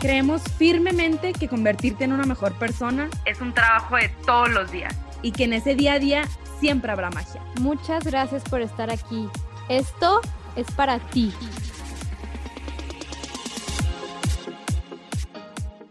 Creemos 0.00 0.42
firmemente 0.56 1.32
que 1.32 1.48
convertirte 1.48 2.04
en 2.04 2.12
una 2.12 2.24
mejor 2.24 2.56
persona 2.56 3.10
es 3.24 3.40
un 3.40 3.52
trabajo 3.52 3.96
de 3.96 4.08
todos 4.24 4.48
los 4.48 4.70
días 4.70 4.94
y 5.22 5.32
que 5.32 5.44
en 5.44 5.54
ese 5.54 5.74
día 5.74 5.94
a 5.94 5.98
día 5.98 6.22
siempre 6.60 6.92
habrá 6.92 7.10
magia. 7.10 7.42
Muchas 7.60 8.04
gracias 8.04 8.44
por 8.44 8.60
estar 8.60 8.92
aquí. 8.92 9.28
Esto 9.68 10.20
es 10.54 10.70
para 10.70 11.00
ti. 11.00 11.32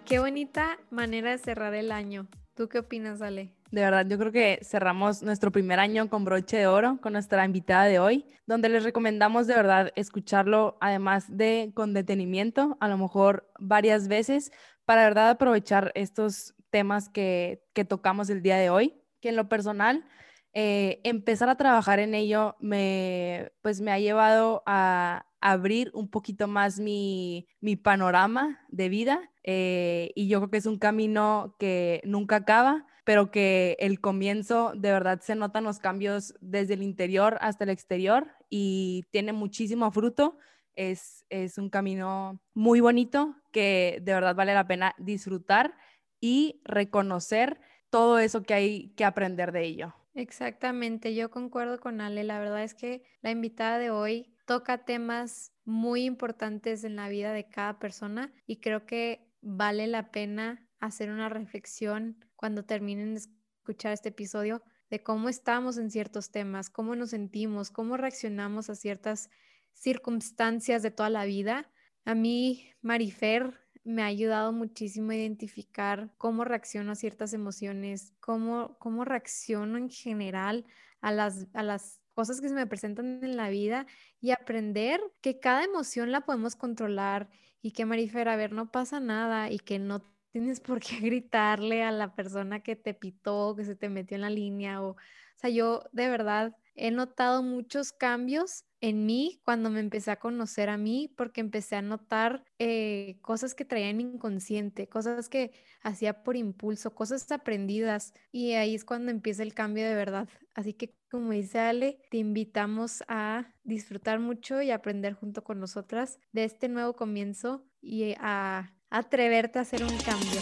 Qué 0.06 0.20
bonita 0.20 0.78
manera 0.90 1.32
de 1.32 1.38
cerrar 1.38 1.74
el 1.74 1.92
año. 1.92 2.28
¿Tú 2.56 2.70
qué 2.70 2.80
opinas, 2.80 3.22
Ale? 3.22 3.57
De 3.70 3.82
verdad, 3.82 4.06
yo 4.08 4.18
creo 4.18 4.32
que 4.32 4.60
cerramos 4.64 5.24
nuestro 5.24 5.52
primer 5.52 5.80
año 5.80 6.10
con 6.10 6.24
broche 6.24 6.58
de 6.58 6.68
oro 6.68 7.00
con 7.02 7.14
nuestra 7.14 7.44
invitada 7.44 7.86
de 7.86 8.00
hoy, 8.00 8.26
donde 8.46 8.70
les 8.70 8.84
recomendamos 8.84 9.46
de 9.46 9.56
verdad 9.56 9.92
escucharlo, 9.96 10.78
además 10.80 11.26
de 11.36 11.72
con 11.76 11.94
detenimiento, 11.94 12.78
a 12.80 12.88
lo 12.88 12.98
mejor 12.98 13.52
varias 13.60 14.08
veces, 14.08 14.52
para 14.86 15.02
de 15.02 15.08
verdad 15.08 15.30
aprovechar 15.32 15.92
estos 15.96 16.56
temas 16.70 17.10
que, 17.10 17.62
que 17.74 17.84
tocamos 17.84 18.30
el 18.30 18.42
día 18.42 18.58
de 18.58 18.70
hoy, 18.70 19.02
que 19.20 19.30
en 19.30 19.36
lo 19.36 19.50
personal, 19.50 20.06
eh, 20.54 21.02
empezar 21.04 21.50
a 21.50 21.58
trabajar 21.58 22.00
en 22.00 22.16
ello 22.16 22.56
me, 22.60 23.52
pues 23.62 23.82
me 23.82 23.92
ha 23.92 24.00
llevado 24.00 24.64
a 24.66 25.26
abrir 25.42 25.92
un 25.94 26.10
poquito 26.10 26.48
más 26.48 26.80
mi, 26.80 27.48
mi 27.60 27.76
panorama 27.76 28.60
de 28.70 28.90
vida 28.90 29.30
eh, 29.44 30.12
y 30.16 30.28
yo 30.30 30.40
creo 30.40 30.50
que 30.50 30.58
es 30.58 30.66
un 30.66 30.80
camino 30.80 31.56
que 31.60 32.02
nunca 32.06 32.38
acaba 32.38 32.88
pero 33.08 33.32
que 33.32 33.78
el 33.80 34.02
comienzo 34.02 34.74
de 34.76 34.92
verdad 34.92 35.22
se 35.22 35.34
notan 35.34 35.64
los 35.64 35.80
cambios 35.80 36.34
desde 36.42 36.74
el 36.74 36.84
interior 36.84 37.38
hasta 37.40 37.64
el 37.64 37.70
exterior 37.70 38.28
y 38.50 39.06
tiene 39.12 39.32
muchísimo 39.32 39.90
fruto. 39.92 40.40
Es, 40.76 41.26
es 41.30 41.58
un 41.58 41.70
camino 41.70 42.42
muy 42.54 42.82
bonito 42.82 43.38
que 43.54 44.00
de 44.02 44.12
verdad 44.14 44.36
vale 44.36 44.54
la 44.54 44.68
pena 44.68 44.94
disfrutar 44.98 45.78
y 46.20 46.60
reconocer 46.66 47.62
todo 47.90 48.20
eso 48.20 48.44
que 48.44 48.54
hay 48.54 48.90
que 48.98 49.06
aprender 49.06 49.54
de 49.54 49.64
ello. 49.64 49.96
Exactamente, 50.14 51.16
yo 51.16 51.32
concuerdo 51.32 51.80
con 51.80 52.02
Ale. 52.02 52.26
La 52.26 52.40
verdad 52.40 52.66
es 52.66 52.74
que 52.74 53.04
la 53.22 53.32
invitada 53.32 53.78
de 53.78 53.90
hoy 53.90 54.36
toca 54.46 54.84
temas 54.84 55.54
muy 55.64 56.04
importantes 56.04 56.84
en 56.84 56.98
la 56.98 57.08
vida 57.08 57.32
de 57.32 57.48
cada 57.48 57.80
persona 57.80 58.34
y 58.46 58.58
creo 58.58 58.86
que 58.86 59.32
vale 59.40 59.88
la 59.88 60.12
pena 60.12 60.68
hacer 60.82 61.10
una 61.10 61.30
reflexión 61.30 62.27
cuando 62.38 62.64
terminen 62.64 63.16
de 63.16 63.20
escuchar 63.20 63.92
este 63.92 64.10
episodio 64.10 64.64
de 64.90 65.04
cómo 65.04 65.28
estamos 65.28 65.78
en 65.78 65.92
ciertos 65.92 66.32
temas, 66.32 66.70
cómo 66.70 66.96
nos 66.96 67.10
sentimos, 67.10 67.72
cómo 67.72 67.98
reaccionamos 67.98 68.70
a 68.70 68.76
ciertas 68.76 69.30
circunstancias 69.74 70.82
de 70.82 70.92
toda 70.92 71.10
la 71.10 71.26
vida. 71.26 71.70
A 72.06 72.16
mí, 72.16 72.72
Marifer, 72.82 73.60
me 73.84 74.04
ha 74.04 74.06
ayudado 74.06 74.54
muchísimo 74.54 75.12
a 75.12 75.16
identificar 75.16 76.14
cómo 76.18 76.46
reacciono 76.46 76.92
a 76.92 76.96
ciertas 76.96 77.34
emociones, 77.34 78.14
cómo, 78.20 78.78
cómo 78.80 79.04
reacciono 79.04 79.78
en 79.78 79.90
general 79.90 80.66
a 81.02 81.12
las, 81.12 81.48
a 81.54 81.64
las 81.64 82.02
cosas 82.14 82.42
que 82.42 82.50
se 82.50 82.56
me 82.56 82.68
presentan 82.68 83.24
en 83.24 83.38
la 83.38 83.50
vida 83.50 83.86
y 84.20 84.32
aprender 84.32 85.02
que 85.22 85.40
cada 85.40 85.64
emoción 85.64 86.12
la 86.12 86.22
podemos 86.22 86.56
controlar 86.56 87.30
y 87.62 87.72
que 87.72 87.86
Marifer, 87.86 88.30
a 88.30 88.36
ver, 88.36 88.52
no 88.52 88.72
pasa 88.72 89.00
nada 89.00 89.52
y 89.52 89.60
que 89.60 89.80
no 89.80 90.02
tienes 90.38 90.60
por 90.60 90.80
qué 90.80 91.00
gritarle 91.00 91.82
a 91.82 91.92
la 91.92 92.14
persona 92.14 92.60
que 92.62 92.76
te 92.76 92.94
pitó, 92.94 93.56
que 93.56 93.66
se 93.66 93.76
te 93.76 93.90
metió 93.90 94.14
en 94.16 94.22
la 94.22 94.30
línea. 94.30 94.84
O, 94.84 94.90
o 94.92 94.96
sea, 95.36 95.50
yo 95.50 95.84
de 95.94 96.10
verdad 96.10 96.56
he 96.76 96.92
notado 96.92 97.42
muchos 97.42 97.92
cambios 97.92 98.66
en 98.80 99.08
mí 99.08 99.42
cuando 99.44 99.72
me 99.72 99.80
empecé 99.80 100.12
a 100.12 100.20
conocer 100.20 100.70
a 100.70 100.78
mí, 100.78 101.12
porque 101.18 101.42
empecé 101.42 101.76
a 101.76 101.82
notar 101.82 102.46
eh, 102.60 103.18
cosas 103.24 103.56
que 103.56 103.66
traía 103.66 103.90
en 103.90 103.98
mi 103.98 104.04
inconsciente, 104.04 104.88
cosas 104.88 105.28
que 105.28 105.54
hacía 105.82 106.22
por 106.22 106.36
impulso, 106.36 106.94
cosas 106.94 107.32
aprendidas. 107.32 108.14
Y 108.32 108.52
ahí 108.54 108.76
es 108.76 108.86
cuando 108.86 109.10
empieza 109.10 109.42
el 109.42 109.56
cambio 109.56 109.88
de 109.88 109.96
verdad. 109.96 110.30
Así 110.54 110.76
que, 110.76 110.94
como 111.10 111.32
dice 111.32 111.58
Ale, 111.58 112.00
te 112.12 112.18
invitamos 112.18 113.04
a 113.08 113.56
disfrutar 113.64 114.20
mucho 114.20 114.62
y 114.62 114.70
aprender 114.70 115.14
junto 115.14 115.44
con 115.44 115.60
nosotras 115.60 116.20
de 116.32 116.44
este 116.44 116.70
nuevo 116.70 116.96
comienzo 116.96 117.66
y 117.82 118.14
a 118.20 118.77
atreverte 118.90 119.60
a 119.60 119.64
hacer 119.64 119.84
un 119.84 119.98
cambio. 119.98 120.40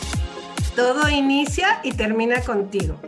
Todo 0.75 1.09
inicia 1.09 1.79
y 1.83 1.93
termina 1.93 2.41
contigo. 2.41 2.99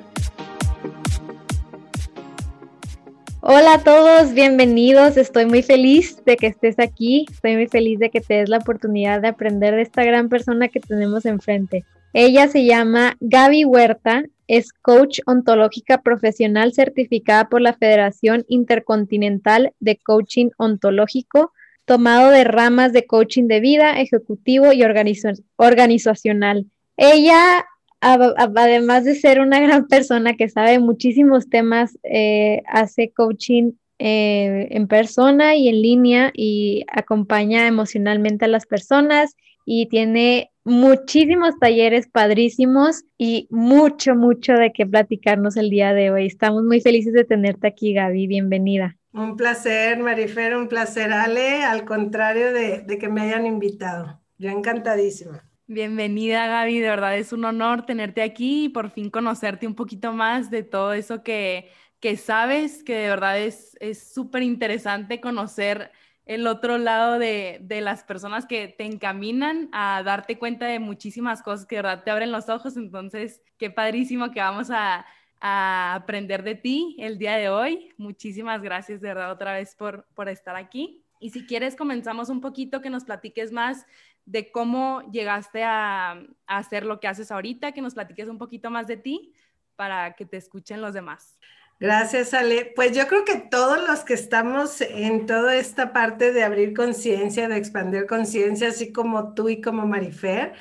Hola 3.41 3.75
a 3.75 3.83
todos, 3.83 4.33
bienvenidos. 4.33 5.15
Estoy 5.15 5.45
muy 5.45 5.61
feliz 5.61 6.23
de 6.25 6.37
que 6.37 6.47
estés 6.47 6.79
aquí. 6.79 7.27
Estoy 7.31 7.55
muy 7.55 7.67
feliz 7.67 7.99
de 7.99 8.09
que 8.09 8.19
te 8.19 8.35
des 8.35 8.49
la 8.49 8.57
oportunidad 8.57 9.21
de 9.21 9.27
aprender 9.27 9.75
de 9.75 9.83
esta 9.83 10.03
gran 10.03 10.27
persona 10.27 10.69
que 10.69 10.79
tenemos 10.79 11.25
enfrente. 11.25 11.85
Ella 12.13 12.47
se 12.47 12.65
llama 12.65 13.15
Gaby 13.19 13.65
Huerta, 13.65 14.23
es 14.47 14.73
coach 14.73 15.19
ontológica 15.27 16.01
profesional 16.01 16.73
certificada 16.73 17.47
por 17.47 17.61
la 17.61 17.73
Federación 17.73 18.43
Intercontinental 18.47 19.73
de 19.79 19.97
Coaching 19.97 20.49
Ontológico 20.57 21.53
tomado 21.87 22.31
de 22.31 22.43
ramas 22.43 22.91
de 22.91 23.07
coaching 23.07 23.47
de 23.47 23.61
vida, 23.61 24.01
ejecutivo 24.01 24.73
y 24.73 24.83
organizacional. 24.83 26.65
Ella, 26.97 27.65
además 28.01 29.05
de 29.05 29.15
ser 29.15 29.39
una 29.39 29.59
gran 29.65 29.87
persona 29.87 30.35
que 30.35 30.49
sabe 30.49 30.79
muchísimos 30.79 31.49
temas, 31.49 31.97
eh, 32.03 32.61
hace 32.67 33.11
coaching 33.15 33.71
eh, 33.99 34.67
en 34.71 34.87
persona 34.87 35.55
y 35.55 35.69
en 35.69 35.81
línea 35.81 36.31
y 36.33 36.83
acompaña 36.91 37.65
emocionalmente 37.67 38.45
a 38.45 38.49
las 38.49 38.65
personas 38.65 39.37
y 39.65 39.87
tiene 39.87 40.51
muchísimos 40.65 41.57
talleres 41.57 42.09
padrísimos 42.09 43.05
y 43.17 43.47
mucho, 43.49 44.13
mucho 44.13 44.53
de 44.53 44.73
qué 44.73 44.85
platicarnos 44.85 45.55
el 45.55 45.69
día 45.69 45.93
de 45.93 46.11
hoy. 46.11 46.25
Estamos 46.25 46.65
muy 46.65 46.81
felices 46.81 47.13
de 47.13 47.23
tenerte 47.23 47.65
aquí, 47.67 47.93
Gaby. 47.93 48.27
Bienvenida. 48.27 48.96
Un 49.17 49.35
placer, 49.35 49.97
Marifer, 49.97 50.55
un 50.55 50.67
placer, 50.67 51.11
Ale, 51.11 51.63
al 51.63 51.85
contrario 51.85 52.53
de, 52.53 52.85
que 52.99 53.09
me 53.09 53.21
hayan 53.21 53.47
invitado. 53.47 54.21
Yo 54.37 54.51
encantadísima. 54.51 55.43
Bienvenida, 55.65 56.45
Gaby. 56.45 56.79
De 56.79 56.89
verdad 56.89 57.17
es 57.17 57.33
un 57.33 57.43
honor 57.43 57.83
tenerte 57.83 58.21
aquí 58.21 58.65
y 58.65 58.69
por 58.69 58.91
fin 58.91 59.09
conocerte 59.09 59.65
un 59.65 59.73
poquito 59.73 60.13
más 60.13 60.51
de 60.51 60.61
todo 60.61 60.93
eso 60.93 61.23
que, 61.23 61.71
que 61.99 62.15
sabes, 62.15 62.83
que 62.83 62.93
de 62.93 63.09
verdad 63.09 63.39
es 63.39 63.75
súper 64.13 64.43
interesante 64.43 65.19
conocer 65.19 65.91
el 66.25 66.45
otro 66.45 66.77
lado 66.77 67.17
de, 67.17 67.57
de, 67.63 67.81
las 67.81 68.03
personas 68.03 68.45
que 68.45 68.67
te 68.67 68.85
encaminan 68.85 69.69
a 69.71 70.03
darte 70.03 70.37
cuenta 70.37 70.67
de 70.67 70.77
muchísimas 70.77 71.41
cosas 71.41 71.65
que 71.65 71.77
de 71.77 71.81
verdad 71.81 72.03
te 72.03 72.11
abren 72.11 72.31
los 72.31 72.49
ojos. 72.49 72.77
Entonces, 72.77 73.41
qué 73.57 73.71
padrísimo 73.71 74.29
que 74.29 74.41
vamos 74.41 74.69
a 74.69 75.07
a 75.39 75.95
aprender 75.95 76.43
de 76.43 76.55
ti 76.55 76.95
el 76.99 77.17
día 77.17 77.37
de 77.37 77.49
hoy. 77.49 77.93
Muchísimas 77.97 78.61
gracias 78.61 79.01
de 79.01 79.09
verdad 79.09 79.31
otra 79.31 79.53
vez 79.53 79.75
por, 79.75 80.07
por 80.13 80.29
estar 80.29 80.55
aquí. 80.55 81.03
Y 81.19 81.31
si 81.31 81.45
quieres, 81.45 81.75
comenzamos 81.75 82.29
un 82.29 82.41
poquito, 82.41 82.81
que 82.81 82.89
nos 82.89 83.03
platiques 83.03 83.51
más 83.51 83.85
de 84.25 84.51
cómo 84.51 85.01
llegaste 85.11 85.63
a, 85.63 86.11
a, 86.11 86.57
hacer 86.57 86.85
lo 86.85 86.99
que 86.99 87.07
haces 87.07 87.31
ahorita, 87.31 87.71
que 87.71 87.81
nos 87.81 87.93
platiques 87.93 88.27
un 88.27 88.37
poquito 88.37 88.69
más 88.69 88.87
de 88.87 88.97
ti 88.97 89.33
para 89.75 90.13
que 90.13 90.25
te 90.25 90.37
escuchen 90.37 90.81
los 90.81 90.93
demás. 90.93 91.37
Gracias, 91.79 92.33
Ale. 92.33 92.73
Pues 92.75 92.95
yo 92.97 93.07
creo 93.07 93.23
que 93.23 93.35
todos 93.35 93.87
los 93.87 93.99
que 93.99 94.15
estamos 94.15 94.81
en 94.81 95.27
toda 95.27 95.55
esta 95.55 95.93
parte 95.93 96.33
de 96.33 96.43
abrir 96.43 96.73
conciencia, 96.73 97.47
de 97.47 97.57
expandir 97.57 98.07
conciencia, 98.07 98.69
así 98.69 98.91
como 98.91 99.35
tú 99.35 99.47
y 99.49 99.61
como 99.61 99.85
Marifer, 99.85 100.53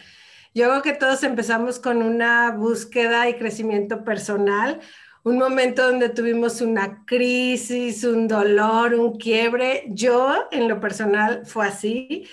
yo 0.57 0.71
creo 0.71 0.81
que 0.81 0.95
todos 0.95 1.23
empezamos 1.23 1.79
con 1.79 2.03
una 2.03 2.51
búsqueda 2.51 3.29
y 3.29 3.35
crecimiento 3.35 4.05
personal, 4.05 4.81
un 5.23 5.37
momento 5.37 5.87
donde 5.87 6.09
tuvimos 6.09 6.63
una 6.63 7.05
crisis, 7.05 8.05
un 8.05 8.27
dolor, 8.27 8.95
un 8.95 9.19
quiebre. 9.19 9.85
Yo, 9.89 10.49
en 10.51 10.67
lo 10.67 10.81
personal, 10.81 11.45
fue 11.45 11.67
así. 11.67 12.27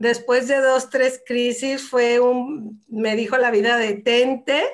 Después 0.00 0.48
de 0.48 0.60
dos, 0.60 0.90
tres 0.90 1.22
crisis, 1.24 1.88
fue 1.88 2.18
un, 2.18 2.82
me 2.88 3.14
dijo 3.14 3.36
la 3.36 3.52
vida, 3.52 3.76
detente, 3.76 4.64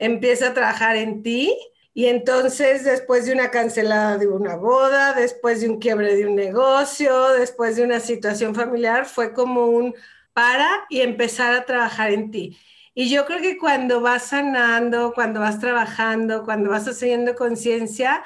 empieza 0.00 0.48
a 0.48 0.54
trabajar 0.54 0.96
en 0.96 1.22
ti. 1.22 1.56
Y 1.94 2.06
entonces, 2.06 2.82
después 2.82 3.26
de 3.26 3.32
una 3.32 3.52
cancelada 3.52 4.18
de 4.18 4.26
una 4.26 4.56
boda, 4.56 5.12
después 5.12 5.60
de 5.60 5.68
un 5.68 5.78
quiebre 5.78 6.16
de 6.16 6.26
un 6.26 6.34
negocio, 6.34 7.28
después 7.28 7.76
de 7.76 7.84
una 7.84 8.00
situación 8.00 8.56
familiar, 8.56 9.06
fue 9.06 9.32
como 9.32 9.66
un 9.66 9.94
para 10.32 10.68
y 10.88 11.00
empezar 11.00 11.54
a 11.54 11.64
trabajar 11.64 12.12
en 12.12 12.30
ti. 12.30 12.58
Y 12.94 13.08
yo 13.08 13.24
creo 13.24 13.40
que 13.40 13.56
cuando 13.56 14.00
vas 14.00 14.28
sanando, 14.28 15.12
cuando 15.14 15.40
vas 15.40 15.60
trabajando, 15.60 16.44
cuando 16.44 16.70
vas 16.70 16.88
haciendo 16.88 17.34
conciencia, 17.34 18.22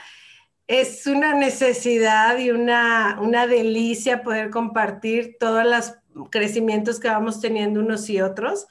es 0.67 1.07
una 1.07 1.35
necesidad 1.35 2.39
y 2.39 2.51
una, 2.51 3.19
una 3.21 3.47
delicia 3.47 4.23
poder 4.23 4.51
compartir 4.51 5.37
todos 5.39 5.65
los 5.65 5.95
crecimientos 6.31 6.99
que 6.99 7.09
vamos 7.09 7.41
teniendo 7.41 7.81
unos 7.81 8.09
y 8.09 8.21
otros. 8.21 8.67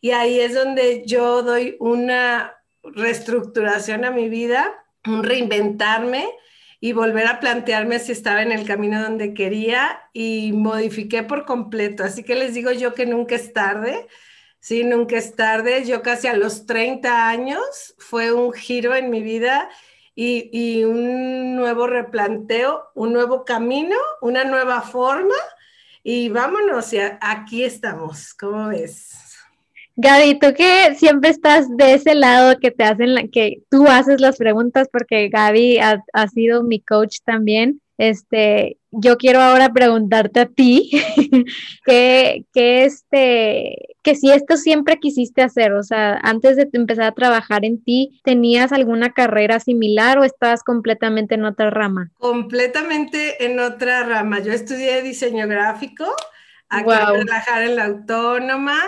Y 0.00 0.10
ahí 0.10 0.40
es 0.40 0.54
donde 0.54 1.04
yo 1.06 1.42
doy 1.42 1.76
una 1.78 2.54
reestructuración 2.82 4.04
a 4.04 4.10
mi 4.10 4.28
vida, 4.28 4.74
un 5.06 5.22
reinventarme 5.22 6.28
y 6.80 6.92
volver 6.92 7.26
a 7.26 7.40
plantearme 7.40 7.98
si 7.98 8.12
estaba 8.12 8.42
en 8.42 8.52
el 8.52 8.66
camino 8.66 9.02
donde 9.02 9.34
quería 9.34 10.00
y 10.12 10.52
modifiqué 10.52 11.22
por 11.22 11.44
completo. 11.44 12.04
Así 12.04 12.22
que 12.22 12.34
les 12.34 12.54
digo 12.54 12.70
yo 12.72 12.94
que 12.94 13.06
nunca 13.06 13.34
es 13.34 13.52
tarde. 13.52 14.06
Sí, 14.60 14.84
nunca 14.84 15.16
es 15.16 15.36
tarde. 15.36 15.84
Yo 15.84 16.02
casi 16.02 16.26
a 16.26 16.36
los 16.36 16.66
30 16.66 17.28
años 17.28 17.94
fue 17.98 18.32
un 18.32 18.52
giro 18.52 18.94
en 18.94 19.10
mi 19.10 19.22
vida 19.22 19.70
y, 20.14 20.84
un 20.84 21.56
nuevo 21.56 21.86
replanteo, 21.86 22.90
un 22.94 23.12
nuevo 23.12 23.44
camino, 23.44 23.96
una 24.20 24.44
nueva 24.44 24.82
forma. 24.82 25.34
Y 26.02 26.28
vámonos, 26.30 26.92
y 26.92 26.98
aquí 27.20 27.64
estamos. 27.64 28.32
¿Cómo 28.34 28.68
ves? 28.68 29.15
Gaby, 29.96 30.38
tú 30.38 30.52
que 30.54 30.94
siempre 30.94 31.30
estás 31.30 31.74
de 31.74 31.94
ese 31.94 32.14
lado 32.14 32.58
que 32.60 32.70
te 32.70 32.84
hacen, 32.84 33.14
la, 33.14 33.28
que 33.28 33.62
tú 33.70 33.86
haces 33.88 34.20
las 34.20 34.36
preguntas, 34.36 34.88
porque 34.92 35.28
Gaby 35.30 35.78
ha, 35.78 36.04
ha, 36.12 36.28
sido 36.28 36.62
mi 36.62 36.80
coach 36.80 37.18
también. 37.24 37.80
Este, 37.96 38.76
yo 38.90 39.16
quiero 39.16 39.40
ahora 39.40 39.72
preguntarte 39.72 40.40
a 40.40 40.46
ti 40.46 40.90
que, 41.86 42.44
que, 42.52 42.84
este, 42.84 43.96
que 44.02 44.14
si 44.16 44.30
esto 44.30 44.58
siempre 44.58 44.98
quisiste 44.98 45.40
hacer, 45.40 45.72
o 45.72 45.82
sea, 45.82 46.20
antes 46.22 46.56
de 46.56 46.68
empezar 46.74 47.06
a 47.06 47.14
trabajar 47.14 47.64
en 47.64 47.82
ti, 47.82 48.20
¿tenías 48.22 48.72
alguna 48.72 49.14
carrera 49.14 49.60
similar 49.60 50.18
o 50.18 50.24
estabas 50.24 50.62
completamente 50.62 51.36
en 51.36 51.46
otra 51.46 51.70
rama? 51.70 52.10
Completamente 52.18 53.46
en 53.46 53.60
otra 53.60 54.02
rama. 54.04 54.40
Yo 54.40 54.52
estudié 54.52 55.00
diseño 55.00 55.48
gráfico, 55.48 56.04
aquí 56.68 56.84
wow. 56.84 57.24
trabajar 57.24 57.62
en 57.62 57.76
la 57.76 57.86
autónoma 57.86 58.78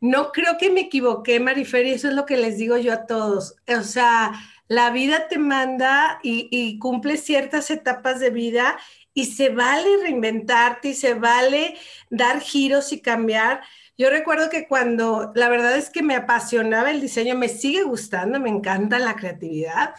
no 0.00 0.32
creo 0.32 0.58
que 0.58 0.70
me 0.70 0.82
equivoqué, 0.82 1.40
Marifer, 1.40 1.86
eso 1.86 2.08
es 2.08 2.14
lo 2.14 2.26
que 2.26 2.36
les 2.36 2.58
digo 2.58 2.76
yo 2.76 2.92
a 2.92 3.06
todos. 3.06 3.56
O 3.66 3.82
sea, 3.82 4.32
la 4.68 4.90
vida 4.90 5.28
te 5.28 5.38
manda 5.38 6.20
y, 6.22 6.48
y 6.50 6.78
cumple 6.78 7.16
ciertas 7.16 7.70
etapas 7.70 8.20
de 8.20 8.30
vida 8.30 8.78
y 9.14 9.26
se 9.26 9.48
vale 9.48 9.88
reinventarte 10.02 10.90
y 10.90 10.94
se 10.94 11.14
vale 11.14 11.76
dar 12.10 12.40
giros 12.40 12.92
y 12.92 13.00
cambiar. 13.00 13.62
Yo 13.96 14.10
recuerdo 14.10 14.48
que 14.48 14.68
cuando 14.68 15.32
la 15.34 15.48
verdad 15.48 15.76
es 15.76 15.90
que 15.90 16.04
me 16.04 16.14
apasionaba 16.14 16.92
el 16.92 17.00
diseño, 17.00 17.34
me 17.34 17.48
sigue 17.48 17.82
gustando, 17.82 18.38
me 18.38 18.48
encanta 18.48 19.00
la 19.00 19.16
creatividad, 19.16 19.94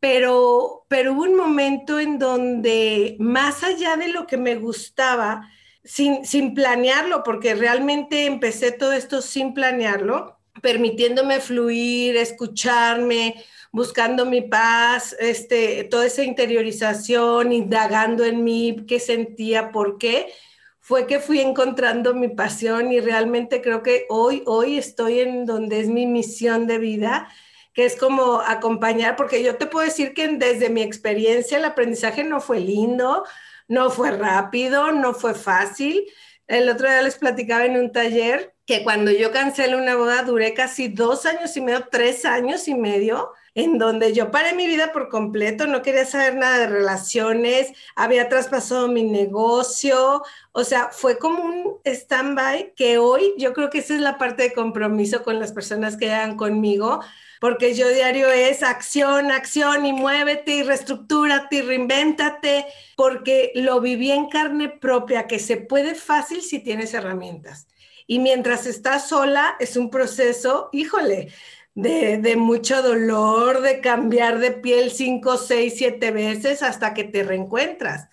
pero, 0.00 0.84
pero 0.88 1.12
hubo 1.12 1.22
un 1.22 1.36
momento 1.36 2.00
en 2.00 2.18
donde 2.18 3.16
más 3.20 3.62
allá 3.62 3.96
de 3.96 4.08
lo 4.08 4.26
que 4.26 4.36
me 4.36 4.56
gustaba, 4.56 5.48
sin, 5.88 6.54
planearlo, 6.54 7.22
porque 7.24 7.54
realmente 7.54 8.26
empecé 8.26 8.72
todo 8.72 8.92
esto 8.92 9.22
sin 9.22 9.54
planearlo, 9.54 10.38
permitiéndome 10.60 11.40
fluir, 11.40 12.16
escucharme, 12.16 13.42
buscando 13.72 14.26
mi 14.26 14.42
paz, 14.42 15.16
este, 15.18 15.84
toda 15.84 16.06
esa 16.06 16.22
interiorización, 16.22 17.52
indagando 17.52 18.24
en 18.24 18.44
mí, 18.44 18.84
qué 18.86 19.00
sentía, 19.00 19.72
por 19.72 19.98
qué, 19.98 20.32
fue 20.80 21.06
que 21.06 21.20
fui 21.20 21.40
encontrando 21.40 22.14
mi 22.14 22.28
pasión 22.28 22.92
y 22.92 23.00
realmente 23.00 23.62
creo 23.62 23.82
que 23.82 24.06
hoy, 24.08 24.42
hoy 24.46 24.78
estoy 24.78 25.20
en 25.20 25.46
donde 25.46 25.80
es 25.80 25.88
mi 25.88 26.06
misión 26.06 26.66
de 26.66 26.78
vida, 26.78 27.28
que 27.72 27.86
es 27.86 27.96
como 27.96 28.40
acompañar, 28.40 29.16
porque 29.16 29.42
yo 29.42 29.56
te 29.56 29.66
puedo 29.66 29.86
decir 29.86 30.12
que 30.12 30.28
desde 30.28 30.68
mi 30.68 30.82
experiencia 30.82 31.58
el 31.58 31.64
aprendizaje 31.64 32.24
no 32.24 32.40
fue 32.40 32.60
lindo, 32.60 33.24
no 33.68 33.90
fue 33.90 34.10
rápido, 34.10 34.92
no 34.92 35.14
fue 35.14 35.34
fácil. 35.34 36.04
El 36.46 36.68
otro 36.68 36.88
día 36.88 37.02
les 37.02 37.16
platicaba 37.18 37.66
en 37.66 37.76
un 37.76 37.92
taller 37.92 38.54
que 38.66 38.82
cuando 38.82 39.10
yo 39.10 39.30
cancelé 39.32 39.76
una 39.76 39.96
boda 39.96 40.22
duré 40.22 40.52
casi 40.54 40.88
dos 40.88 41.26
años 41.26 41.56
y 41.56 41.60
medio, 41.60 41.86
tres 41.90 42.24
años 42.24 42.68
y 42.68 42.74
medio, 42.74 43.32
en 43.54 43.78
donde 43.78 44.12
yo 44.12 44.30
paré 44.30 44.54
mi 44.54 44.66
vida 44.66 44.92
por 44.92 45.08
completo, 45.08 45.66
no 45.66 45.82
quería 45.82 46.04
saber 46.04 46.36
nada 46.36 46.58
de 46.58 46.66
relaciones, 46.68 47.72
había 47.96 48.28
traspasado 48.28 48.88
mi 48.88 49.04
negocio, 49.04 50.22
o 50.52 50.64
sea, 50.64 50.90
fue 50.92 51.18
como 51.18 51.42
un 51.42 51.78
stand-by 51.84 52.74
que 52.74 52.98
hoy 52.98 53.34
yo 53.38 53.52
creo 53.54 53.70
que 53.70 53.78
esa 53.78 53.94
es 53.94 54.00
la 54.00 54.18
parte 54.18 54.44
de 54.44 54.52
compromiso 54.52 55.22
con 55.22 55.40
las 55.40 55.52
personas 55.52 55.96
que 55.96 56.06
llegan 56.06 56.36
conmigo, 56.36 57.00
porque 57.40 57.74
yo 57.74 57.88
diario 57.88 58.30
es 58.30 58.62
acción, 58.62 59.30
acción 59.30 59.86
y 59.86 59.92
muévete 59.92 60.56
y 60.56 60.62
reestructúrate 60.62 61.56
y 61.56 61.62
reinvéntate, 61.62 62.66
porque 62.96 63.52
lo 63.54 63.80
viví 63.80 64.10
en 64.10 64.28
carne 64.28 64.68
propia, 64.68 65.26
que 65.26 65.38
se 65.38 65.56
puede 65.56 65.94
fácil 65.94 66.42
si 66.42 66.60
tienes 66.60 66.94
herramientas. 66.94 67.68
Y 68.06 68.18
mientras 68.18 68.66
estás 68.66 69.08
sola, 69.08 69.56
es 69.60 69.76
un 69.76 69.90
proceso, 69.90 70.70
híjole, 70.72 71.32
de, 71.74 72.18
de, 72.18 72.36
mucho 72.36 72.82
dolor, 72.82 73.60
de 73.60 73.80
cambiar 73.80 74.40
de 74.40 74.50
piel 74.50 74.90
cinco, 74.90 75.36
seis, 75.36 75.74
siete 75.76 76.10
veces 76.10 76.62
hasta 76.62 76.94
que 76.94 77.04
te 77.04 77.22
reencuentras. 77.22 78.08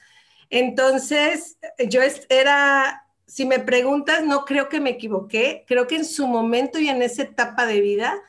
Entonces, 0.50 1.57
yo 1.89 2.01
era, 2.30 3.07
si 3.25 3.45
me 3.45 3.60
preguntas, 3.60 4.24
no 4.24 4.45
creo 4.45 4.69
que 4.69 4.80
me 4.80 4.92
equivoqué, 4.92 5.66
creo 5.68 5.88
que 5.88 5.95
en 5.95 6.06
su 6.06 6.28
momento 6.28 6.80
y 6.80 6.89
en 6.89 7.01
esa 7.01 7.24
etapa 7.24 7.66
de 7.66 7.81
vida, 7.81 8.21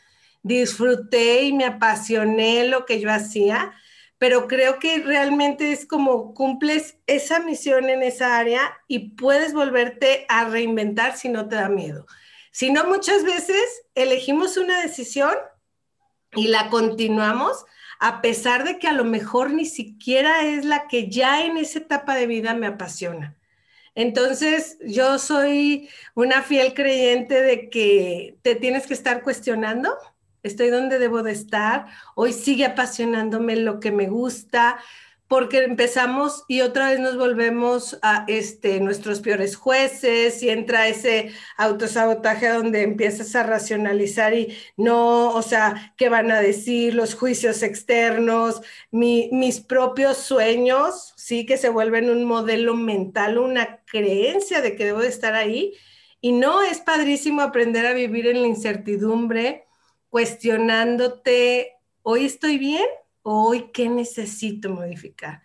disfruté 0.46 1.42
y 1.42 1.52
me 1.52 1.64
apasioné 1.64 2.68
lo 2.68 2.86
que 2.86 3.00
yo 3.00 3.10
hacía, 3.10 3.72
pero 4.18 4.46
creo 4.46 4.78
que 4.78 4.98
realmente 4.98 5.72
es 5.72 5.86
como 5.86 6.34
cumples 6.34 6.96
esa 7.06 7.40
misión 7.40 7.90
en 7.90 8.02
esa 8.02 8.38
área 8.38 8.78
y 8.88 9.10
puedes 9.10 9.52
volverte 9.52 10.24
a 10.28 10.44
reinventar 10.44 11.16
si 11.16 11.28
no 11.28 11.48
te 11.48 11.56
da 11.56 11.68
miedo. 11.68 12.06
Si 12.52 12.70
no, 12.70 12.84
muchas 12.84 13.24
veces 13.24 13.62
elegimos 13.94 14.56
una 14.56 14.80
decisión 14.80 15.34
y 16.34 16.48
la 16.48 16.70
continuamos 16.70 17.64
a 17.98 18.20
pesar 18.20 18.64
de 18.64 18.78
que 18.78 18.88
a 18.88 18.92
lo 18.92 19.04
mejor 19.04 19.50
ni 19.50 19.66
siquiera 19.66 20.42
es 20.42 20.64
la 20.64 20.86
que 20.86 21.10
ya 21.10 21.44
en 21.44 21.56
esa 21.56 21.80
etapa 21.80 22.14
de 22.14 22.26
vida 22.26 22.54
me 22.54 22.66
apasiona. 22.66 23.36
Entonces, 23.94 24.78
yo 24.84 25.18
soy 25.18 25.88
una 26.14 26.42
fiel 26.42 26.74
creyente 26.74 27.40
de 27.40 27.70
que 27.70 28.36
te 28.42 28.54
tienes 28.54 28.86
que 28.86 28.92
estar 28.92 29.22
cuestionando 29.22 29.96
estoy 30.46 30.70
donde 30.70 30.98
debo 30.98 31.22
de 31.22 31.32
estar, 31.32 31.86
hoy 32.14 32.32
sigue 32.32 32.64
apasionándome 32.64 33.56
lo 33.56 33.80
que 33.80 33.92
me 33.92 34.08
gusta, 34.08 34.78
porque 35.28 35.64
empezamos 35.64 36.44
y 36.46 36.60
otra 36.60 36.90
vez 36.90 37.00
nos 37.00 37.16
volvemos 37.16 37.98
a 38.02 38.24
este, 38.28 38.80
nuestros 38.80 39.20
peores 39.20 39.56
jueces 39.56 40.42
y 40.42 40.50
entra 40.50 40.86
ese 40.86 41.32
autosabotaje 41.56 42.48
donde 42.48 42.82
empiezas 42.82 43.34
a 43.34 43.42
racionalizar 43.42 44.34
y 44.34 44.56
no, 44.76 45.30
o 45.30 45.42
sea, 45.42 45.94
¿qué 45.96 46.08
van 46.08 46.30
a 46.30 46.40
decir? 46.40 46.94
Los 46.94 47.14
juicios 47.14 47.62
externos, 47.62 48.62
mis 48.92 49.60
propios 49.60 50.18
sueños, 50.18 51.12
sí, 51.16 51.44
que 51.44 51.56
se 51.56 51.70
vuelven 51.70 52.10
un 52.10 52.24
modelo 52.24 52.74
mental, 52.74 53.38
una 53.38 53.80
creencia 53.84 54.60
de 54.60 54.76
que 54.76 54.84
debo 54.84 55.00
de 55.00 55.08
estar 55.08 55.34
ahí. 55.34 55.74
Y 56.20 56.32
no 56.32 56.62
es 56.62 56.78
padrísimo 56.80 57.42
aprender 57.42 57.86
a 57.86 57.92
vivir 57.92 58.26
en 58.26 58.40
la 58.42 58.48
incertidumbre, 58.48 59.65
cuestionándote, 60.16 61.74
¿hoy 62.00 62.24
estoy 62.24 62.56
bien 62.56 62.86
o 63.20 63.48
hoy 63.48 63.70
qué 63.74 63.90
necesito 63.90 64.70
modificar? 64.70 65.42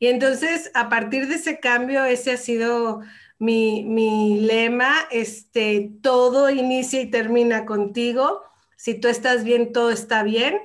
Y 0.00 0.08
entonces, 0.08 0.72
a 0.74 0.88
partir 0.88 1.28
de 1.28 1.36
ese 1.36 1.60
cambio, 1.60 2.04
ese 2.04 2.32
ha 2.32 2.36
sido 2.36 3.02
mi, 3.38 3.84
mi 3.84 4.40
lema, 4.40 4.92
este, 5.12 5.92
todo 6.02 6.50
inicia 6.50 7.00
y 7.00 7.12
termina 7.12 7.64
contigo. 7.64 8.42
Si 8.76 8.94
tú 8.94 9.06
estás 9.06 9.44
bien, 9.44 9.72
todo 9.72 9.92
está 9.92 10.24
bien, 10.24 10.58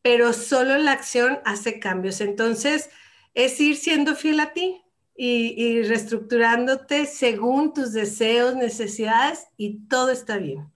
pero 0.00 0.32
solo 0.32 0.78
la 0.78 0.92
acción 0.92 1.40
hace 1.44 1.78
cambios. 1.78 2.22
Entonces, 2.22 2.88
es 3.34 3.60
ir 3.60 3.76
siendo 3.76 4.16
fiel 4.16 4.40
a 4.40 4.54
ti 4.54 4.80
y, 5.14 5.62
y 5.62 5.82
reestructurándote 5.82 7.04
según 7.04 7.74
tus 7.74 7.92
deseos, 7.92 8.56
necesidades 8.56 9.48
y 9.58 9.86
todo 9.88 10.10
está 10.10 10.38
bien. 10.38 10.73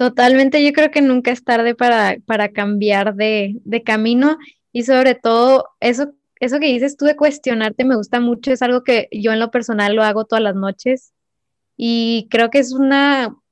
Totalmente, 0.00 0.64
yo 0.64 0.72
creo 0.72 0.90
que 0.90 1.02
nunca 1.02 1.30
es 1.30 1.44
tarde 1.44 1.74
para, 1.74 2.16
para 2.24 2.52
cambiar 2.52 3.16
de, 3.16 3.60
de, 3.66 3.82
camino 3.82 4.38
y 4.72 4.84
sobre 4.84 5.14
todo 5.14 5.66
eso, 5.78 6.14
eso 6.36 6.58
que 6.58 6.68
dices 6.68 6.96
tú 6.96 7.04
de 7.04 7.16
cuestionarte 7.16 7.84
me 7.84 7.96
gusta 7.96 8.18
mucho, 8.18 8.50
es 8.50 8.62
algo 8.62 8.82
que 8.82 9.08
yo 9.12 9.30
en 9.30 9.40
lo 9.40 9.50
personal 9.50 9.94
lo 9.94 10.02
hago 10.02 10.24
todas 10.24 10.42
las 10.42 10.54
noches 10.54 11.12
y 11.76 12.28
creo 12.30 12.48
que 12.48 12.60
es 12.60 12.72
un 12.72 12.90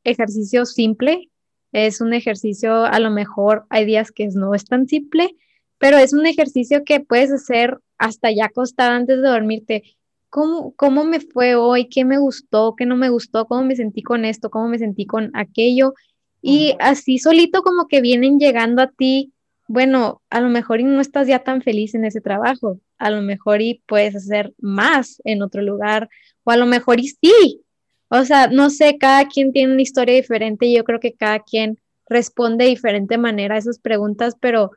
ejercicio 0.05 0.64
simple, 0.64 1.31
es 1.73 2.00
un 2.00 2.14
ejercicio, 2.14 2.87
a 2.87 2.99
lo 2.99 3.11
mejor 3.11 3.67
hay 3.69 3.85
días 3.85 4.11
que 4.11 4.26
no 4.28 4.55
es 4.55 4.64
tan 4.64 4.88
simple, 4.88 5.37
pero 5.76 5.99
es 5.99 6.14
un 6.14 6.25
ejercicio 6.25 6.83
que 6.83 7.00
puedes 7.00 7.31
hacer 7.31 7.78
hasta 7.99 8.31
ya 8.31 8.47
acostada 8.47 8.97
antes 8.97 9.21
de 9.21 9.28
dormirte. 9.28 9.99
¿cómo, 10.31 10.75
¿cómo 10.76 11.05
me 11.05 11.21
fue 11.21 11.55
hoy? 11.55 11.88
¿Qué 11.88 12.05
me 12.05 12.19
gustó? 12.19 12.75
¿Qué 12.76 12.87
no 12.87 12.97
me 12.97 13.09
gustó? 13.09 13.47
¿Cómo 13.47 13.64
me 13.64 13.76
sentí 13.76 14.02
con 14.02 14.25
esto? 14.25 14.50
¿Cómo 14.50 14.69
me 14.69 14.78
sentí 14.78 15.07
con 15.07 15.31
aquello? 15.35 15.95
Y 16.40 16.75
así 16.78 17.18
solito 17.18 17.62
como 17.62 17.88
que 17.88 18.00
vienen 18.00 18.38
llegando 18.38 18.83
a 18.83 18.88
ti, 18.88 19.33
bueno, 19.66 20.23
a 20.30 20.40
lo 20.40 20.49
mejor 20.49 20.80
y 20.80 20.85
no 20.85 21.00
estás 21.00 21.26
ya 21.28 21.40
tan 21.40 21.62
feliz 21.62 21.95
en 21.95 22.04
ese 22.04 22.21
trabajo, 22.21 22.80
a 22.99 23.11
lo 23.11 23.23
mejor 23.23 23.61
y 23.61 23.83
puedes 23.87 24.16
hacer 24.16 24.54
más 24.59 25.21
en 25.25 25.42
otro 25.42 25.62
lugar, 25.62 26.09
o 26.45 26.50
a 26.50 26.57
lo 26.57 26.66
mejor 26.66 27.00
y 27.00 27.09
sí. 27.09 27.62
O 28.09 28.25
sea, 28.25 28.47
no 28.49 28.71
sé, 28.71 28.97
cada 28.99 29.26
quien 29.26 29.52
tiene 29.52 29.73
una 29.73 29.83
historia 29.83 30.14
diferente 30.14 30.66
y 30.66 30.76
yo 30.76 30.85
creo 30.85 31.00
que 31.00 31.12
cada 31.12 31.40
quien 31.40 31.78
responde 32.09 32.64
de 32.64 32.71
diferente 32.71 33.18
manera 33.18 33.57
a 33.57 33.59
esas 33.59 33.78
preguntas, 33.78 34.37
pero 34.40 34.71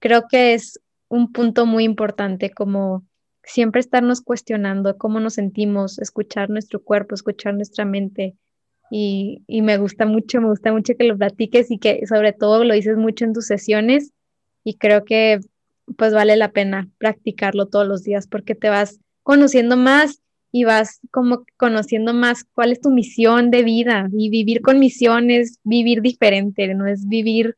creo 0.00 0.26
que 0.28 0.54
es 0.54 0.80
un 1.08 1.30
punto 1.32 1.66
muy 1.66 1.84
importante 1.84 2.50
como 2.50 3.04
siempre 3.44 3.80
estarnos 3.80 4.20
cuestionando 4.20 4.96
cómo 4.98 5.20
nos 5.20 5.34
sentimos, 5.34 5.98
escuchar 5.98 6.50
nuestro 6.50 6.82
cuerpo, 6.82 7.14
escuchar 7.14 7.54
nuestra 7.54 7.84
mente. 7.84 8.34
Y, 8.94 9.42
y, 9.46 9.62
me 9.62 9.78
gusta 9.78 10.04
mucho, 10.04 10.42
me 10.42 10.48
gusta 10.48 10.70
mucho 10.70 10.92
que 10.98 11.04
lo 11.04 11.16
platiques 11.16 11.70
y 11.70 11.78
que 11.78 12.06
sobre 12.06 12.34
todo 12.34 12.62
lo 12.62 12.74
dices 12.74 12.98
mucho 12.98 13.24
en 13.24 13.32
tus 13.32 13.46
sesiones 13.46 14.12
y 14.64 14.74
creo 14.74 15.06
que 15.06 15.40
pues 15.96 16.12
vale 16.12 16.36
la 16.36 16.52
pena 16.52 16.90
practicarlo 16.98 17.68
todos 17.68 17.88
los 17.88 18.02
días 18.02 18.26
porque 18.26 18.54
te 18.54 18.68
vas 18.68 19.00
conociendo 19.22 19.78
más 19.78 20.20
y 20.50 20.64
vas 20.64 21.00
como 21.10 21.46
conociendo 21.56 22.12
más 22.12 22.44
cuál 22.44 22.72
es 22.72 22.82
tu 22.82 22.90
misión 22.90 23.50
de 23.50 23.62
vida 23.62 24.08
y 24.12 24.28
vivir 24.28 24.60
con 24.60 24.78
misión 24.78 25.30
es 25.30 25.58
vivir 25.64 26.02
diferente, 26.02 26.74
no 26.74 26.86
es 26.86 27.08
vivir 27.08 27.56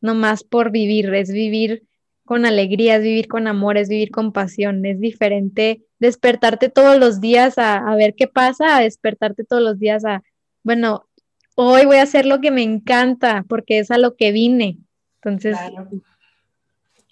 nomás 0.00 0.42
por 0.42 0.72
vivir, 0.72 1.14
es 1.14 1.30
vivir 1.30 1.84
con 2.24 2.46
alegría, 2.46 2.96
es 2.96 3.02
vivir 3.02 3.28
con 3.28 3.46
amor, 3.46 3.76
es 3.76 3.88
vivir 3.88 4.10
con 4.10 4.32
pasión, 4.32 4.84
es 4.84 4.98
diferente 4.98 5.82
despertarte 6.00 6.68
todos 6.68 6.98
los 6.98 7.20
días 7.20 7.54
a, 7.58 7.94
ver 7.96 8.14
qué 8.14 8.26
pasa, 8.26 8.76
a 8.76 8.80
despertarte 8.80 9.44
todos 9.44 9.62
los 9.62 9.78
días 9.78 10.04
a, 10.04 10.22
bueno, 10.64 11.06
hoy 11.54 11.84
voy 11.86 11.98
a 11.98 12.02
hacer 12.02 12.26
lo 12.26 12.40
que 12.40 12.50
me 12.50 12.62
encanta 12.62 13.44
porque 13.48 13.78
es 13.78 13.92
a 13.92 13.98
lo 13.98 14.16
que 14.16 14.32
vine. 14.32 14.78
Entonces, 15.22 15.56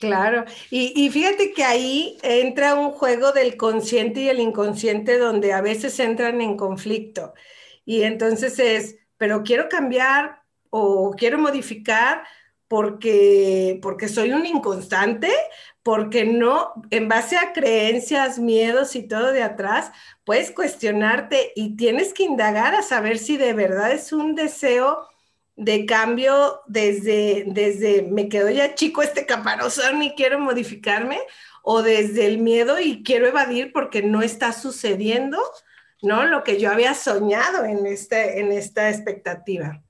Claro, 0.03 0.45
y, 0.69 1.09
fíjate 1.11 1.53
que 1.53 1.63
ahí 1.63 2.19
entra 2.25 2.75
un 2.75 2.91
juego 2.91 3.31
del 3.31 3.57
consciente 3.57 4.23
y 4.23 4.29
el 4.29 4.41
inconsciente 4.41 5.17
donde 5.17 5.53
a 5.53 5.61
veces 5.61 6.01
entran 6.01 6.41
en 6.41 6.57
conflicto. 6.57 7.35
Y 7.85 8.03
entonces 8.03 8.59
es, 8.59 8.97
pero 9.17 9.45
quiero 9.45 9.69
cambiar 9.69 10.43
o 10.71 11.13
quiero 11.17 11.39
modificar 11.39 12.25
porque, 12.67 13.79
porque 13.81 14.09
soy 14.09 14.33
un 14.33 14.45
inconstante, 14.45 15.31
porque 15.83 16.25
no, 16.25 16.73
en 16.91 17.09
base 17.09 17.37
a 17.37 17.53
creencias, 17.53 18.39
miedos 18.39 18.95
y 18.95 19.03
todo 19.03 19.33
de 19.33 19.43
atrás, 19.43 19.91
puedes 20.25 20.51
cuestionarte 20.51 21.53
y 21.57 21.77
tienes 21.77 22.13
que 22.15 22.23
indagar 22.23 22.75
a 22.75 22.83
saber 22.83 23.19
si 23.19 23.37
de 23.37 23.53
verdad 23.53 23.91
es 23.93 24.13
un 24.13 24.35
deseo 24.35 25.09
de 25.57 25.85
cambio 25.85 26.61
desde, 26.67 27.45
desde 27.49 28.03
me 28.03 28.29
quedo 28.29 28.51
ya 28.51 28.75
chico 28.75 29.03
este 29.03 29.27
caparazón 29.27 30.03
y 30.03 30.15
quiero 30.15 30.39
modificarme, 30.39 31.19
o 31.63 31.83
desde 31.83 32.27
el 32.27 32.39
miedo 32.39 32.81
y 32.81 33.03
quiero 33.03 33.27
evadir 33.27 33.73
porque 33.73 34.03
no 34.03 34.23
está 34.23 34.53
sucediendo, 34.53 35.39
¿no? 36.03 36.27
Lo 36.27 36.43
que 36.43 36.59
yo 36.59 36.71
había 36.71 36.95
soñado 36.95 37.65
en, 37.65 37.87
este, 37.87 38.41
en 38.41 38.51
esta 38.51 38.91
expectativa. 38.91 39.83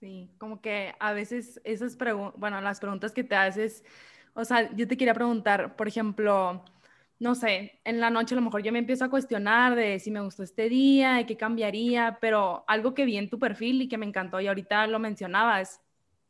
Sí, 0.00 0.30
como 0.38 0.60
que 0.60 0.94
a 0.98 1.12
veces 1.12 1.60
esas 1.64 1.96
preguntas, 1.96 2.40
bueno, 2.40 2.60
las 2.60 2.80
preguntas 2.80 3.12
que 3.12 3.22
te 3.22 3.36
haces, 3.36 3.84
o 4.34 4.44
sea, 4.44 4.74
yo 4.74 4.88
te 4.88 4.96
quería 4.96 5.14
preguntar, 5.14 5.76
por 5.76 5.88
ejemplo, 5.88 6.64
no 7.18 7.34
sé, 7.34 7.80
en 7.84 8.00
la 8.00 8.10
noche 8.10 8.34
a 8.34 8.36
lo 8.36 8.42
mejor 8.42 8.62
yo 8.62 8.72
me 8.72 8.78
empiezo 8.78 9.04
a 9.04 9.10
cuestionar 9.10 9.74
de 9.74 9.98
si 10.00 10.10
me 10.10 10.20
gustó 10.20 10.42
este 10.42 10.68
día, 10.68 11.20
y 11.20 11.26
qué 11.26 11.36
cambiaría, 11.36 12.18
pero 12.20 12.64
algo 12.66 12.94
que 12.94 13.04
vi 13.04 13.16
en 13.16 13.30
tu 13.30 13.38
perfil 13.38 13.82
y 13.82 13.88
que 13.88 13.98
me 13.98 14.06
encantó 14.06 14.40
y 14.40 14.48
ahorita 14.48 14.86
lo 14.86 14.98
mencionabas, 14.98 15.80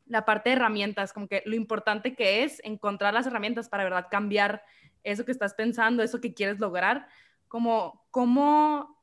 la 0.05 0.25
parte 0.25 0.49
de 0.49 0.57
herramientas, 0.57 1.13
como 1.13 1.27
que 1.27 1.41
lo 1.45 1.55
importante 1.55 2.15
que 2.15 2.43
es 2.43 2.61
encontrar 2.63 3.13
las 3.13 3.25
herramientas 3.25 3.69
para 3.69 3.85
verdad 3.85 4.07
cambiar 4.11 4.63
eso 5.03 5.25
que 5.25 5.31
estás 5.31 5.53
pensando, 5.53 6.03
eso 6.03 6.21
que 6.21 6.33
quieres 6.33 6.59
lograr, 6.59 7.07
como 7.47 8.05
cómo 8.11 8.93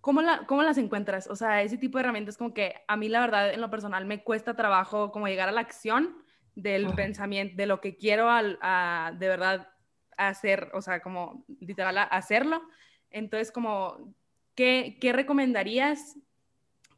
¿Cómo, 0.00 0.22
¿Cómo 0.46 0.62
las 0.62 0.78
encuentras? 0.78 1.26
O 1.26 1.34
sea, 1.34 1.62
ese 1.62 1.76
tipo 1.76 1.98
de 1.98 2.04
herramientas 2.04 2.38
como 2.38 2.54
que 2.54 2.76
a 2.86 2.96
mí 2.96 3.08
la 3.08 3.20
verdad 3.20 3.52
en 3.52 3.60
lo 3.60 3.68
personal 3.68 4.06
me 4.06 4.22
cuesta 4.22 4.54
trabajo 4.54 5.10
como 5.10 5.26
llegar 5.26 5.48
a 5.48 5.52
la 5.52 5.60
acción 5.60 6.16
del 6.62 6.92
pensamiento, 6.94 7.56
de 7.56 7.66
lo 7.66 7.80
que 7.80 7.96
quiero 7.96 8.28
al, 8.28 8.58
a, 8.60 9.12
de 9.16 9.28
verdad 9.28 9.68
hacer, 10.16 10.70
o 10.74 10.82
sea, 10.82 11.00
como 11.00 11.44
literal 11.60 11.96
hacerlo. 12.10 12.62
Entonces, 13.10 13.52
como, 13.52 14.14
¿qué, 14.54 14.98
qué 15.00 15.12
recomendarías 15.12 16.16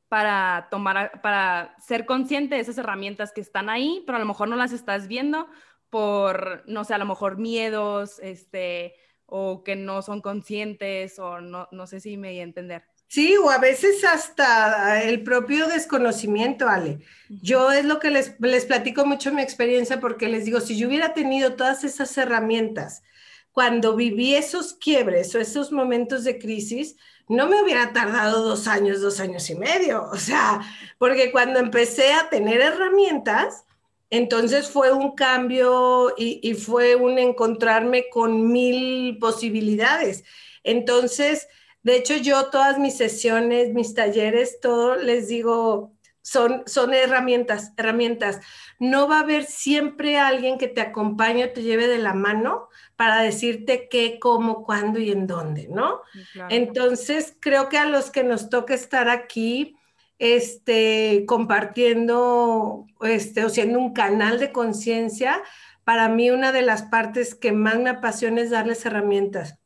para 0.08 0.68
tomar, 0.70 1.20
para 1.20 1.76
ser 1.78 2.06
consciente 2.06 2.54
de 2.54 2.62
esas 2.62 2.78
herramientas 2.78 3.32
que 3.32 3.42
están 3.42 3.68
ahí, 3.68 4.02
pero 4.06 4.16
a 4.16 4.20
lo 4.20 4.26
mejor 4.26 4.48
no 4.48 4.56
las 4.56 4.72
estás 4.72 5.06
viendo 5.06 5.46
por, 5.90 6.64
no 6.66 6.84
sé, 6.84 6.94
a 6.94 6.98
lo 6.98 7.06
mejor 7.06 7.36
miedos, 7.36 8.18
este, 8.20 8.94
o 9.26 9.62
que 9.62 9.76
no 9.76 10.02
son 10.02 10.22
conscientes, 10.22 11.18
o 11.18 11.40
no, 11.40 11.68
no 11.70 11.86
sé 11.86 12.00
si 12.00 12.16
me 12.16 12.30
voy 12.30 12.40
a 12.40 12.44
entender. 12.44 12.89
Sí, 13.10 13.36
o 13.36 13.50
a 13.50 13.58
veces 13.58 14.04
hasta 14.04 15.02
el 15.02 15.24
propio 15.24 15.66
desconocimiento, 15.66 16.68
Ale. 16.68 17.00
Yo 17.28 17.72
es 17.72 17.84
lo 17.84 17.98
que 17.98 18.08
les, 18.08 18.38
les 18.38 18.66
platico 18.66 19.04
mucho 19.04 19.32
mi 19.32 19.42
experiencia 19.42 19.98
porque 19.98 20.28
les 20.28 20.44
digo, 20.44 20.60
si 20.60 20.78
yo 20.78 20.86
hubiera 20.86 21.12
tenido 21.12 21.54
todas 21.56 21.82
esas 21.82 22.16
herramientas 22.16 23.02
cuando 23.50 23.96
viví 23.96 24.36
esos 24.36 24.74
quiebres 24.74 25.34
o 25.34 25.40
esos 25.40 25.72
momentos 25.72 26.22
de 26.22 26.38
crisis, 26.38 26.94
no 27.28 27.48
me 27.48 27.60
hubiera 27.60 27.92
tardado 27.92 28.44
dos 28.44 28.68
años, 28.68 29.00
dos 29.00 29.18
años 29.18 29.50
y 29.50 29.56
medio. 29.56 30.08
O 30.12 30.16
sea, 30.16 30.60
porque 30.96 31.32
cuando 31.32 31.58
empecé 31.58 32.12
a 32.12 32.28
tener 32.30 32.60
herramientas, 32.60 33.64
entonces 34.10 34.70
fue 34.70 34.92
un 34.92 35.16
cambio 35.16 36.14
y, 36.16 36.38
y 36.48 36.54
fue 36.54 36.94
un 36.94 37.18
encontrarme 37.18 38.08
con 38.08 38.52
mil 38.52 39.18
posibilidades. 39.18 40.22
Entonces, 40.62 41.48
de 41.82 41.96
hecho, 41.96 42.16
yo 42.16 42.50
todas 42.50 42.78
mis 42.78 42.96
sesiones, 42.96 43.72
mis 43.72 43.94
talleres, 43.94 44.60
todo 44.60 44.96
les 44.96 45.28
digo, 45.28 45.94
son, 46.22 46.62
son 46.66 46.92
herramientas, 46.92 47.72
herramientas. 47.76 48.40
No 48.78 49.08
va 49.08 49.18
a 49.18 49.22
haber 49.22 49.44
siempre 49.44 50.18
alguien 50.18 50.58
que 50.58 50.68
te 50.68 50.82
acompañe 50.82 51.44
o 51.44 51.50
te 51.50 51.62
lleve 51.62 51.86
de 51.86 51.98
la 51.98 52.12
mano 52.12 52.68
para 52.96 53.22
decirte 53.22 53.88
qué, 53.88 54.18
cómo, 54.20 54.62
cuándo 54.64 54.98
y 54.98 55.10
en 55.10 55.26
dónde, 55.26 55.68
¿no? 55.68 56.02
Entonces, 56.50 57.34
creo 57.40 57.70
que 57.70 57.78
a 57.78 57.86
los 57.86 58.10
que 58.10 58.24
nos 58.24 58.50
toca 58.50 58.74
estar 58.74 59.08
aquí, 59.08 59.76
este, 60.18 61.24
compartiendo, 61.26 62.84
este, 63.00 63.44
o 63.46 63.48
siendo 63.48 63.78
un 63.78 63.94
canal 63.94 64.38
de 64.38 64.52
conciencia, 64.52 65.42
para 65.84 66.10
mí 66.10 66.30
una 66.30 66.52
de 66.52 66.60
las 66.60 66.82
partes 66.82 67.34
que 67.34 67.52
más 67.52 67.78
me 67.78 67.88
apasiona 67.88 68.42
es 68.42 68.50
darles 68.50 68.84
herramientas 68.84 69.58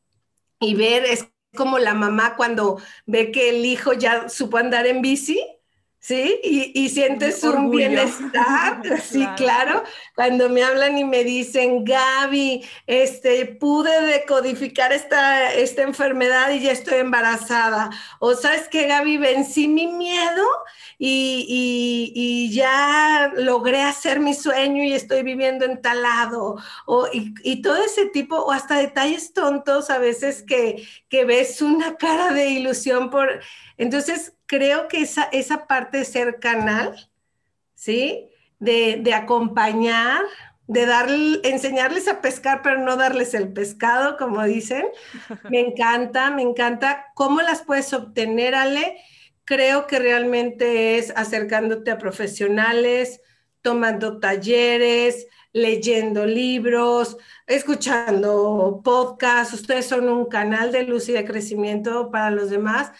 y 0.61 0.75
ver, 0.75 1.03
es 1.03 1.27
como 1.55 1.79
la 1.79 1.93
mamá 1.93 2.35
cuando 2.35 2.79
ve 3.05 3.31
que 3.31 3.49
el 3.49 3.65
hijo 3.65 3.93
ya 3.93 4.29
supo 4.29 4.57
andar 4.57 4.85
en 4.87 5.01
bici, 5.01 5.41
¿sí? 6.05 6.39
Y, 6.43 6.89
sientes 6.89 7.41
un 7.43 7.71
bienestar, 7.71 8.79
sí, 9.03 9.25
claro. 9.37 9.83
Cuando 10.13 10.49
me 10.49 10.63
hablan 10.63 10.99
y 10.99 11.03
me 11.03 11.23
dicen, 11.23 11.83
Gaby, 11.83 12.63
este, 12.85 13.47
pude 13.47 14.01
decodificar 14.05 14.93
esta, 14.93 15.51
esta 15.51 15.81
enfermedad 15.81 16.51
y 16.51 16.59
ya 16.59 16.73
estoy 16.73 16.99
embarazada. 16.99 17.89
O 18.19 18.35
sabes 18.35 18.67
que, 18.67 18.85
Gaby, 18.85 19.17
vencí 19.17 19.67
mi 19.67 19.87
miedo 19.87 20.45
y, 20.99 22.13
y, 22.13 22.53
ya 22.53 23.31
logré 23.35 23.81
hacer 23.81 24.19
mi 24.19 24.35
sueño 24.35 24.83
y 24.83 24.93
estoy 24.93 25.23
viviendo 25.23 25.65
en 25.65 25.81
tal 25.81 26.03
lado. 26.03 26.57
O, 26.85 27.07
y, 27.11 27.33
y, 27.41 27.63
todo 27.63 27.83
ese 27.83 28.05
tipo, 28.09 28.35
o 28.35 28.51
hasta 28.51 28.77
detalles 28.77 29.33
tontos 29.33 29.89
a 29.89 29.97
veces 29.97 30.43
que, 30.43 30.87
que 31.09 31.25
ves 31.25 31.63
una 31.63 31.95
cara 31.95 32.31
de 32.31 32.49
ilusión 32.49 33.09
por... 33.09 33.41
Entonces, 33.77 34.34
creo 34.45 34.87
que 34.87 35.01
esa, 35.01 35.23
esa 35.31 35.67
parte 35.67 35.99
de 35.99 36.05
ser 36.05 36.39
canal, 36.39 37.09
¿sí? 37.73 38.29
De, 38.59 38.99
de 39.01 39.13
acompañar, 39.13 40.23
de 40.67 40.85
dar, 40.85 41.09
enseñarles 41.43 42.07
a 42.07 42.21
pescar, 42.21 42.61
pero 42.63 42.79
no 42.79 42.95
darles 42.95 43.33
el 43.33 43.53
pescado, 43.53 44.17
como 44.17 44.43
dicen. 44.43 44.85
Me 45.49 45.59
encanta, 45.59 46.31
me 46.31 46.41
encanta. 46.41 47.05
¿Cómo 47.13 47.41
las 47.41 47.61
puedes 47.61 47.93
obtener, 47.93 48.55
Ale? 48.55 48.97
Creo 49.43 49.85
que 49.85 49.99
realmente 49.99 50.97
es 50.97 51.13
acercándote 51.15 51.91
a 51.91 51.99
profesionales, 51.99 53.21
tomando 53.61 54.19
talleres, 54.19 55.27
leyendo 55.53 56.25
libros, 56.25 57.17
escuchando 57.45 58.81
podcasts. 58.83 59.53
Ustedes 59.53 59.85
son 59.85 60.09
un 60.09 60.25
canal 60.25 60.71
de 60.71 60.83
luz 60.83 61.09
y 61.09 61.13
de 61.13 61.25
crecimiento 61.25 62.09
para 62.09 62.31
los 62.31 62.49
demás 62.49 62.91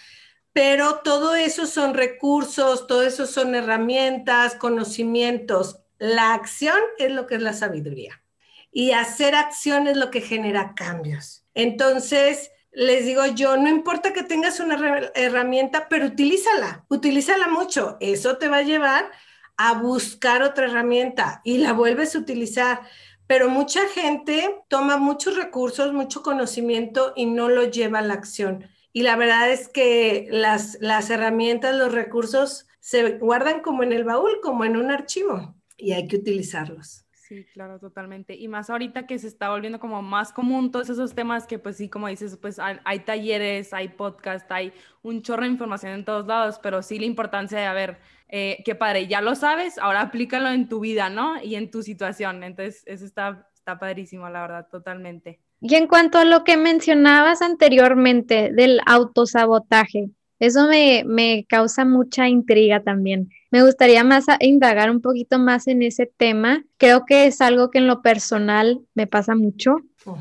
pero 0.56 1.02
todo 1.04 1.36
eso 1.36 1.66
son 1.66 1.94
recursos, 1.94 2.88
todo 2.88 3.04
eso 3.04 3.26
son 3.26 3.56
herramientas, 3.56 4.56
conocimientos. 4.56 5.82
La 5.98 6.34
acción 6.34 6.78
es 6.98 7.12
lo 7.12 7.28
que 7.28 7.36
es 7.36 7.42
la 7.42 7.52
sabiduría. 7.52 8.24
Y 8.72 8.92
hacer 8.92 9.36
acción 9.36 9.86
es 9.88 9.98
lo 9.98 10.12
que 10.12 10.22
genera 10.22 10.74
cambios. 10.74 11.46
Entonces, 11.56 12.52
les 12.72 13.04
digo 13.04 13.26
yo, 13.26 13.58
no 13.58 13.68
importa 13.68 14.14
que 14.14 14.24
tengas 14.24 14.62
una 14.62 15.12
herramienta, 15.14 15.90
pero 15.90 16.06
utilízala, 16.06 16.86
utilízala 16.88 17.50
mucho. 17.50 17.98
Eso 18.00 18.38
te 18.38 18.48
va 18.48 18.60
a 18.60 18.64
llevar 18.64 19.12
a 19.58 19.74
buscar 19.74 20.42
otra 20.42 20.68
herramienta 20.68 21.42
y 21.44 21.58
la 21.58 21.74
vuelves 21.74 22.16
a 22.16 22.20
utilizar. 22.20 22.80
Pero 23.28 23.50
mucha 23.50 23.82
gente 23.90 24.64
toma 24.70 24.96
muchos 24.96 25.36
recursos, 25.36 25.92
mucho 25.92 26.24
conocimiento 26.24 27.12
y 27.18 27.26
no 27.26 27.50
lo 27.50 27.66
lleva 27.66 28.00
a 28.00 28.04
la 28.04 28.14
acción. 28.14 28.70
Y 28.96 29.04
la 29.04 29.18
verdad 29.18 29.52
es 29.52 29.68
que 29.68 30.30
las, 30.32 30.78
las 30.80 31.10
herramientas, 31.10 31.76
los 31.76 31.92
recursos 31.92 32.66
se 32.80 33.18
guardan 33.18 33.60
como 33.60 33.84
en 33.84 33.92
el 33.92 34.06
baúl, 34.06 34.40
como 34.42 34.64
en 34.64 34.78
un 34.78 34.90
archivo 34.90 35.54
y 35.76 35.92
hay 35.92 36.08
que 36.08 36.16
utilizarlos. 36.16 37.06
Sí, 37.12 37.44
claro, 37.52 37.78
totalmente. 37.78 38.36
Y 38.36 38.48
más 38.48 38.70
ahorita 38.70 39.06
que 39.06 39.20
se 39.20 39.28
está 39.28 39.50
volviendo 39.50 39.82
como 39.82 40.02
más 40.02 40.32
común 40.32 40.72
todos 40.72 40.90
esos 40.90 41.14
temas 41.14 41.46
que 41.46 41.60
pues 41.60 41.76
sí, 41.76 41.90
como 41.90 42.08
dices, 42.08 42.38
pues 42.38 42.58
hay, 42.58 43.00
talleres, 43.00 43.74
hay 43.74 43.90
podcast, 43.90 44.50
hay 44.50 44.72
un 45.02 45.22
chorro 45.22 45.42
de 45.42 45.50
información 45.50 45.92
en 45.92 46.06
todos 46.06 46.26
lados, 46.26 46.58
pero 46.64 46.82
sí 46.82 46.98
la 46.98 47.06
importancia 47.06 47.60
de, 47.60 47.66
a 47.66 47.74
ver, 47.74 48.00
eh, 48.30 48.64
qué 48.64 48.76
padre, 48.76 49.08
ya 49.08 49.20
lo 49.20 49.36
sabes, 49.36 49.78
ahora 49.78 50.04
aplícalo 50.04 50.48
en 50.48 50.70
tu 50.70 50.80
vida, 50.80 51.10
¿no? 51.10 51.44
Y 51.44 51.56
en 51.56 51.70
tu 51.70 51.84
situación. 51.84 52.46
Entonces, 52.46 52.82
eso 52.86 53.04
está, 53.04 53.50
está 53.56 53.78
padrísimo, 53.78 54.30
la 54.30 54.40
verdad, 54.40 54.70
totalmente. 54.72 55.42
Y 55.62 55.76
en 55.76 55.88
cuanto 55.88 56.18
a 56.18 56.26
lo 56.26 56.44
que 56.44 56.58
mencionabas 56.58 57.42
anteriormente 57.42 58.52
del 58.54 58.80
autosabotaje, 58.86 60.10
eso 60.40 60.68
me, 60.68 61.04
me 61.06 61.46
causa 61.48 61.86
mucha 61.86 62.28
intriga 62.28 62.84
también. 62.84 63.30
Me 63.52 63.64
gustaría 63.64 64.04
más 64.04 64.26
indagar 64.42 64.92
un 64.92 65.02
poquito 65.02 65.40
más 65.40 65.68
en 65.68 65.82
ese 65.82 66.12
tema. 66.18 66.64
Creo 66.78 67.06
que 67.06 67.28
es 67.28 67.40
algo 67.40 67.72
que 67.72 67.78
en 67.78 67.88
lo 67.88 68.02
personal 68.02 68.82
me 68.96 69.08
pasa 69.08 69.34
mucho. 69.34 69.78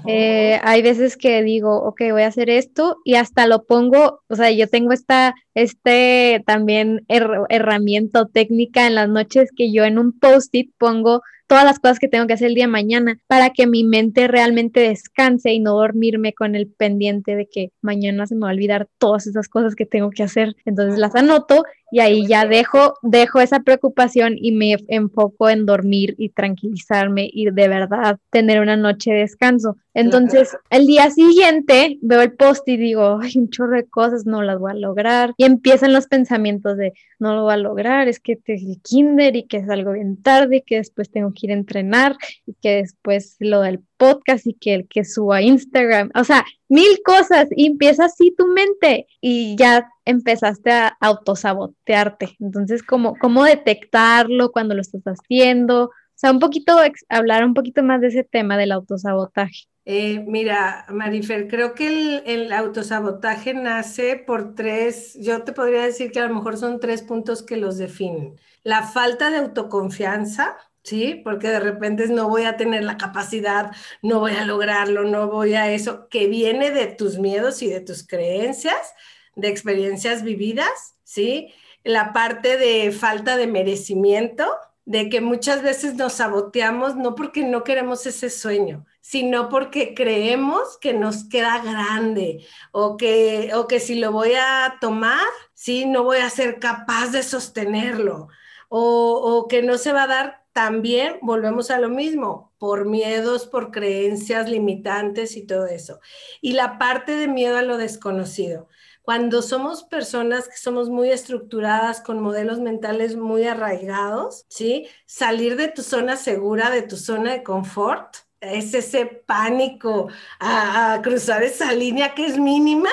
Eh, 0.06 0.58
hay 0.62 0.82
veces 0.82 1.16
que 1.16 1.42
digo, 1.42 1.76
ok, 1.82 2.00
voy 2.12 2.22
a 2.22 2.28
hacer 2.28 2.48
esto 2.48 2.98
y 3.04 3.16
hasta 3.16 3.46
lo 3.46 3.64
pongo, 3.64 4.22
o 4.28 4.34
sea, 4.34 4.50
yo 4.50 4.66
tengo 4.66 4.92
esta, 4.92 5.34
este 5.54 6.42
también 6.46 7.04
herramienta 7.08 8.24
técnica 8.26 8.86
en 8.86 8.94
las 8.94 9.10
noches 9.10 9.50
que 9.54 9.72
yo 9.72 9.84
en 9.84 9.98
un 9.98 10.18
post-it 10.18 10.70
pongo 10.78 11.20
todas 11.54 11.66
las 11.66 11.78
cosas 11.78 12.00
que 12.00 12.08
tengo 12.08 12.26
que 12.26 12.32
hacer 12.32 12.48
el 12.48 12.56
día 12.56 12.64
de 12.64 12.72
mañana 12.72 13.20
para 13.28 13.50
que 13.50 13.68
mi 13.68 13.84
mente 13.84 14.26
realmente 14.26 14.80
descanse 14.80 15.52
y 15.52 15.60
no 15.60 15.74
dormirme 15.74 16.32
con 16.32 16.56
el 16.56 16.66
pendiente 16.66 17.36
de 17.36 17.46
que 17.48 17.70
mañana 17.80 18.26
se 18.26 18.34
me 18.34 18.40
va 18.40 18.48
a 18.48 18.54
olvidar 18.54 18.88
todas 18.98 19.28
esas 19.28 19.48
cosas 19.48 19.76
que 19.76 19.86
tengo 19.86 20.10
que 20.10 20.24
hacer. 20.24 20.56
Entonces 20.64 20.98
las 20.98 21.14
anoto 21.14 21.62
y 21.94 22.00
ahí 22.00 22.26
ya 22.26 22.44
dejo, 22.44 22.98
dejo 23.02 23.40
esa 23.40 23.60
preocupación 23.60 24.34
y 24.36 24.50
me 24.50 24.74
enfoco 24.88 25.48
en 25.48 25.64
dormir 25.64 26.16
y 26.18 26.30
tranquilizarme 26.30 27.30
y 27.32 27.44
de 27.44 27.68
verdad 27.68 28.18
tener 28.30 28.60
una 28.60 28.76
noche 28.76 29.12
de 29.12 29.20
descanso. 29.20 29.76
Entonces, 29.94 30.56
el 30.70 30.86
día 30.86 31.08
siguiente 31.12 31.98
veo 32.02 32.22
el 32.22 32.32
post 32.32 32.66
y 32.66 32.76
digo, 32.76 33.20
hay 33.22 33.34
un 33.36 33.48
chorro 33.48 33.76
de 33.76 33.86
cosas, 33.86 34.26
no 34.26 34.42
las 34.42 34.58
voy 34.58 34.72
a 34.72 34.74
lograr. 34.74 35.34
Y 35.36 35.44
empiezan 35.44 35.92
los 35.92 36.08
pensamientos 36.08 36.76
de, 36.76 36.94
no 37.20 37.36
lo 37.36 37.44
voy 37.44 37.54
a 37.54 37.58
lograr, 37.58 38.08
es 38.08 38.18
que 38.18 38.34
te 38.34 38.56
kinder 38.82 39.36
y 39.36 39.44
que 39.44 39.58
es 39.58 39.68
algo 39.70 39.92
bien 39.92 40.20
tarde 40.20 40.56
y 40.56 40.62
que 40.62 40.78
después 40.78 41.12
tengo 41.12 41.32
que 41.32 41.46
ir 41.46 41.52
a 41.52 41.54
entrenar 41.54 42.16
y 42.44 42.54
que 42.54 42.74
después 42.78 43.36
lo 43.38 43.60
del 43.60 43.78
podcast 44.04 44.46
y 44.46 44.54
que 44.54 44.74
el 44.74 44.88
que 44.88 45.04
suba 45.04 45.40
Instagram, 45.40 46.10
o 46.14 46.24
sea, 46.24 46.44
mil 46.68 47.00
cosas 47.04 47.48
y 47.56 47.66
empieza 47.66 48.04
así 48.04 48.34
tu 48.36 48.46
mente 48.48 49.06
y 49.20 49.56
ya 49.56 49.88
empezaste 50.04 50.70
a 50.70 50.96
autosabotearte. 51.00 52.36
Entonces, 52.38 52.82
¿cómo, 52.82 53.14
cómo 53.18 53.44
detectarlo 53.44 54.52
cuando 54.52 54.74
lo 54.74 54.82
estás 54.82 55.02
haciendo? 55.04 55.84
O 55.84 56.16
sea, 56.16 56.30
un 56.30 56.38
poquito, 56.38 56.76
hablar 57.08 57.44
un 57.44 57.54
poquito 57.54 57.82
más 57.82 58.00
de 58.00 58.08
ese 58.08 58.24
tema 58.24 58.58
del 58.58 58.72
autosabotaje. 58.72 59.64
Eh, 59.86 60.24
mira, 60.26 60.86
Marifer, 60.88 61.48
creo 61.48 61.74
que 61.74 61.88
el, 61.88 62.22
el, 62.26 62.52
autosabotaje 62.52 63.52
nace 63.52 64.16
por 64.16 64.54
tres, 64.54 65.14
yo 65.20 65.42
te 65.42 65.52
podría 65.52 65.82
decir 65.82 66.10
que 66.10 66.20
a 66.20 66.26
lo 66.26 66.34
mejor 66.34 66.56
son 66.56 66.80
tres 66.80 67.02
puntos 67.02 67.42
que 67.42 67.58
los 67.58 67.76
definen. 67.76 68.36
La 68.62 68.82
falta 68.82 69.30
de 69.30 69.38
autoconfianza, 69.38 70.56
¿sí? 70.84 71.20
Porque 71.24 71.48
de 71.48 71.60
repente 71.60 72.06
no 72.08 72.28
voy 72.28 72.44
a 72.44 72.56
tener 72.56 72.84
la 72.84 72.96
capacidad, 72.96 73.72
no 74.02 74.20
voy 74.20 74.32
a 74.32 74.44
lograrlo, 74.44 75.04
no 75.04 75.28
voy 75.28 75.54
a 75.54 75.72
eso, 75.72 76.08
que 76.08 76.28
viene 76.28 76.70
de 76.70 76.86
tus 76.86 77.18
miedos 77.18 77.62
y 77.62 77.68
de 77.68 77.80
tus 77.80 78.06
creencias, 78.06 78.94
de 79.34 79.48
experiencias 79.48 80.22
vividas, 80.22 80.94
¿sí? 81.02 81.52
La 81.82 82.12
parte 82.12 82.56
de 82.56 82.92
falta 82.92 83.36
de 83.36 83.46
merecimiento, 83.46 84.46
de 84.84 85.08
que 85.08 85.22
muchas 85.22 85.62
veces 85.62 85.94
nos 85.94 86.14
saboteamos 86.14 86.94
no 86.96 87.14
porque 87.14 87.42
no 87.42 87.64
queremos 87.64 88.04
ese 88.06 88.28
sueño, 88.28 88.84
sino 89.00 89.48
porque 89.48 89.94
creemos 89.94 90.76
que 90.78 90.92
nos 90.92 91.24
queda 91.24 91.62
grande 91.62 92.46
o 92.72 92.98
que, 92.98 93.52
o 93.54 93.66
que 93.66 93.80
si 93.80 93.94
lo 93.94 94.12
voy 94.12 94.34
a 94.34 94.76
tomar, 94.82 95.26
sí, 95.54 95.86
no 95.86 96.04
voy 96.04 96.18
a 96.18 96.28
ser 96.28 96.58
capaz 96.58 97.08
de 97.08 97.22
sostenerlo 97.22 98.28
o, 98.68 99.38
o 99.38 99.48
que 99.48 99.62
no 99.62 99.78
se 99.78 99.92
va 99.92 100.02
a 100.02 100.08
dar 100.08 100.43
también 100.54 101.18
volvemos 101.20 101.72
a 101.72 101.80
lo 101.80 101.88
mismo, 101.88 102.54
por 102.58 102.86
miedos, 102.86 103.46
por 103.46 103.72
creencias 103.72 104.48
limitantes 104.48 105.36
y 105.36 105.44
todo 105.46 105.66
eso. 105.66 106.00
Y 106.40 106.52
la 106.52 106.78
parte 106.78 107.16
de 107.16 107.26
miedo 107.26 107.58
a 107.58 107.62
lo 107.62 107.76
desconocido. 107.76 108.68
Cuando 109.02 109.42
somos 109.42 109.82
personas 109.82 110.48
que 110.48 110.56
somos 110.56 110.88
muy 110.90 111.10
estructuradas, 111.10 112.00
con 112.00 112.22
modelos 112.22 112.60
mentales 112.60 113.16
muy 113.16 113.44
arraigados, 113.44 114.46
¿sí? 114.48 114.86
Salir 115.06 115.56
de 115.56 115.68
tu 115.68 115.82
zona 115.82 116.16
segura, 116.16 116.70
de 116.70 116.82
tu 116.82 116.96
zona 116.96 117.32
de 117.32 117.42
confort, 117.42 118.16
es 118.40 118.74
ese 118.74 119.06
pánico 119.06 120.08
a, 120.38 121.00
cruzar 121.02 121.42
esa 121.42 121.72
línea 121.72 122.14
que 122.14 122.26
es 122.26 122.38
mínima. 122.38 122.90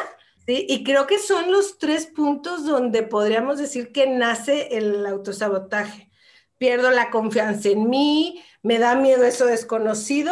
Y 0.47 0.84
creo 0.84 1.06
que 1.06 1.19
son 1.19 1.52
los 1.52 1.78
tres 1.78 2.08
puntos 2.08 2.65
donde 2.65 3.04
podríamos 3.04 3.60
decir 3.60 3.91
que 3.91 4.08
nace 4.08 4.76
el 4.76 5.06
autosabotaje 5.06 6.11
pierdo 6.62 6.91
la 6.91 7.10
confianza 7.10 7.69
en 7.69 7.89
mí, 7.89 8.39
me 8.62 8.78
da 8.78 8.93
miedo 8.93 9.24
eso 9.24 9.47
desconocido 9.47 10.32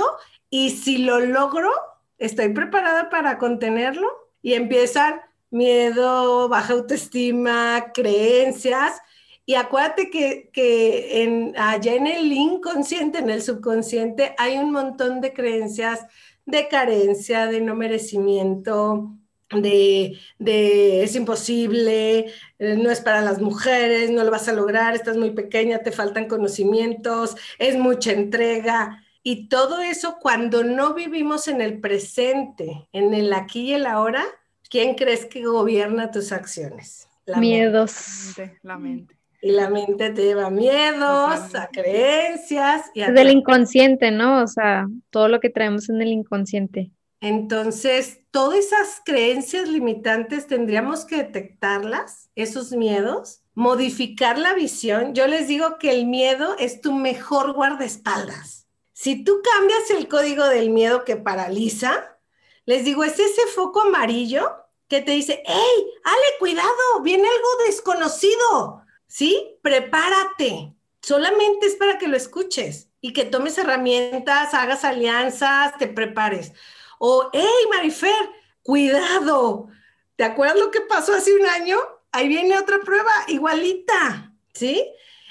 y 0.51 0.69
si 0.69 0.99
lo 0.99 1.19
logro, 1.21 1.71
estoy 2.19 2.49
preparada 2.49 3.09
para 3.09 3.39
contenerlo 3.39 4.07
y 4.43 4.53
empiezan 4.53 5.21
miedo, 5.49 6.47
baja 6.47 6.73
autoestima, 6.73 7.91
creencias. 7.95 9.01
Y 9.47 9.55
acuérdate 9.55 10.11
que, 10.11 10.51
que 10.53 11.23
en, 11.23 11.55
allá 11.57 11.95
en 11.95 12.05
el 12.05 12.31
inconsciente, 12.31 13.17
en 13.17 13.31
el 13.31 13.41
subconsciente, 13.41 14.35
hay 14.37 14.59
un 14.59 14.71
montón 14.71 15.21
de 15.21 15.33
creencias 15.33 16.05
de 16.45 16.67
carencia, 16.67 17.47
de 17.47 17.59
no 17.59 17.73
merecimiento, 17.73 19.15
de, 19.51 20.17
de, 20.37 21.03
es 21.03 21.15
imposible, 21.15 22.27
eh, 22.59 22.75
no 22.75 22.91
es 22.91 23.01
para 23.01 23.21
las 23.21 23.41
mujeres, 23.41 24.11
no 24.11 24.23
lo 24.23 24.31
vas 24.31 24.47
a 24.47 24.53
lograr, 24.53 24.95
estás 24.95 25.17
muy 25.17 25.31
pequeña, 25.31 25.79
te 25.79 25.91
faltan 25.91 26.27
conocimientos, 26.27 27.35
es 27.57 27.77
mucha 27.77 28.11
entrega. 28.11 29.03
Y 29.23 29.47
todo 29.47 29.81
eso 29.81 30.17
cuando 30.21 30.63
no 30.63 30.93
vivimos 30.93 31.47
en 31.47 31.61
el 31.61 31.79
presente, 31.79 32.87
en 32.93 33.13
el 33.13 33.33
aquí 33.33 33.69
y 33.69 33.73
el 33.73 33.85
ahora, 33.85 34.23
¿quién 34.69 34.95
crees 34.95 35.25
que 35.25 35.45
gobierna 35.45 36.11
tus 36.11 36.31
acciones? 36.31 37.07
Miedos. 37.37 38.35
La 38.63 38.77
mente. 38.77 39.15
Y 39.41 39.51
la 39.51 39.69
mente 39.69 40.09
te 40.09 40.23
lleva 40.23 40.49
miedos, 40.49 41.55
a 41.55 41.69
creencias. 41.71 42.91
Y 42.93 43.01
a 43.01 43.11
del 43.11 43.29
inconsciente, 43.29 44.11
¿no? 44.11 44.43
O 44.43 44.47
sea, 44.47 44.87
todo 45.11 45.29
lo 45.29 45.39
que 45.39 45.49
traemos 45.49 45.89
en 45.89 46.01
el 46.01 46.09
inconsciente. 46.09 46.91
Entonces, 47.21 48.21
todas 48.31 48.59
esas 48.59 49.01
creencias 49.03 49.67
limitantes 49.67 50.47
tendríamos 50.47 51.05
que 51.05 51.17
detectarlas, 51.17 52.29
esos 52.35 52.71
miedos, 52.71 53.41
modificar 53.53 54.37
la 54.37 54.53
visión. 54.53 55.13
Yo 55.13 55.27
les 55.27 55.47
digo 55.47 55.77
que 55.79 55.91
el 55.91 56.05
miedo 56.05 56.55
es 56.59 56.79
tu 56.79 56.93
mejor 56.93 57.53
guardaespaldas. 57.53 58.67
Si 58.93 59.23
tú 59.23 59.41
cambias 59.41 59.89
el 59.91 60.07
código 60.07 60.45
del 60.45 60.69
miedo 60.69 61.03
que 61.03 61.17
paraliza, 61.17 62.17
les 62.65 62.85
digo, 62.85 63.03
es 63.03 63.19
ese 63.19 63.47
foco 63.47 63.81
amarillo 63.81 64.49
que 64.87 65.01
te 65.01 65.11
dice, 65.11 65.43
hey, 65.45 65.87
Ale, 66.03 66.37
cuidado, 66.39 67.01
viene 67.03 67.27
algo 67.27 67.65
desconocido, 67.65 68.83
¿sí? 69.07 69.57
Prepárate. 69.61 70.73
Solamente 71.01 71.67
es 71.67 71.75
para 71.75 71.97
que 71.97 72.07
lo 72.07 72.17
escuches 72.17 72.89
y 73.01 73.13
que 73.13 73.25
tomes 73.25 73.57
herramientas, 73.57 74.53
hagas 74.53 74.83
alianzas, 74.83 75.77
te 75.77 75.87
prepares. 75.87 76.53
O, 76.99 77.29
hey, 77.33 77.65
Marifer, 77.71 78.13
cuidado. 78.61 79.69
¿Te 80.17 80.25
acuerdas 80.25 80.59
lo 80.59 80.69
que 80.69 80.81
pasó 80.81 81.13
hace 81.13 81.33
un 81.33 81.45
año? 81.45 81.77
Ahí 82.11 82.27
viene 82.27 82.57
otra 82.57 82.79
prueba 82.81 83.11
igualita, 83.29 84.33
¿sí? 84.53 84.85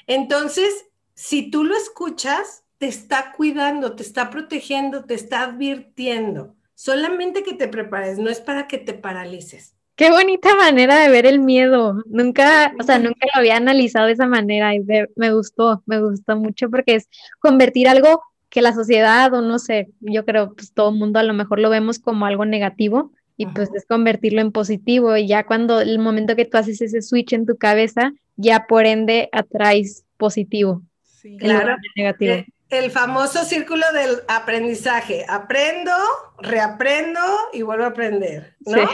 Entonces, 0.06 0.86
si 1.14 1.50
tú 1.50 1.64
lo 1.64 1.76
escuchas, 1.76 2.64
te 2.78 2.86
está 2.86 3.32
cuidando, 3.36 3.94
te 3.94 4.02
está 4.02 4.30
protegiendo, 4.30 5.04
te 5.04 5.12
está 5.12 5.42
advirtiendo. 5.42 6.56
Solamente 6.74 7.42
que 7.42 7.52
te 7.52 7.68
prepares, 7.68 8.18
no 8.18 8.30
es 8.30 8.40
para 8.40 8.66
que 8.66 8.78
te 8.78 8.94
paralices. 8.94 9.74
Qué 9.94 10.10
bonita 10.10 10.54
manera 10.54 10.96
de 11.00 11.10
ver 11.10 11.26
el 11.26 11.40
miedo. 11.40 12.02
Nunca, 12.06 12.72
o 12.80 12.82
sea, 12.82 12.98
nunca 12.98 13.26
lo 13.34 13.40
había 13.40 13.56
analizado 13.56 14.06
de 14.06 14.12
esa 14.12 14.26
manera 14.26 14.74
y 14.74 14.80
me 15.16 15.32
gustó, 15.34 15.82
me 15.84 16.00
gustó 16.00 16.36
mucho 16.36 16.70
porque 16.70 16.94
es 16.94 17.08
convertir 17.40 17.88
algo 17.88 18.22
que 18.48 18.62
la 18.62 18.72
sociedad 18.72 19.32
o 19.34 19.42
no 19.42 19.58
sé, 19.58 19.90
yo 20.00 20.24
creo 20.24 20.54
pues 20.54 20.72
todo 20.72 20.90
el 20.90 20.96
mundo 20.96 21.18
a 21.18 21.22
lo 21.22 21.34
mejor 21.34 21.58
lo 21.58 21.70
vemos 21.70 21.98
como 21.98 22.26
algo 22.26 22.44
negativo 22.44 23.12
y 23.36 23.46
pues 23.46 23.70
es 23.74 23.86
convertirlo 23.86 24.40
en 24.40 24.52
positivo 24.52 25.16
y 25.16 25.28
ya 25.28 25.46
cuando 25.46 25.80
el 25.80 25.98
momento 25.98 26.34
que 26.34 26.44
tú 26.44 26.58
haces 26.58 26.80
ese 26.80 27.02
switch 27.02 27.32
en 27.34 27.46
tu 27.46 27.56
cabeza, 27.56 28.12
ya 28.36 28.66
por 28.66 28.84
ende 28.84 29.28
atraes 29.32 30.04
positivo. 30.16 30.82
Sí, 31.02 31.36
claro. 31.38 31.76
Negativo. 31.94 32.34
Eh, 32.34 32.46
el 32.70 32.90
famoso 32.90 33.44
círculo 33.44 33.84
del 33.92 34.22
aprendizaje. 34.28 35.24
Aprendo, 35.28 35.92
reaprendo 36.38 37.20
y 37.52 37.62
vuelvo 37.62 37.84
a 37.84 37.88
aprender, 37.88 38.56
¿no? 38.60 38.88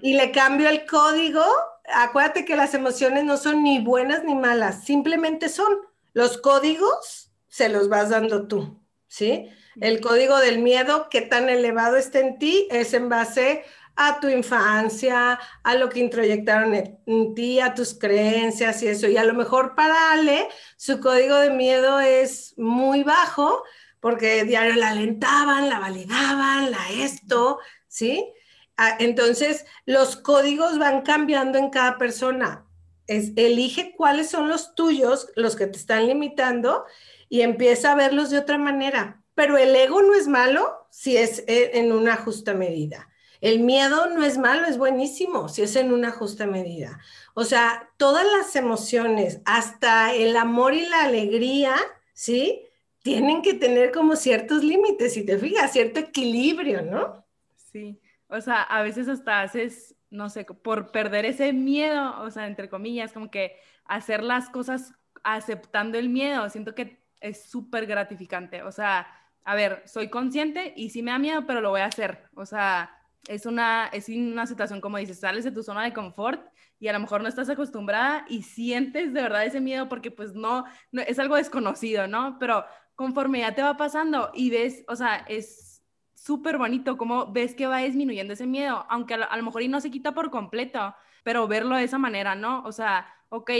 Y 0.00 0.14
le 0.14 0.30
cambio 0.30 0.68
el 0.68 0.86
código. 0.86 1.44
Acuérdate 1.92 2.44
que 2.44 2.56
las 2.56 2.74
emociones 2.74 3.24
no 3.24 3.36
son 3.36 3.62
ni 3.62 3.80
buenas 3.80 4.24
ni 4.24 4.34
malas, 4.34 4.84
simplemente 4.84 5.48
son. 5.48 5.72
Los 6.14 6.38
códigos 6.38 7.30
se 7.48 7.68
los 7.68 7.88
vas 7.88 8.10
dando 8.10 8.46
tú, 8.46 8.77
¿sí? 9.08 9.48
El 9.80 10.00
código 10.00 10.38
del 10.38 10.58
miedo, 10.58 11.08
qué 11.10 11.22
tan 11.22 11.48
elevado 11.48 11.96
está 11.96 12.20
en 12.20 12.38
ti, 12.38 12.68
es 12.70 12.94
en 12.94 13.08
base 13.08 13.64
a 13.96 14.20
tu 14.20 14.28
infancia, 14.28 15.40
a 15.64 15.74
lo 15.74 15.88
que 15.88 15.98
introyectaron 15.98 16.72
en 16.74 17.34
ti, 17.34 17.58
a 17.58 17.74
tus 17.74 17.94
creencias 17.94 18.80
y 18.82 18.88
eso. 18.88 19.08
Y 19.08 19.16
a 19.16 19.24
lo 19.24 19.34
mejor 19.34 19.74
para 19.74 20.12
Ale, 20.12 20.48
su 20.76 21.00
código 21.00 21.34
de 21.36 21.50
miedo 21.50 21.98
es 21.98 22.54
muy 22.56 23.02
bajo 23.02 23.64
porque 24.00 24.44
diario 24.44 24.74
la 24.76 24.90
alentaban, 24.90 25.68
la 25.68 25.80
validaban, 25.80 26.70
la 26.70 26.88
esto, 26.90 27.58
¿sí? 27.88 28.32
Ah, 28.76 28.96
entonces, 29.00 29.66
los 29.86 30.14
códigos 30.14 30.78
van 30.78 31.02
cambiando 31.02 31.58
en 31.58 31.70
cada 31.70 31.98
persona. 31.98 32.64
Es, 33.08 33.32
elige 33.36 33.94
cuáles 33.96 34.30
son 34.30 34.48
los 34.48 34.76
tuyos, 34.76 35.28
los 35.34 35.56
que 35.56 35.66
te 35.66 35.78
están 35.78 36.06
limitando, 36.06 36.84
y 37.28 37.42
empieza 37.42 37.92
a 37.92 37.96
verlos 37.96 38.30
de 38.30 38.38
otra 38.38 38.58
manera. 38.58 39.22
Pero 39.34 39.56
el 39.56 39.74
ego 39.74 40.02
no 40.02 40.14
es 40.14 40.28
malo 40.28 40.88
si 40.90 41.16
es 41.16 41.44
eh, 41.46 41.72
en 41.74 41.92
una 41.92 42.16
justa 42.16 42.54
medida. 42.54 43.08
El 43.40 43.60
miedo 43.60 44.08
no 44.08 44.24
es 44.24 44.36
malo, 44.36 44.66
es 44.66 44.78
buenísimo 44.78 45.48
si 45.48 45.62
es 45.62 45.76
en 45.76 45.92
una 45.92 46.10
justa 46.10 46.46
medida. 46.46 46.98
O 47.34 47.44
sea, 47.44 47.90
todas 47.96 48.26
las 48.26 48.56
emociones, 48.56 49.40
hasta 49.44 50.12
el 50.12 50.36
amor 50.36 50.74
y 50.74 50.88
la 50.88 51.04
alegría, 51.04 51.76
¿sí? 52.14 52.62
Tienen 53.02 53.42
que 53.42 53.54
tener 53.54 53.92
como 53.92 54.16
ciertos 54.16 54.64
límites, 54.64 55.14
si 55.14 55.24
te 55.24 55.38
fijas, 55.38 55.72
cierto 55.72 56.00
equilibrio, 56.00 56.82
¿no? 56.82 57.24
Sí, 57.54 58.00
o 58.28 58.40
sea, 58.40 58.62
a 58.62 58.82
veces 58.82 59.08
hasta 59.08 59.42
haces, 59.42 59.94
no 60.10 60.30
sé, 60.30 60.44
por 60.44 60.90
perder 60.90 61.24
ese 61.26 61.52
miedo, 61.52 62.20
o 62.22 62.30
sea, 62.32 62.48
entre 62.48 62.68
comillas, 62.68 63.12
como 63.12 63.30
que 63.30 63.56
hacer 63.84 64.24
las 64.24 64.50
cosas 64.50 64.94
aceptando 65.22 65.96
el 65.96 66.08
miedo, 66.08 66.48
siento 66.50 66.74
que 66.74 66.98
es 67.20 67.44
súper 67.50 67.86
gratificante. 67.86 68.62
O 68.62 68.72
sea, 68.72 69.06
a 69.44 69.54
ver, 69.54 69.82
soy 69.86 70.10
consciente 70.10 70.74
y 70.76 70.90
sí 70.90 71.02
me 71.02 71.10
da 71.10 71.18
miedo, 71.18 71.46
pero 71.46 71.60
lo 71.60 71.70
voy 71.70 71.80
a 71.80 71.86
hacer. 71.86 72.24
O 72.34 72.44
sea, 72.44 72.94
es 73.26 73.46
una, 73.46 73.88
es 73.92 74.08
una 74.08 74.46
situación, 74.46 74.80
como 74.80 74.98
dices, 74.98 75.20
sales 75.20 75.44
de 75.44 75.50
tu 75.50 75.62
zona 75.62 75.84
de 75.84 75.92
confort 75.92 76.42
y 76.80 76.88
a 76.88 76.92
lo 76.92 77.00
mejor 77.00 77.22
no 77.22 77.28
estás 77.28 77.48
acostumbrada 77.48 78.24
y 78.28 78.42
sientes 78.42 79.12
de 79.12 79.22
verdad 79.22 79.44
ese 79.44 79.60
miedo 79.60 79.88
porque 79.88 80.10
pues 80.10 80.34
no, 80.34 80.64
no 80.92 81.02
es 81.02 81.18
algo 81.18 81.36
desconocido, 81.36 82.06
¿no? 82.06 82.38
Pero 82.38 82.64
conforme 82.94 83.40
ya 83.40 83.54
te 83.54 83.62
va 83.62 83.76
pasando 83.76 84.30
y 84.34 84.50
ves, 84.50 84.84
o 84.88 84.96
sea, 84.96 85.24
es 85.28 85.82
súper 86.14 86.58
bonito 86.58 86.96
cómo 86.96 87.32
ves 87.32 87.54
que 87.54 87.66
va 87.66 87.78
disminuyendo 87.78 88.32
ese 88.32 88.46
miedo, 88.46 88.84
aunque 88.88 89.14
a 89.14 89.36
lo, 89.36 89.42
mejor 89.42 89.62
y 89.62 89.68
no 89.68 89.80
se 89.80 89.90
quita 89.90 90.12
por 90.12 90.30
completo, 90.30 90.94
pero 91.22 91.46
verlo 91.48 91.76
de 91.76 91.84
esa 91.84 91.98
manera, 91.98 92.34
¿no? 92.34 92.62
O 92.64 92.72
sea, 92.72 93.06
ok, 93.28 93.50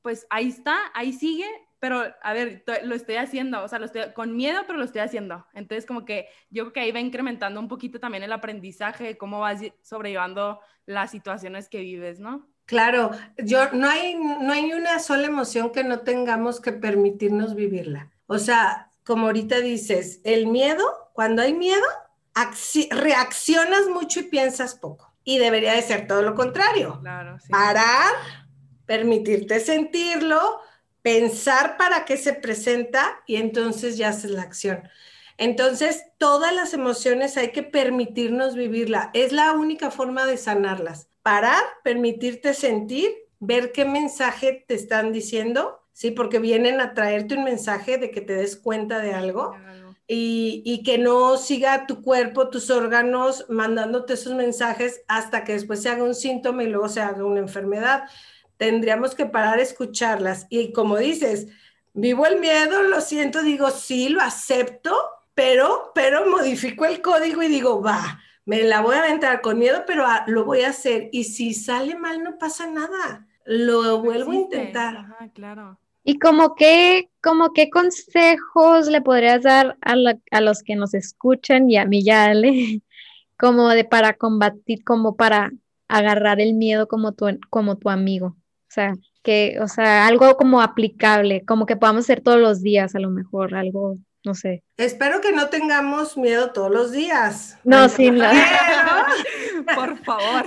pues 0.00 0.26
ahí 0.30 0.48
está, 0.48 0.78
ahí 0.94 1.12
sigue, 1.12 1.48
pero 1.84 2.02
a 2.22 2.32
ver, 2.32 2.64
lo 2.84 2.94
estoy 2.94 3.16
haciendo, 3.16 3.62
o 3.62 3.68
sea, 3.68 3.78
lo 3.78 3.84
estoy 3.84 4.04
con 4.14 4.34
miedo, 4.34 4.62
pero 4.66 4.78
lo 4.78 4.86
estoy 4.86 5.02
haciendo. 5.02 5.46
Entonces, 5.52 5.84
como 5.84 6.06
que 6.06 6.28
yo 6.48 6.62
creo 6.62 6.72
que 6.72 6.80
ahí 6.80 6.92
va 6.92 7.00
incrementando 7.00 7.60
un 7.60 7.68
poquito 7.68 8.00
también 8.00 8.22
el 8.22 8.32
aprendizaje, 8.32 9.18
cómo 9.18 9.40
vas 9.40 9.60
sobrellevando 9.82 10.60
las 10.86 11.10
situaciones 11.10 11.68
que 11.68 11.80
vives, 11.80 12.20
¿no? 12.20 12.48
Claro, 12.64 13.10
yo 13.36 13.70
no 13.72 13.86
hay 13.86 14.14
no 14.14 14.50
hay 14.50 14.72
una 14.72 14.98
sola 14.98 15.26
emoción 15.26 15.72
que 15.72 15.84
no 15.84 16.00
tengamos 16.00 16.58
que 16.58 16.72
permitirnos 16.72 17.54
vivirla. 17.54 18.10
O 18.28 18.38
sea, 18.38 18.90
como 19.04 19.26
ahorita 19.26 19.60
dices, 19.60 20.22
el 20.24 20.46
miedo, 20.46 21.10
cuando 21.12 21.42
hay 21.42 21.52
miedo, 21.52 21.84
reaccionas 22.92 23.88
mucho 23.88 24.20
y 24.20 24.22
piensas 24.22 24.74
poco. 24.74 25.12
Y 25.22 25.36
debería 25.36 25.74
de 25.74 25.82
ser 25.82 26.06
todo 26.06 26.22
lo 26.22 26.34
contrario. 26.34 26.98
Claro, 27.02 27.38
sí. 27.40 27.50
Parar, 27.50 28.14
permitirte 28.86 29.60
sentirlo, 29.60 30.62
pensar 31.04 31.76
para 31.76 32.06
qué 32.06 32.16
se 32.16 32.32
presenta 32.32 33.22
y 33.26 33.36
entonces 33.36 33.98
ya 33.98 34.08
haces 34.08 34.30
la 34.30 34.40
acción. 34.40 34.88
Entonces, 35.36 36.02
todas 36.16 36.54
las 36.54 36.72
emociones 36.72 37.36
hay 37.36 37.52
que 37.52 37.62
permitirnos 37.62 38.54
vivirla. 38.54 39.10
Es 39.12 39.30
la 39.30 39.52
única 39.52 39.90
forma 39.90 40.24
de 40.24 40.38
sanarlas. 40.38 41.08
Parar, 41.22 41.62
permitirte 41.82 42.54
sentir, 42.54 43.10
ver 43.38 43.70
qué 43.72 43.84
mensaje 43.84 44.64
te 44.66 44.74
están 44.74 45.12
diciendo, 45.12 45.82
¿sí? 45.92 46.10
Porque 46.10 46.38
vienen 46.38 46.80
a 46.80 46.94
traerte 46.94 47.34
un 47.34 47.44
mensaje 47.44 47.98
de 47.98 48.10
que 48.10 48.22
te 48.22 48.36
des 48.36 48.56
cuenta 48.56 48.98
de 49.00 49.12
algo. 49.12 49.54
Y, 50.06 50.62
y, 50.66 50.82
que 50.82 50.98
no 50.98 51.38
siga 51.38 51.86
tu 51.86 52.02
cuerpo, 52.02 52.50
tus 52.50 52.68
órganos 52.70 53.46
mandándote 53.48 54.14
esos 54.14 54.34
mensajes 54.34 55.02
hasta 55.08 55.44
que 55.44 55.54
después 55.54 55.80
se 55.80 55.88
haga 55.88 56.04
un 56.04 56.14
síntoma 56.14 56.62
y 56.62 56.66
luego 56.66 56.90
se 56.90 57.00
haga 57.00 57.24
una 57.24 57.40
enfermedad 57.40 58.04
tendríamos 58.64 59.14
que 59.14 59.26
parar 59.26 59.58
a 59.58 59.62
escucharlas. 59.62 60.46
Y 60.48 60.72
como 60.72 60.96
dices, 60.96 61.48
vivo 61.92 62.24
el 62.26 62.40
miedo, 62.40 62.82
lo 62.82 63.02
siento, 63.02 63.42
digo, 63.42 63.70
sí, 63.70 64.08
lo 64.08 64.22
acepto, 64.22 64.96
pero, 65.34 65.92
pero 65.94 66.30
modifico 66.30 66.86
el 66.86 67.02
código 67.02 67.42
y 67.42 67.48
digo, 67.48 67.82
va, 67.82 68.20
me 68.46 68.62
la 68.62 68.80
voy 68.80 68.96
a 68.96 69.00
aventar 69.00 69.42
con 69.42 69.58
miedo, 69.58 69.84
pero 69.86 70.06
lo 70.28 70.46
voy 70.46 70.62
a 70.62 70.70
hacer. 70.70 71.10
Y 71.12 71.24
si 71.24 71.52
sale 71.52 71.94
mal, 71.94 72.22
no 72.22 72.38
pasa 72.38 72.66
nada. 72.66 73.26
Lo 73.44 74.00
vuelvo 74.00 74.32
a 74.32 74.36
intentar. 74.36 74.96
Ajá, 74.96 75.28
claro. 75.34 75.78
¿Y 76.02 76.18
como 76.18 76.54
qué, 76.54 77.10
como 77.22 77.52
qué 77.52 77.68
consejos 77.68 78.88
le 78.88 79.02
podrías 79.02 79.42
dar 79.42 79.76
a, 79.82 79.94
a, 80.30 80.40
los 80.40 80.62
que 80.62 80.76
nos 80.76 80.94
escuchan 80.94 81.70
y 81.70 81.76
a 81.76 81.84
mí 81.84 82.02
ya, 82.02 82.24
Ale, 82.24 82.82
como 83.38 83.68
de 83.68 83.84
para 83.84 84.14
combatir, 84.14 84.84
como 84.84 85.16
para 85.16 85.50
agarrar 85.88 86.40
el 86.40 86.54
miedo 86.54 86.88
como 86.88 87.12
tu, 87.12 87.26
como 87.50 87.76
tu 87.76 87.90
amigo? 87.90 88.36
O 88.74 88.80
sea, 88.80 88.94
que, 89.22 89.58
o 89.62 89.68
sea, 89.68 90.04
algo 90.08 90.36
como 90.36 90.60
aplicable, 90.60 91.44
como 91.44 91.64
que 91.64 91.76
podamos 91.76 92.06
hacer 92.06 92.22
todos 92.22 92.40
los 92.40 92.60
días 92.60 92.96
a 92.96 92.98
lo 92.98 93.08
mejor, 93.08 93.54
algo, 93.54 93.98
no 94.24 94.34
sé. 94.34 94.64
Espero 94.76 95.20
que 95.20 95.30
no 95.30 95.48
tengamos 95.48 96.16
miedo 96.16 96.50
todos 96.50 96.72
los 96.72 96.90
días. 96.90 97.56
No, 97.62 97.88
sí, 97.88 98.10
no. 98.10 98.24
Por 99.76 99.96
favor. 99.98 100.46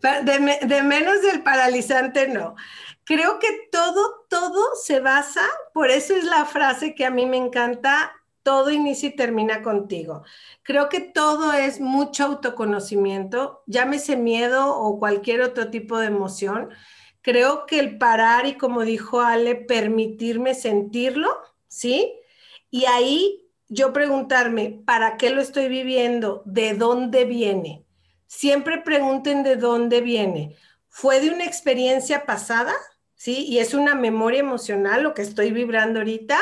De, 0.00 0.66
de 0.66 0.82
menos 0.82 1.20
del 1.20 1.42
paralizante, 1.42 2.26
no. 2.26 2.56
Creo 3.04 3.38
que 3.38 3.68
todo, 3.70 4.24
todo 4.30 4.74
se 4.82 5.00
basa, 5.00 5.44
por 5.74 5.90
eso 5.90 6.16
es 6.16 6.24
la 6.24 6.46
frase 6.46 6.94
que 6.94 7.04
a 7.04 7.10
mí 7.10 7.26
me 7.26 7.36
encanta, 7.36 8.12
todo 8.42 8.70
inicia 8.70 9.10
y 9.10 9.14
termina 9.14 9.60
contigo. 9.60 10.24
Creo 10.62 10.88
que 10.88 11.00
todo 11.00 11.52
es 11.52 11.82
mucho 11.82 12.24
autoconocimiento, 12.24 13.62
llámese 13.66 14.16
miedo 14.16 14.74
o 14.74 14.98
cualquier 14.98 15.42
otro 15.42 15.68
tipo 15.68 15.98
de 15.98 16.06
emoción 16.06 16.70
creo 17.26 17.66
que 17.66 17.80
el 17.80 17.98
parar 17.98 18.46
y 18.46 18.54
como 18.54 18.82
dijo 18.82 19.20
Ale, 19.20 19.56
permitirme 19.56 20.54
sentirlo, 20.54 21.36
¿sí? 21.66 22.14
Y 22.70 22.84
ahí 22.84 23.50
yo 23.66 23.92
preguntarme, 23.92 24.80
¿para 24.86 25.16
qué 25.16 25.30
lo 25.30 25.40
estoy 25.40 25.66
viviendo? 25.66 26.42
¿De 26.44 26.74
dónde 26.74 27.24
viene? 27.24 27.84
Siempre 28.28 28.80
pregunten 28.80 29.42
de 29.42 29.56
dónde 29.56 30.02
viene. 30.02 30.54
¿Fue 30.88 31.18
de 31.18 31.30
una 31.30 31.44
experiencia 31.44 32.26
pasada? 32.26 32.72
¿Sí? 33.16 33.44
Y 33.48 33.58
es 33.58 33.74
una 33.74 33.96
memoria 33.96 34.38
emocional 34.38 35.02
lo 35.02 35.12
que 35.12 35.22
estoy 35.22 35.50
vibrando 35.50 35.98
ahorita. 35.98 36.38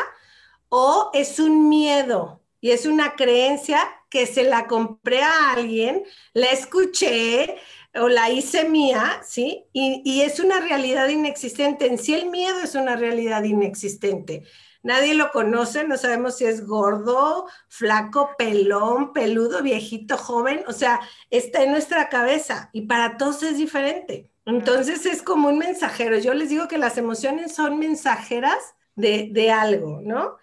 ¿O 0.68 1.10
es 1.14 1.38
un 1.38 1.70
miedo? 1.70 2.42
Y 2.60 2.72
es 2.72 2.84
una 2.84 3.14
creencia 3.14 3.80
que 4.10 4.26
se 4.26 4.42
la 4.44 4.66
compré 4.66 5.22
a 5.22 5.52
alguien, 5.52 6.04
la 6.34 6.46
escuché, 6.46 7.56
o 7.96 8.08
la 8.08 8.30
hice 8.30 8.68
mía, 8.68 9.20
¿sí? 9.24 9.66
Y, 9.72 10.20
es 10.22 10.40
una 10.40 10.60
realidad 10.60 11.08
inexistente. 11.08 11.86
En 11.86 11.98
sí 11.98 12.14
el 12.14 12.30
miedo 12.30 12.58
es 12.60 12.74
una 12.74 12.96
realidad 12.96 13.44
inexistente. 13.44 14.44
Nadie 14.82 15.14
lo 15.14 15.30
conoce, 15.30 15.84
no 15.84 15.96
sabemos 15.96 16.36
si 16.36 16.44
es 16.44 16.66
gordo, 16.66 17.46
flaco, 17.68 18.30
pelón, 18.36 19.12
peludo, 19.12 19.62
viejito, 19.62 20.18
joven, 20.18 20.62
o 20.66 20.72
sea, 20.72 21.00
está 21.30 21.62
en 21.62 21.70
nuestra 21.70 22.10
cabeza 22.10 22.68
y 22.72 22.82
para 22.82 23.16
todos 23.16 23.42
es 23.42 23.56
diferente. 23.56 24.30
Entonces 24.44 25.06
es 25.06 25.22
como 25.22 25.48
un 25.48 25.58
mensajero. 25.58 26.18
Yo 26.18 26.34
les 26.34 26.50
digo 26.50 26.68
que 26.68 26.76
las 26.76 26.98
emociones 26.98 27.54
son 27.54 27.78
mensajeras 27.78 28.74
de, 28.94 29.50
algo, 29.50 30.00
¿no? 30.02 30.36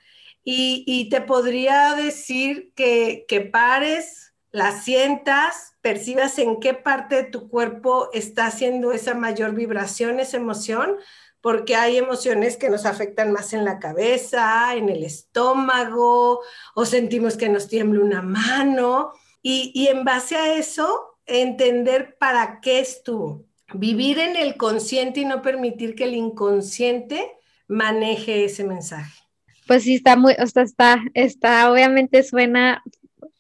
Y, 0.44 0.84
y, 0.88 1.10
te 1.10 1.22
podría 1.22 1.94
decir 1.94 2.74
que, 2.76 3.26
que 3.28 3.42
pares, 3.42 4.31
la 4.52 4.72
sientas, 4.72 5.76
percibas 5.82 6.38
en 6.40 6.60
qué 6.60 6.74
parte 6.74 7.16
de 7.16 7.24
tu 7.24 7.50
cuerpo 7.50 8.10
está 8.14 8.48
haciendo 8.48 8.92
esa 8.92 9.14
mayor 9.14 9.54
vibración, 9.54 10.20
esa 10.20 10.38
emoción, 10.38 10.98
porque 11.40 11.76
hay 11.76 11.98
emociones 11.98 12.58
que 12.58 12.70
nos 12.70 12.86
afectan 12.86 13.32
más 13.32 13.54
en 13.54 13.66
la 13.66 13.80
cabeza, 13.80 14.76
en 14.76 14.90
el 14.90 15.04
estómago, 15.04 16.42
o 16.76 16.86
sentimos 16.86 17.38
que 17.38 17.50
nos 17.50 17.68
tiembla 17.68 18.04
una 18.04 18.22
mano. 18.22 19.12
Y, 19.42 19.72
y 19.74 19.88
en 19.88 20.04
base 20.04 20.36
a 20.36 20.54
eso, 20.54 21.18
entender 21.26 22.18
para 22.20 22.60
qué 22.62 22.80
estuvo. 22.80 23.46
Vivir 23.74 24.20
en 24.20 24.36
el 24.36 24.58
consciente 24.58 25.22
y 25.22 25.26
no 25.26 25.42
permitir 25.42 25.96
que 25.96 26.04
el 26.04 26.14
inconsciente 26.14 27.32
maneje 27.68 28.46
ese 28.46 28.64
mensaje. 28.66 29.22
Pues 29.66 29.84
sí, 29.84 29.96
está 29.96 30.18
muy, 30.18 30.36
o 30.38 30.48
sea, 30.48 30.64
está, 30.64 31.02
está, 31.14 31.72
obviamente 31.72 32.24
suena, 32.24 32.84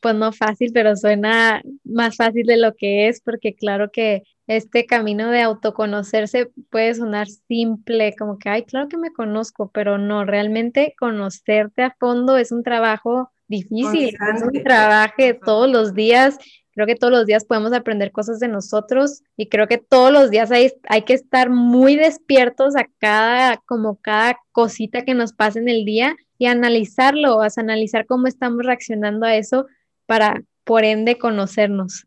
pues 0.02 0.16
no 0.16 0.32
fácil, 0.32 0.72
pero 0.74 0.96
suena 0.96 1.62
más 1.84 2.18
fácil 2.18 2.46
de 2.46 2.58
lo 2.58 2.76
que 2.76 3.08
es, 3.08 3.22
porque 3.22 3.56
claro 3.56 3.92
que 3.92 4.24
este 4.48 4.86
camino 4.86 5.30
de 5.30 5.42
autoconocerse 5.42 6.52
puede 6.70 6.94
sonar 6.96 7.28
simple, 7.48 8.16
como 8.18 8.38
que, 8.38 8.50
ay, 8.50 8.64
claro 8.64 8.90
que 8.90 8.98
me 8.98 9.14
conozco, 9.14 9.72
pero 9.74 9.98
no, 9.98 10.26
realmente 10.26 10.96
conocerte 11.00 11.84
a 11.84 11.96
fondo 12.00 12.38
es 12.38 12.52
un 12.52 12.64
trabajo 12.64 13.32
difícil, 13.48 14.18
es 14.36 14.42
un 14.42 14.64
trabajo 14.64 15.14
todos 15.46 15.70
los 15.70 15.94
días. 15.94 16.38
Creo 16.74 16.88
que 16.88 16.96
todos 16.96 17.12
los 17.12 17.26
días 17.26 17.44
podemos 17.44 17.74
aprender 17.74 18.14
cosas 18.14 18.40
de 18.40 18.48
nosotros 18.48 19.24
y 19.36 19.50
creo 19.50 19.68
que 19.68 19.78
todos 19.78 20.12
los 20.12 20.32
días 20.32 20.52
hay, 20.52 20.72
hay 20.88 21.02
que 21.02 21.14
estar 21.14 21.50
muy 21.50 21.98
despiertos 21.98 22.78
a 22.78 22.88
cada, 22.98 23.58
como 23.66 23.98
cada 23.98 24.38
cosita 24.54 25.04
que 25.04 25.14
nos 25.14 25.34
pasa 25.34 25.60
en 25.60 25.68
el 25.68 25.84
día 25.84 26.16
y 26.38 26.46
analizarlo, 26.46 27.42
a 27.42 27.48
analizar 27.58 28.06
cómo 28.06 28.28
estamos 28.28 28.66
reaccionando 28.66 29.26
a 29.26 29.36
eso 29.36 29.68
para, 30.12 30.44
por 30.66 30.84
ende, 30.84 31.18
conocernos. 31.18 32.06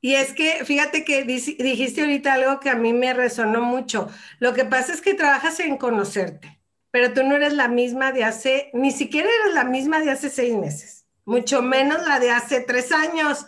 Y 0.00 0.14
es 0.14 0.32
que, 0.32 0.64
fíjate 0.64 1.04
que 1.04 1.24
dijiste 1.24 2.02
ahorita 2.02 2.34
algo 2.34 2.60
que 2.60 2.70
a 2.70 2.76
mí 2.76 2.92
me 2.92 3.12
resonó 3.14 3.62
mucho. 3.62 4.08
Lo 4.38 4.54
que 4.54 4.64
pasa 4.64 4.92
es 4.92 5.00
que 5.00 5.14
trabajas 5.14 5.58
en 5.58 5.76
conocerte, 5.76 6.60
pero 6.92 7.12
tú 7.12 7.24
no 7.24 7.34
eres 7.34 7.52
la 7.52 7.66
misma 7.66 8.12
de 8.12 8.22
hace, 8.22 8.70
ni 8.74 8.92
siquiera 8.92 9.28
eres 9.42 9.54
la 9.54 9.64
misma 9.64 9.98
de 9.98 10.12
hace 10.12 10.30
seis 10.30 10.54
meses, 10.54 11.04
mucho 11.24 11.62
menos 11.62 12.06
la 12.06 12.20
de 12.20 12.30
hace 12.30 12.60
tres 12.60 12.92
años. 12.92 13.46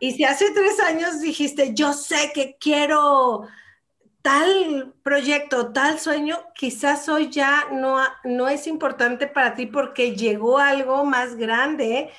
Y 0.00 0.14
si 0.14 0.24
hace 0.24 0.50
tres 0.50 0.80
años 0.80 1.20
dijiste, 1.20 1.74
yo 1.74 1.92
sé 1.92 2.32
que 2.34 2.56
quiero 2.58 3.46
tal 4.20 4.94
proyecto, 5.04 5.72
tal 5.72 6.00
sueño, 6.00 6.40
quizás 6.56 7.08
hoy 7.08 7.30
ya 7.30 7.68
no, 7.70 8.00
no 8.24 8.48
es 8.48 8.66
importante 8.66 9.28
para 9.28 9.54
ti 9.54 9.66
porque 9.66 10.16
llegó 10.16 10.58
algo 10.58 11.04
más 11.04 11.36
grande 11.36 12.10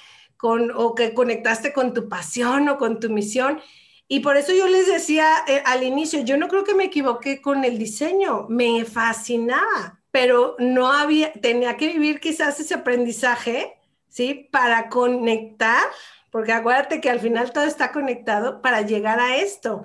con, 0.43 0.71
o 0.75 0.93
que 0.93 1.13
conectaste 1.13 1.71
con 1.71 1.93
tu 1.93 2.09
pasión 2.09 2.67
o 2.67 2.77
con 2.77 2.99
tu 2.99 3.09
misión. 3.09 3.61
Y 4.09 4.19
por 4.19 4.35
eso 4.35 4.51
yo 4.51 4.67
les 4.67 4.87
decía 4.87 5.25
eh, 5.47 5.63
al 5.65 5.83
inicio, 5.83 6.19
yo 6.19 6.35
no 6.35 6.49
creo 6.49 6.65
que 6.65 6.73
me 6.73 6.83
equivoqué 6.83 7.41
con 7.41 7.63
el 7.63 7.77
diseño, 7.77 8.47
me 8.49 8.83
fascinaba, 8.83 10.01
pero 10.11 10.57
no 10.59 10.91
había, 10.91 11.31
tenía 11.31 11.77
que 11.77 11.87
vivir 11.87 12.19
quizás 12.19 12.59
ese 12.59 12.73
aprendizaje, 12.73 13.79
¿sí? 14.09 14.49
Para 14.51 14.89
conectar 14.89 15.85
porque 16.29 16.51
acuérdate 16.51 16.99
que 16.99 17.09
al 17.09 17.21
final 17.21 17.53
todo 17.53 17.63
está 17.63 17.93
conectado 17.93 18.61
para 18.61 18.81
llegar 18.81 19.19
a 19.19 19.37
esto. 19.37 19.83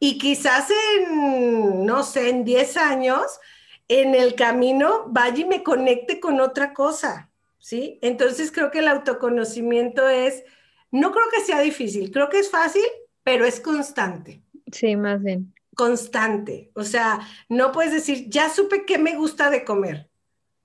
Y 0.00 0.18
quizás 0.18 0.70
en, 0.70 1.86
no 1.86 2.02
sé, 2.02 2.30
en 2.30 2.42
10 2.42 2.78
años, 2.78 3.38
en 3.86 4.16
el 4.16 4.34
camino 4.34 5.04
vaya 5.06 5.42
y 5.42 5.44
me 5.44 5.62
conecte 5.62 6.18
con 6.18 6.40
otra 6.40 6.72
cosa, 6.72 7.29
¿sí? 7.60 7.98
Entonces 8.02 8.50
creo 8.50 8.72
que 8.72 8.80
el 8.80 8.88
autoconocimiento 8.88 10.08
es, 10.08 10.42
no 10.90 11.12
creo 11.12 11.26
que 11.32 11.44
sea 11.44 11.60
difícil, 11.60 12.10
creo 12.10 12.28
que 12.28 12.40
es 12.40 12.50
fácil, 12.50 12.84
pero 13.22 13.44
es 13.44 13.60
constante. 13.60 14.42
Sí, 14.72 14.96
más 14.96 15.22
bien. 15.22 15.54
Constante. 15.76 16.72
O 16.74 16.82
sea, 16.82 17.20
no 17.48 17.70
puedes 17.70 17.92
decir, 17.92 18.28
ya 18.28 18.50
supe 18.50 18.84
qué 18.84 18.98
me 18.98 19.14
gusta 19.14 19.50
de 19.50 19.64
comer, 19.64 20.10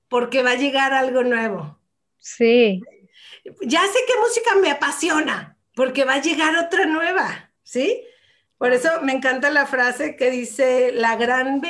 porque 0.08 0.42
va 0.42 0.52
a 0.52 0.58
llegar 0.58 0.94
algo 0.94 1.24
nuevo. 1.24 1.80
Sí 2.18 2.82
ya 3.62 3.82
sé 3.82 4.00
qué 4.08 4.14
música 4.20 4.56
me 4.56 4.72
apasiona, 4.72 5.58
porque 5.74 6.04
va 6.04 6.16
a 6.16 6.22
llegar 6.22 6.56
otra 6.58 6.86
nueva, 6.86 7.52
¿sí? 7.64 8.04
Por 8.58 8.72
eso 8.72 8.90
me 9.02 9.14
encanta 9.14 9.50
la 9.50 9.66
frase 9.66 10.16
que 10.16 10.32
dice, 10.32 10.92
la 10.94 11.16
gran, 11.16 11.62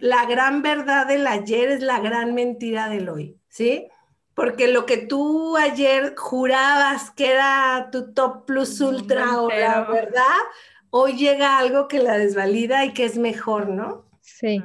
la 0.00 0.24
gran 0.26 0.62
verdad 0.62 1.06
del 1.06 1.26
ayer 1.26 1.70
es 1.70 1.82
la 1.82 2.00
gran 2.00 2.34
mentira 2.34 2.88
del 2.88 3.08
hoy, 3.08 3.36
¿sí? 3.48 3.88
Porque 4.40 4.68
lo 4.68 4.86
que 4.86 4.96
tú 4.96 5.56
ayer 5.58 6.14
jurabas 6.16 7.10
que 7.10 7.30
era 7.30 7.90
tu 7.92 8.14
top 8.14 8.46
plus 8.46 8.80
ultra 8.80 9.38
o 9.42 9.50
la 9.50 9.82
verdad, 9.84 10.24
hoy 10.88 11.12
llega 11.18 11.58
algo 11.58 11.88
que 11.88 11.98
la 11.98 12.16
desvalida 12.16 12.86
y 12.86 12.94
que 12.94 13.04
es 13.04 13.18
mejor, 13.18 13.68
¿no? 13.68 14.06
Sí, 14.22 14.62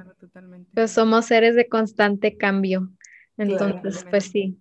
Pues 0.73 0.91
somos 0.91 1.25
seres 1.25 1.55
de 1.55 1.67
constante 1.67 2.37
cambio. 2.37 2.89
Entonces, 3.37 4.05
pues 4.09 4.31
sí, 4.31 4.57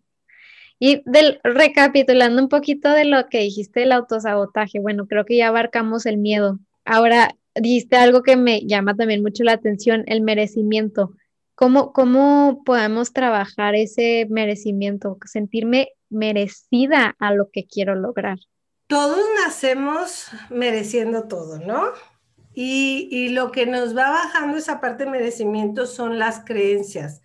y 0.79 1.03
del, 1.07 1.41
recapitulando 1.45 2.43
un 2.43 2.49
poquito 2.49 2.91
de 2.91 3.05
lo 3.05 3.29
que 3.29 3.39
dijiste 3.39 3.81
del 3.81 3.93
autosabotaje, 3.93 4.81
bueno, 4.81 5.07
creo 5.07 5.25
que 5.25 5.37
ya 5.37 5.49
abarcamos 5.49 6.07
el 6.07 6.19
miedo. 6.19 6.59
Ahora 6.85 7.37
dijiste 7.55 7.97
algo 7.97 8.23
que 8.23 8.37
me 8.37 8.67
llama 8.67 8.95
también 8.97 9.23
mucho 9.23 9.45
la 9.45 9.53
atención, 9.53 10.03
el 10.07 10.21
merecimiento. 10.23 11.13
¿Cómo, 11.55 11.93
cómo 11.93 12.63
podemos 12.65 13.13
trabajar 13.13 13.75
ese 13.75 14.27
merecimiento? 14.31 15.19
Sentirme 15.25 15.91
merecida 16.11 17.17
a 17.19 17.33
lo 17.33 17.51
que 17.53 17.67
quiero 17.67 17.95
lograr. 17.95 18.39
Todos 18.87 19.21
nacemos 19.43 20.29
mereciendo 20.51 21.29
todo, 21.29 21.59
¿no? 21.59 21.93
Y, 22.55 23.09
y 23.11 23.31
lo 23.31 23.51
que 23.51 23.67
nos 23.67 23.97
va 23.97 24.11
bajando 24.11 24.59
esa 24.59 24.81
parte 24.81 25.05
de 25.05 25.11
merecimiento 25.11 25.87
son 25.87 26.19
las 26.19 26.45
creencias 26.45 27.23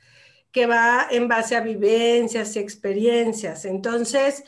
que 0.52 0.66
va 0.66 1.08
en 1.10 1.28
base 1.28 1.56
a 1.56 1.62
vivencias 1.62 2.56
y 2.56 2.60
experiencias. 2.60 3.66
Entonces, 3.66 4.44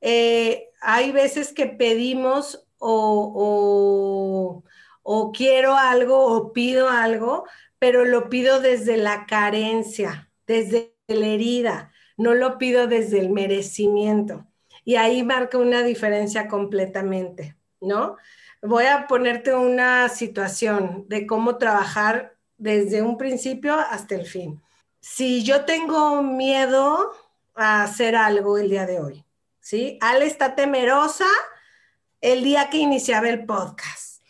eh, 0.00 0.70
hay 0.80 1.12
veces 1.12 1.52
que 1.52 1.66
pedimos 1.66 2.66
o, 2.78 4.62
o, 5.02 5.32
quiero 5.32 5.76
algo 5.76 6.26
o 6.26 6.52
pido 6.52 6.88
algo, 6.88 7.44
pero 7.78 8.04
lo 8.04 8.28
pido 8.28 8.60
desde 8.60 8.96
la 8.96 9.26
carencia, 9.26 10.30
desde 10.46 10.94
la 11.06 11.26
herida, 11.26 11.92
no 12.16 12.34
lo 12.34 12.58
pido 12.58 12.86
desde 12.86 13.20
el 13.20 13.30
merecimiento. 13.30 14.46
Y 14.84 14.96
ahí 14.96 15.22
marca 15.22 15.58
una 15.58 15.82
diferencia 15.82 16.48
completamente, 16.48 17.56
¿no? 17.80 18.16
Voy 18.62 18.84
a 18.84 19.06
ponerte 19.06 19.54
una 19.54 20.08
situación 20.08 21.06
de 21.08 21.26
cómo 21.26 21.56
trabajar 21.58 22.36
desde 22.56 23.02
un 23.02 23.18
principio 23.18 23.74
hasta 23.74 24.14
el 24.14 24.26
fin 24.26 24.62
si 25.08 25.44
yo 25.44 25.64
tengo 25.64 26.20
miedo 26.24 27.12
a 27.54 27.84
hacer 27.84 28.16
algo 28.16 28.58
el 28.58 28.68
día 28.68 28.86
de 28.86 29.00
hoy, 29.00 29.24
¿sí? 29.60 29.98
Ale 30.00 30.26
está 30.26 30.56
temerosa 30.56 31.26
el 32.20 32.42
día 32.42 32.70
que 32.70 32.78
iniciaba 32.78 33.28
el 33.28 33.46
podcast, 33.46 34.20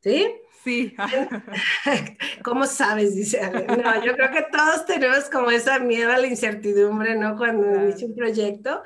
¿sí? 0.00 0.34
Sí. 0.62 0.94
¿Cómo 2.42 2.66
sabes? 2.66 3.14
Dice 3.14 3.40
Ale. 3.40 3.66
No, 3.66 4.04
yo 4.04 4.14
creo 4.14 4.30
que 4.30 4.42
todos 4.42 4.86
tenemos 4.86 5.24
como 5.30 5.50
esa 5.50 5.78
miedo 5.78 6.12
a 6.12 6.18
la 6.18 6.26
incertidumbre, 6.26 7.16
¿no? 7.16 7.36
Cuando 7.36 7.84
inicia 7.84 8.06
un 8.06 8.14
proyecto, 8.14 8.82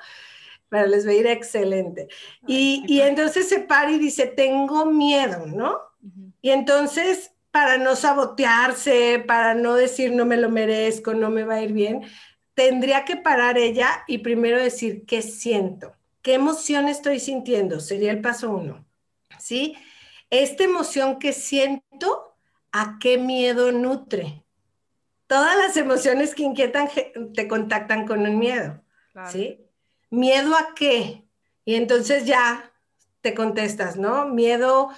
pero 0.68 0.86
les 0.86 1.06
va 1.06 1.10
a 1.10 1.14
ir 1.14 1.26
excelente. 1.26 2.08
Y, 2.46 2.84
y 2.86 3.00
entonces 3.00 3.48
se 3.48 3.60
para 3.60 3.90
y 3.90 3.98
dice, 3.98 4.26
tengo 4.26 4.86
miedo, 4.86 5.46
¿no? 5.46 5.80
Y 6.40 6.50
entonces 6.50 7.32
para 7.50 7.78
no 7.78 7.96
sabotearse, 7.96 9.24
para 9.26 9.54
no 9.54 9.74
decir 9.74 10.12
no 10.12 10.26
me 10.26 10.36
lo 10.36 10.50
merezco, 10.50 11.14
no 11.14 11.30
me 11.30 11.42
va 11.42 11.54
a 11.54 11.62
ir 11.62 11.72
bien, 11.72 12.02
tendría 12.52 13.06
que 13.06 13.16
parar 13.16 13.56
ella 13.56 14.04
y 14.06 14.18
primero 14.18 14.58
decir 14.58 15.06
qué 15.06 15.22
siento, 15.22 15.94
qué 16.20 16.34
emoción 16.34 16.86
estoy 16.86 17.18
sintiendo, 17.18 17.80
sería 17.80 18.12
el 18.12 18.20
paso 18.20 18.50
uno. 18.50 18.84
¿Sí? 19.38 19.74
Esta 20.30 20.64
emoción 20.64 21.18
que 21.18 21.32
siento, 21.32 22.36
¿a 22.72 22.98
qué 23.00 23.18
miedo 23.18 23.72
nutre? 23.72 24.44
Todas 25.26 25.56
las 25.56 25.76
emociones 25.76 26.34
que 26.34 26.42
inquietan 26.42 26.88
te 27.34 27.48
contactan 27.48 28.06
con 28.06 28.20
un 28.20 28.38
miedo. 28.38 28.82
¿Sí? 29.30 29.66
¿Miedo 30.10 30.54
a 30.54 30.74
qué? 30.74 31.26
Y 31.64 31.74
entonces 31.74 32.26
ya 32.26 32.72
te 33.22 33.34
contestas, 33.34 33.96
¿no? 33.96 34.26
Miedo 34.26 34.90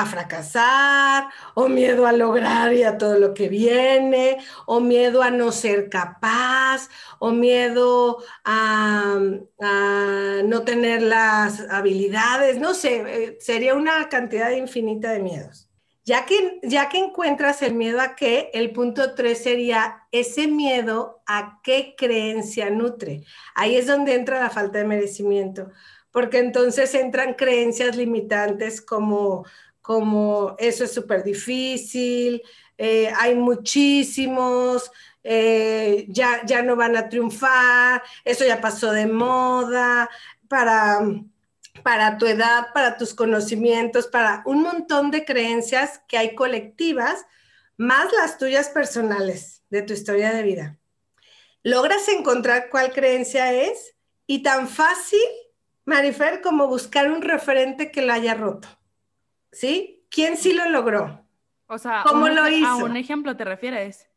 a 0.00 0.06
fracasar, 0.06 1.28
o 1.54 1.68
miedo 1.68 2.06
a 2.06 2.12
lograr 2.12 2.72
y 2.72 2.82
a 2.82 2.98
todo 2.98 3.18
lo 3.18 3.34
que 3.34 3.48
viene, 3.48 4.38
o 4.66 4.80
miedo 4.80 5.22
a 5.22 5.30
no 5.30 5.52
ser 5.52 5.88
capaz, 5.88 6.88
o 7.18 7.30
miedo 7.30 8.22
a, 8.44 9.18
no 10.44 10.62
tener 10.64 11.02
las 11.02 11.60
habilidades, 11.70 12.58
no 12.58 12.74
sé, 12.74 13.02
eh, 13.06 13.38
sería 13.40 13.74
una 13.74 14.08
cantidad 14.08 14.50
infinita 14.50 15.12
de 15.12 15.20
miedos. 15.20 15.70
Ya 16.06 16.26
que, 16.26 16.60
ya 16.62 16.90
que 16.90 16.98
encuentras 16.98 17.62
el 17.62 17.74
miedo 17.74 17.98
a 18.00 18.14
qué, 18.14 18.50
el 18.52 18.72
punto 18.72 19.14
tres 19.14 19.42
sería 19.42 20.02
ese 20.12 20.48
miedo 20.48 21.22
a 21.26 21.60
qué 21.62 21.94
creencia 21.96 22.68
nutre. 22.68 23.24
Ahí 23.54 23.76
es 23.76 23.86
donde 23.86 24.14
entra 24.14 24.38
la 24.38 24.50
falta 24.50 24.78
de 24.78 24.84
merecimiento, 24.84 25.70
porque 26.12 26.38
entonces 26.38 26.94
entran 26.94 27.34
creencias 27.34 27.96
limitantes 27.96 28.82
como 28.82 29.46
como 29.84 30.56
eso 30.58 30.84
es 30.84 30.94
súper 30.94 31.22
difícil, 31.22 32.40
eh, 32.78 33.12
hay 33.18 33.34
muchísimos, 33.34 34.90
eh, 35.22 36.06
ya, 36.08 36.40
ya 36.46 36.62
no 36.62 36.74
van 36.74 36.96
a 36.96 37.10
triunfar, 37.10 38.02
eso 38.24 38.46
ya 38.46 38.62
pasó 38.62 38.92
de 38.92 39.06
moda, 39.06 40.08
para, 40.48 41.00
para 41.82 42.16
tu 42.16 42.24
edad, 42.24 42.68
para 42.72 42.96
tus 42.96 43.12
conocimientos, 43.12 44.06
para 44.06 44.42
un 44.46 44.62
montón 44.62 45.10
de 45.10 45.26
creencias 45.26 46.00
que 46.08 46.16
hay 46.16 46.34
colectivas, 46.34 47.26
más 47.76 48.10
las 48.14 48.38
tuyas 48.38 48.70
personales 48.70 49.64
de 49.68 49.82
tu 49.82 49.92
historia 49.92 50.32
de 50.32 50.44
vida. 50.44 50.78
Logras 51.62 52.08
encontrar 52.08 52.70
cuál 52.70 52.90
creencia 52.90 53.52
es 53.52 53.94
y 54.26 54.42
tan 54.42 54.66
fácil, 54.66 55.20
Marifer, 55.84 56.40
como 56.40 56.68
buscar 56.68 57.10
un 57.10 57.20
referente 57.20 57.90
que 57.90 58.00
la 58.00 58.14
haya 58.14 58.32
roto. 58.32 58.66
¿Sí? 59.54 60.04
¿Quién 60.10 60.36
sí 60.36 60.52
lo 60.52 60.68
logró? 60.68 61.24
O 61.66 61.78
sea, 61.78 62.02
¿cómo 62.06 62.26
un, 62.26 62.34
lo 62.34 62.48
hizo? 62.48 62.66
a 62.66 62.76
un 62.76 62.96
ejemplo 62.96 63.36
te 63.36 63.44
refieres. 63.44 64.08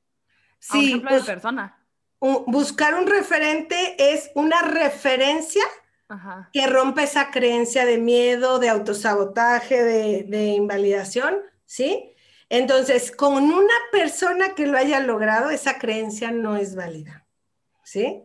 Sí, 0.60 0.76
a 0.76 0.78
un 0.80 0.86
ejemplo 0.86 1.10
pues, 1.12 1.26
de 1.26 1.32
persona. 1.34 1.86
un- 2.20 2.44
buscar 2.48 2.96
un 2.96 3.08
referente 3.08 3.96
es 4.14 4.32
una 4.36 4.62
referencia 4.64 5.64
Ajá. 6.10 6.50
que 6.52 6.68
rompe 6.68 7.04
esa 7.04 7.32
creencia 7.32 7.86
de 7.86 7.98
miedo, 7.98 8.60
de 8.60 8.70
autosabotaje, 8.70 9.84
de, 9.84 10.24
de 10.24 10.46
invalidación, 10.48 11.38
¿sí? 11.66 12.14
Entonces, 12.50 13.12
con 13.12 13.44
una 13.44 13.74
persona 13.92 14.56
que 14.56 14.68
lo 14.68 14.78
haya 14.78 15.00
logrado, 15.02 15.50
esa 15.50 15.78
creencia 15.78 16.32
no 16.32 16.56
es 16.56 16.76
válida, 16.76 17.26
¿sí? 17.84 18.24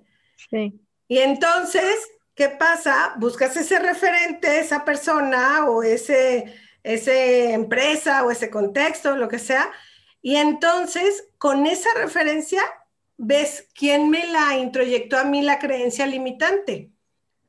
Sí. 0.48 0.80
Y 1.08 1.18
entonces, 1.18 1.94
¿qué 2.34 2.48
pasa? 2.48 3.14
Buscas 3.18 3.56
ese 3.56 3.78
referente, 3.78 4.60
esa 4.60 4.84
persona 4.84 5.66
o 5.66 5.82
ese, 5.82 6.54
ese 6.82 7.52
empresa 7.52 8.24
o 8.24 8.30
ese 8.30 8.50
contexto, 8.50 9.16
lo 9.16 9.28
que 9.28 9.38
sea, 9.38 9.70
y 10.20 10.36
entonces 10.36 11.28
con 11.38 11.66
esa 11.66 11.90
referencia 11.94 12.62
ves 13.16 13.68
quién 13.74 14.10
me 14.10 14.26
la 14.26 14.56
introyectó 14.56 15.18
a 15.18 15.24
mí 15.24 15.42
la 15.42 15.58
creencia 15.58 16.06
limitante. 16.06 16.90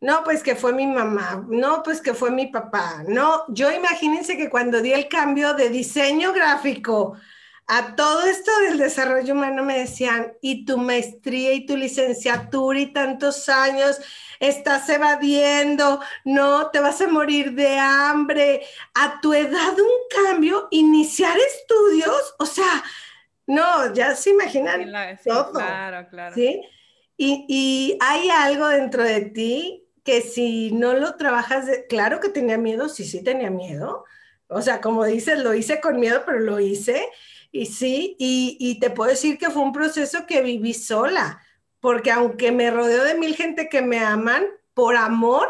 No, 0.02 0.24
pues 0.26 0.43
que 0.43 0.56
fue 0.56 0.74
mi 0.74 0.86
mamá, 0.86 1.46
no, 1.48 1.82
pues 1.82 2.02
que 2.02 2.13
fue 2.13 2.30
mi 2.30 2.48
papá. 2.48 3.04
No, 3.08 3.46
yo 3.48 3.72
imagínense 3.72 4.36
que 4.36 4.50
cuando 4.50 4.82
di 4.82 4.91
el 4.91 5.08
cambio 5.08 5.54
de 5.54 5.69
diseño 5.69 6.34
gráfico 6.34 7.15
a 7.67 7.95
todo 7.95 8.23
esto 8.23 8.52
del 8.62 8.78
desarrollo 8.78 9.34
humano 9.34 9.63
me 9.63 9.80
decían, 9.80 10.34
y 10.41 10.65
tu 10.65 10.78
maestría 10.78 11.54
y 11.54 11.65
tu 11.65 11.78
licenciatura 11.78 12.80
y 12.80 12.93
tantos 12.93 13.47
años, 13.49 13.99
estás 14.39 14.89
evadiendo, 14.89 16.02
no, 16.26 16.69
te 16.71 16.80
vas 16.80 16.99
a 17.02 17.08
morir 17.08 17.54
de 17.54 17.78
hambre. 17.80 18.63
A 18.93 19.21
tu 19.21 19.34
edad 19.34 19.73
un 19.80 20.26
cambio, 20.26 20.67
iniciar 20.71 21.38
estudios, 21.38 22.36
o 22.39 22.45
sea, 22.45 22.84
no, 23.47 23.93
ya 23.93 24.15
se 24.15 24.32
imaginan 24.32 24.86
sí, 25.21 25.30
todo. 25.30 25.54
claro, 25.54 26.08
claro. 26.10 26.36
¿sí? 26.36 26.62
Y, 27.17 27.45
y 27.47 27.97
hay 28.02 28.30
algo 28.30 28.67
dentro 28.67 29.04
de 29.04 29.21
ti 29.21 29.88
que 30.04 30.21
si 30.21 30.71
no 30.71 30.93
lo 30.93 31.15
trabajas, 31.15 31.65
de- 31.65 31.88
claro 31.88 32.19
que 32.19 32.30
tenía 32.30 32.58
miedo, 32.58 32.89
sí, 32.89 33.06
sí 33.06 33.23
tenía 33.23 33.49
miedo. 33.49 34.04
O 34.47 34.62
sea, 34.62 34.82
como 34.82 35.06
dices, 35.06 35.39
lo 35.39 35.54
hice 35.54 35.80
con 35.82 35.99
miedo, 35.99 36.23
pero 36.26 36.39
lo 36.39 36.60
hice. 36.60 37.08
Y 37.56 37.68
sí, 37.68 38.16
y, 38.18 38.58
y 38.60 38.80
te 38.80 38.89
puedo 38.89 39.12
decir 39.12 39.38
que 39.38 39.52
fue 39.52 39.62
un 39.62 39.72
proceso 39.72 40.26
que 40.26 40.42
viví 40.42 40.74
sola, 40.74 41.39
porque 41.80 42.12
aunque 42.12 42.52
me 42.52 42.72
rodeo 42.72 43.04
de 43.04 43.13
mil 43.13 43.36
gente 43.36 43.70
que 43.70 43.84
me 43.84 44.00
aman, 44.00 44.44
por 44.74 44.96
amor, 44.96 45.50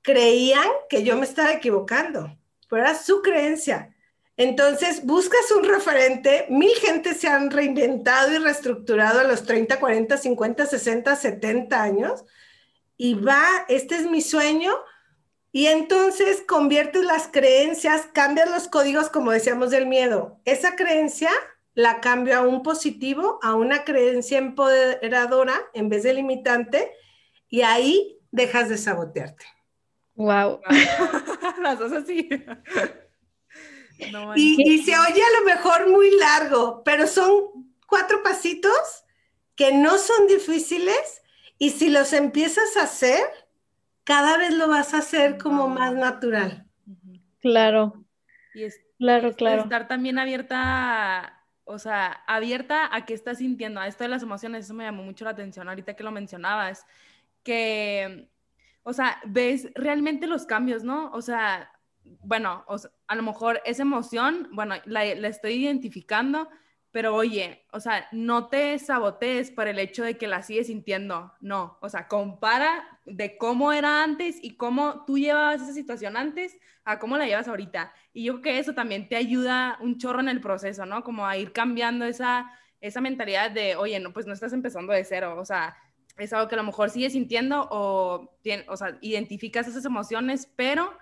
creían 0.00 0.68
que 0.88 1.02
yo 1.02 1.16
me 1.16 1.24
estaba 1.24 1.52
equivocando, 1.52 2.38
pero 2.68 2.82
era 2.82 2.94
su 2.94 3.20
creencia. 3.20 3.92
Entonces, 4.36 5.04
buscas 5.04 5.50
un 5.50 5.64
referente, 5.64 6.46
mil 6.50 6.74
gentes 6.76 7.18
se 7.20 7.28
han 7.28 7.50
reinventado 7.50 8.32
y 8.32 8.38
reestructurado 8.38 9.18
a 9.20 9.24
los 9.24 9.44
30, 9.44 9.80
40, 9.80 10.16
50, 10.16 10.66
60, 10.66 11.16
70 11.16 11.82
años 11.82 12.24
y 12.96 13.14
va, 13.14 13.44
este 13.68 13.96
es 13.96 14.06
mi 14.08 14.20
sueño, 14.20 14.72
y 15.54 15.68
entonces 15.68 16.42
conviertes 16.48 17.04
las 17.04 17.28
creencias, 17.28 18.08
cambias 18.12 18.50
los 18.50 18.66
códigos, 18.66 19.08
como 19.08 19.30
decíamos, 19.30 19.70
del 19.70 19.86
miedo. 19.86 20.40
Esa 20.44 20.74
creencia 20.74 21.30
la 21.74 22.00
cambio 22.00 22.36
a 22.36 22.40
un 22.42 22.64
positivo, 22.64 23.38
a 23.40 23.54
una 23.54 23.84
creencia 23.84 24.38
empoderadora 24.38 25.54
en 25.72 25.88
vez 25.88 26.02
de 26.02 26.14
limitante, 26.14 26.90
y 27.48 27.62
ahí 27.62 28.18
dejas 28.32 28.68
de 28.68 28.78
sabotearte. 28.78 29.46
Wow. 30.16 30.60
Las 31.62 31.78
dos 31.78 31.92
así. 31.92 32.28
No 34.10 34.34
Y, 34.34 34.56
manches. 34.56 34.66
y 34.66 34.82
se 34.82 34.98
oye 34.98 35.22
a 35.22 35.40
lo 35.40 35.46
mejor 35.46 35.88
muy 35.88 36.10
largo, 36.18 36.82
pero 36.84 37.06
son 37.06 37.72
cuatro 37.86 38.24
pasitos 38.24 39.04
que 39.54 39.72
no 39.72 39.98
son 39.98 40.26
difíciles 40.26 41.22
y 41.58 41.70
si 41.70 41.90
los 41.90 42.12
empiezas 42.12 42.76
a 42.76 42.82
hacer, 42.82 43.20
cada 44.04 44.38
vez 44.38 44.54
lo 44.54 44.68
vas 44.68 44.94
a 44.94 44.98
hacer 44.98 45.38
como 45.38 45.64
Wow. 45.66 45.74
más 45.74 45.94
natural. 45.94 46.66
Claro, 47.40 48.04
Y 48.54 48.64
es, 48.64 48.80
claro, 48.98 49.28
es 49.28 49.36
claro. 49.36 49.62
estar 49.62 49.88
también 49.88 50.18
abierta, 50.18 51.44
o 51.64 51.78
sea, 51.78 52.12
abierta 52.26 52.94
a 52.94 53.04
qué 53.04 53.14
estás 53.14 53.38
sintiendo, 53.38 53.80
a 53.80 53.86
esto 53.86 54.04
de 54.04 54.08
las 54.10 54.22
emociones, 54.22 54.64
eso 54.64 54.74
me 54.74 54.84
llamó 54.84 55.02
mucho 55.02 55.24
la 55.24 55.32
atención 55.32 55.68
ahorita 55.68 55.94
que 55.94 56.04
lo 56.04 56.10
mencionabas, 56.10 56.86
que, 57.42 58.28
o 58.82 58.92
sea, 58.92 59.20
ves 59.26 59.68
realmente 59.74 60.26
los 60.26 60.46
cambios, 60.46 60.84
¿no? 60.84 61.10
O 61.12 61.20
sea, 61.22 61.70
bueno, 62.22 62.64
o 62.68 62.78
sea, 62.78 62.90
a 63.08 63.14
lo 63.16 63.22
mejor 63.22 63.60
esa 63.64 63.82
emoción, 63.82 64.48
bueno, 64.52 64.74
la, 64.86 65.04
la 65.14 65.28
estoy 65.28 65.54
identificando, 65.54 66.48
pero 66.94 67.12
oye, 67.12 67.66
o 67.72 67.80
sea, 67.80 68.06
no 68.12 68.46
te 68.46 68.78
sabotees 68.78 69.50
por 69.50 69.66
el 69.66 69.80
hecho 69.80 70.04
de 70.04 70.16
que 70.16 70.28
la 70.28 70.44
sigues 70.44 70.68
sintiendo, 70.68 71.32
no, 71.40 71.76
o 71.80 71.88
sea, 71.88 72.06
compara 72.06 73.00
de 73.04 73.36
cómo 73.36 73.72
era 73.72 74.04
antes 74.04 74.38
y 74.40 74.56
cómo 74.56 75.04
tú 75.04 75.18
llevabas 75.18 75.60
esa 75.60 75.72
situación 75.72 76.16
antes 76.16 76.56
a 76.84 77.00
cómo 77.00 77.16
la 77.16 77.26
llevas 77.26 77.48
ahorita. 77.48 77.92
Y 78.12 78.22
yo 78.22 78.34
creo 78.34 78.42
que 78.42 78.58
eso 78.60 78.74
también 78.74 79.08
te 79.08 79.16
ayuda 79.16 79.76
un 79.80 79.98
chorro 79.98 80.20
en 80.20 80.28
el 80.28 80.40
proceso, 80.40 80.86
¿no? 80.86 81.02
Como 81.02 81.26
a 81.26 81.36
ir 81.36 81.52
cambiando 81.52 82.04
esa, 82.04 82.48
esa 82.80 83.00
mentalidad 83.00 83.50
de, 83.50 83.74
oye, 83.74 83.98
no, 83.98 84.12
pues 84.12 84.26
no 84.28 84.32
estás 84.32 84.52
empezando 84.52 84.92
de 84.92 85.02
cero, 85.02 85.34
o 85.36 85.44
sea, 85.44 85.76
es 86.16 86.32
algo 86.32 86.46
que 86.46 86.54
a 86.54 86.58
lo 86.58 86.62
mejor 86.62 86.90
sigues 86.90 87.14
sintiendo 87.14 87.66
o, 87.72 88.38
o 88.68 88.76
sea, 88.76 88.98
identificas 89.00 89.66
esas 89.66 89.84
emociones, 89.84 90.48
pero 90.54 90.96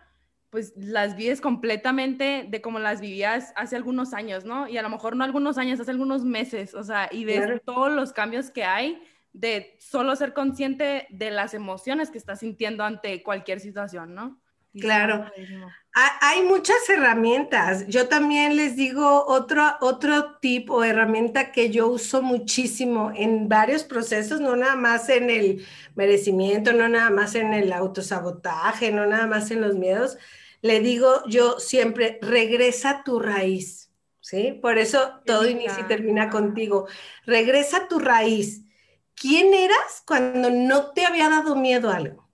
pues 0.52 0.74
las 0.76 1.16
vives 1.16 1.40
completamente 1.40 2.44
de 2.46 2.60
como 2.60 2.78
las 2.78 3.00
vivías 3.00 3.54
hace 3.56 3.74
algunos 3.74 4.12
años, 4.12 4.44
¿no? 4.44 4.68
Y 4.68 4.76
a 4.76 4.82
lo 4.82 4.90
mejor 4.90 5.16
no 5.16 5.24
algunos 5.24 5.56
años, 5.56 5.80
hace 5.80 5.90
algunos 5.90 6.26
meses, 6.26 6.74
o 6.74 6.84
sea, 6.84 7.08
y 7.10 7.24
Claro. 7.24 7.58
todos 7.64 7.90
los 7.90 8.12
cambios 8.12 8.50
que 8.50 8.62
hay 8.62 9.02
de 9.32 9.74
solo 9.80 10.14
ser 10.14 10.34
consciente 10.34 11.06
de 11.08 11.30
las 11.30 11.54
emociones 11.54 12.10
que 12.10 12.18
estás 12.18 12.40
sintiendo 12.40 12.84
ante 12.84 13.22
cualquier 13.22 13.60
situación, 13.60 14.14
¿no? 14.14 14.42
Y 14.74 14.80
Claro. 14.80 15.24
Hay 16.20 16.42
muchas 16.42 16.86
herramientas. 16.90 17.86
Yo 17.86 18.08
también 18.08 18.54
les 18.56 18.76
digo 18.76 19.24
otro, 19.26 19.62
otro 19.80 20.36
tipo 20.38 20.82
de 20.82 20.90
herramienta 20.90 21.50
que 21.50 21.70
yo 21.70 21.88
uso 21.88 22.20
muchísimo 22.20 23.10
en 23.14 23.48
varios 23.48 23.84
procesos, 23.84 24.42
no 24.42 24.54
nada 24.54 24.76
más 24.76 25.08
en 25.08 25.30
el 25.30 25.64
merecimiento, 25.94 26.74
no 26.74 26.88
nada 26.88 27.08
más 27.08 27.34
en 27.36 27.54
el 27.54 27.72
autosabotaje, 27.72 28.92
no 28.92 29.06
nada 29.06 29.26
más 29.26 29.50
en 29.50 29.62
los 29.62 29.76
miedos. 29.76 30.18
Le 30.62 30.80
digo 30.80 31.22
yo 31.26 31.58
siempre, 31.58 32.18
regresa 32.22 32.90
a 32.90 33.04
tu 33.04 33.18
raíz, 33.18 33.90
¿sí? 34.20 34.58
Por 34.62 34.78
eso 34.78 35.20
todo 35.26 35.42
linda. 35.42 35.64
inicia 35.64 35.82
y 35.82 35.88
termina 35.88 36.30
contigo. 36.30 36.86
Regresa 37.26 37.78
a 37.78 37.88
tu 37.88 37.98
raíz. 37.98 38.62
¿Quién 39.14 39.52
eras 39.52 40.02
cuando 40.06 40.50
no 40.50 40.92
te 40.92 41.04
había 41.04 41.28
dado 41.28 41.56
miedo 41.56 41.90
algo? 41.90 42.30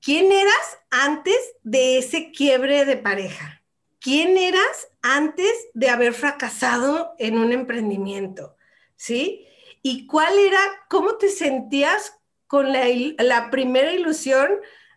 ¿Quién 0.00 0.32
eras 0.32 0.78
antes 0.90 1.38
de 1.62 1.98
ese 1.98 2.32
quiebre 2.32 2.84
de 2.84 2.96
pareja? 2.96 3.62
¿Quién 4.00 4.36
eras 4.36 4.88
antes 5.00 5.52
de 5.74 5.88
haber 5.88 6.12
fracasado 6.12 7.14
en 7.18 7.38
un 7.38 7.52
emprendimiento? 7.52 8.56
¿Sí? 8.96 9.46
¿Y 9.80 10.06
cuál 10.08 10.36
era, 10.36 10.60
cómo 10.88 11.14
te 11.14 11.28
sentías 11.28 12.18
con 12.48 12.72
la 12.72 13.50
primera 13.50 13.92
ilusión 13.92 14.50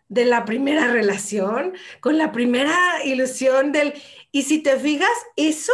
de 0.08 0.24
la 0.24 0.44
primera 0.44 0.88
relación, 0.88 1.74
con 2.00 2.18
la 2.18 2.32
primera 2.32 2.76
ilusión 3.04 3.72
del... 3.72 3.94
Y 4.32 4.42
si 4.42 4.62
te 4.62 4.76
fijas, 4.78 5.10
eso 5.36 5.72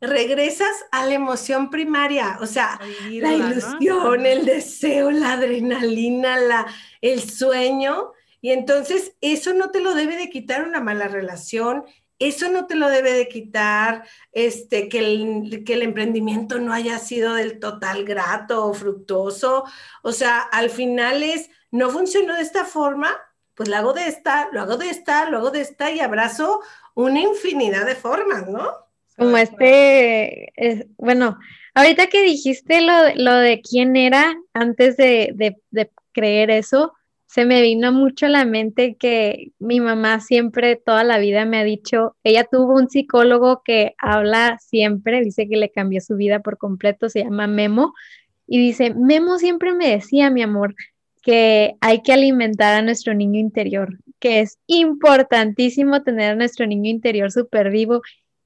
regresas 0.00 0.86
a 0.92 1.04
la 1.06 1.14
emoción 1.14 1.70
primaria, 1.70 2.38
o 2.40 2.46
sea, 2.46 2.78
la 3.10 3.32
ilusión, 3.32 4.26
el 4.26 4.44
deseo, 4.44 5.10
la 5.10 5.32
adrenalina, 5.32 6.38
la, 6.38 6.66
el 7.00 7.20
sueño. 7.28 8.12
Y 8.40 8.50
entonces 8.50 9.16
eso 9.20 9.54
no 9.54 9.70
te 9.70 9.80
lo 9.80 9.94
debe 9.94 10.16
de 10.16 10.30
quitar 10.30 10.66
una 10.66 10.80
mala 10.80 11.08
relación, 11.08 11.84
eso 12.20 12.48
no 12.50 12.66
te 12.66 12.74
lo 12.74 12.88
debe 12.88 13.12
de 13.12 13.28
quitar 13.28 14.04
este, 14.32 14.88
que, 14.88 14.98
el, 14.98 15.64
que 15.64 15.74
el 15.74 15.82
emprendimiento 15.82 16.58
no 16.58 16.72
haya 16.72 16.98
sido 16.98 17.34
del 17.34 17.58
total 17.58 18.04
grato 18.04 18.66
o 18.66 18.74
fructuoso. 18.74 19.64
O 20.02 20.12
sea, 20.12 20.40
al 20.40 20.70
final 20.70 21.22
es, 21.22 21.50
no 21.70 21.90
funcionó 21.90 22.34
de 22.34 22.42
esta 22.42 22.64
forma, 22.64 23.16
pues 23.58 23.68
lo 23.68 23.76
hago 23.76 23.92
de 23.92 24.08
esta, 24.08 24.48
lo 24.52 24.62
hago 24.62 24.78
de 24.78 24.88
esta, 24.90 25.28
lo 25.30 25.38
hago 25.38 25.50
de 25.52 25.60
esta 25.60 25.90
y 25.92 26.00
abrazo 26.00 26.60
una 26.94 27.20
infinidad 27.20 27.86
de 27.86 27.96
formas, 27.96 28.48
¿no? 28.48 28.72
como 29.16 29.36
este, 29.36 30.52
es- 30.56 30.86
bueno, 30.96 31.38
ahorita 31.74 32.06
que 32.06 32.22
dijiste 32.22 32.80
lo, 32.82 33.02
de- 33.02 33.16
lo 33.16 33.34
de 33.34 33.60
quién 33.62 33.96
era 33.96 34.34
antes 34.54 34.96
de, 34.96 35.32
de, 35.34 35.56
de 35.70 35.90
creer 36.12 36.50
eso, 36.50 36.92
se 37.26 37.44
me 37.44 37.60
vino 37.60 37.92
mucho 37.92 38.26
a 38.26 38.28
la 38.30 38.44
mente 38.46 38.96
que 38.96 39.52
mi 39.58 39.80
mamá 39.80 40.20
siempre, 40.20 40.76
toda 40.76 41.04
la 41.04 41.18
vida 41.18 41.44
me 41.44 41.58
ha 41.58 41.64
dicho, 41.64 42.16
ella 42.24 42.44
tuvo 42.50 42.74
un 42.74 42.88
psicólogo 42.88 43.62
que 43.64 43.94
habla 43.98 44.58
siempre, 44.60 45.22
dice 45.22 45.48
que 45.48 45.56
le 45.56 45.70
cambió 45.70 46.00
su 46.00 46.16
vida 46.16 46.40
por 46.40 46.56
completo, 46.58 47.08
se 47.10 47.24
llama 47.24 47.46
Memo, 47.48 47.94
y 48.46 48.58
dice, 48.58 48.94
Memo 48.94 49.38
siempre 49.38 49.74
me 49.74 49.90
decía, 49.90 50.30
mi 50.30 50.42
amor, 50.42 50.74
que 51.28 51.76
hay 51.82 52.00
que 52.00 52.14
alimentar 52.14 52.72
a 52.72 52.80
nuestro 52.80 53.12
niño 53.12 53.38
interior, 53.38 53.98
que 54.18 54.40
es 54.40 54.56
importantísimo 54.66 56.02
tener 56.02 56.30
a 56.30 56.34
nuestro 56.34 56.66
niño 56.66 56.88
interior 56.88 57.30
súper 57.30 57.68
vivo. 57.68 58.00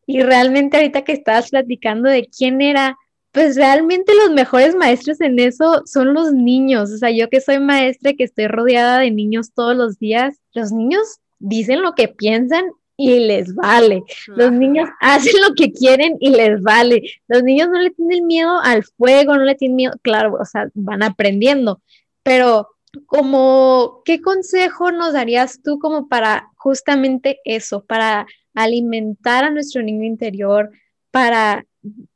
Y 0.04 0.20
realmente 0.20 0.78
ahorita 0.78 1.02
que 1.02 1.12
estabas 1.12 1.50
platicando 1.50 2.08
de 2.08 2.26
quién 2.26 2.60
era, 2.60 2.98
pues 3.30 3.54
realmente 3.54 4.12
los 4.16 4.34
mejores 4.34 4.74
maestros 4.74 5.20
en 5.20 5.38
eso 5.38 5.82
son 5.86 6.12
los 6.12 6.32
niños. 6.32 6.90
O 6.90 6.98
sea, 6.98 7.12
yo 7.12 7.28
que 7.28 7.40
soy 7.40 7.60
maestra 7.60 8.10
y 8.10 8.16
que 8.16 8.24
estoy 8.24 8.48
rodeada 8.48 8.98
de 8.98 9.12
niños 9.12 9.52
todos 9.54 9.76
los 9.76 10.00
días, 10.00 10.40
los 10.52 10.72
niños 10.72 11.20
dicen 11.38 11.82
lo 11.82 11.92
que 11.92 12.08
piensan 12.08 12.64
y 12.96 13.20
les 13.20 13.54
vale. 13.54 14.02
Los 14.26 14.50
niños 14.50 14.88
hacen 15.00 15.40
lo 15.40 15.54
que 15.54 15.72
quieren 15.72 16.16
y 16.18 16.30
les 16.30 16.60
vale. 16.60 17.00
Los 17.28 17.44
niños 17.44 17.68
no 17.68 17.78
le 17.78 17.90
tienen 17.90 18.26
miedo 18.26 18.58
al 18.60 18.82
fuego, 18.82 19.36
no 19.36 19.44
le 19.44 19.54
tienen 19.54 19.76
miedo, 19.76 19.92
claro, 20.02 20.36
o 20.40 20.44
sea, 20.44 20.68
van 20.74 21.04
aprendiendo, 21.04 21.80
pero 22.22 22.68
como, 23.06 24.02
¿qué 24.04 24.20
consejo 24.20 24.92
nos 24.92 25.14
darías 25.14 25.62
tú 25.62 25.78
como 25.78 26.08
para 26.08 26.50
justamente 26.56 27.40
eso, 27.44 27.84
para 27.84 28.26
alimentar 28.54 29.44
a 29.44 29.50
nuestro 29.50 29.82
niño 29.82 30.04
interior, 30.04 30.70
para 31.10 31.64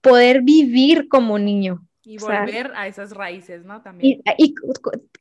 poder 0.00 0.42
vivir 0.42 1.09
como 1.09 1.38
niño? 1.38 1.86
Y 2.02 2.18
O 2.18 2.20
sea, 2.20 2.44
volver 2.44 2.72
a 2.76 2.86
esas 2.86 3.12
raíces, 3.12 3.64
¿no? 3.64 3.82
También. 3.82 4.22
Y, 4.38 4.54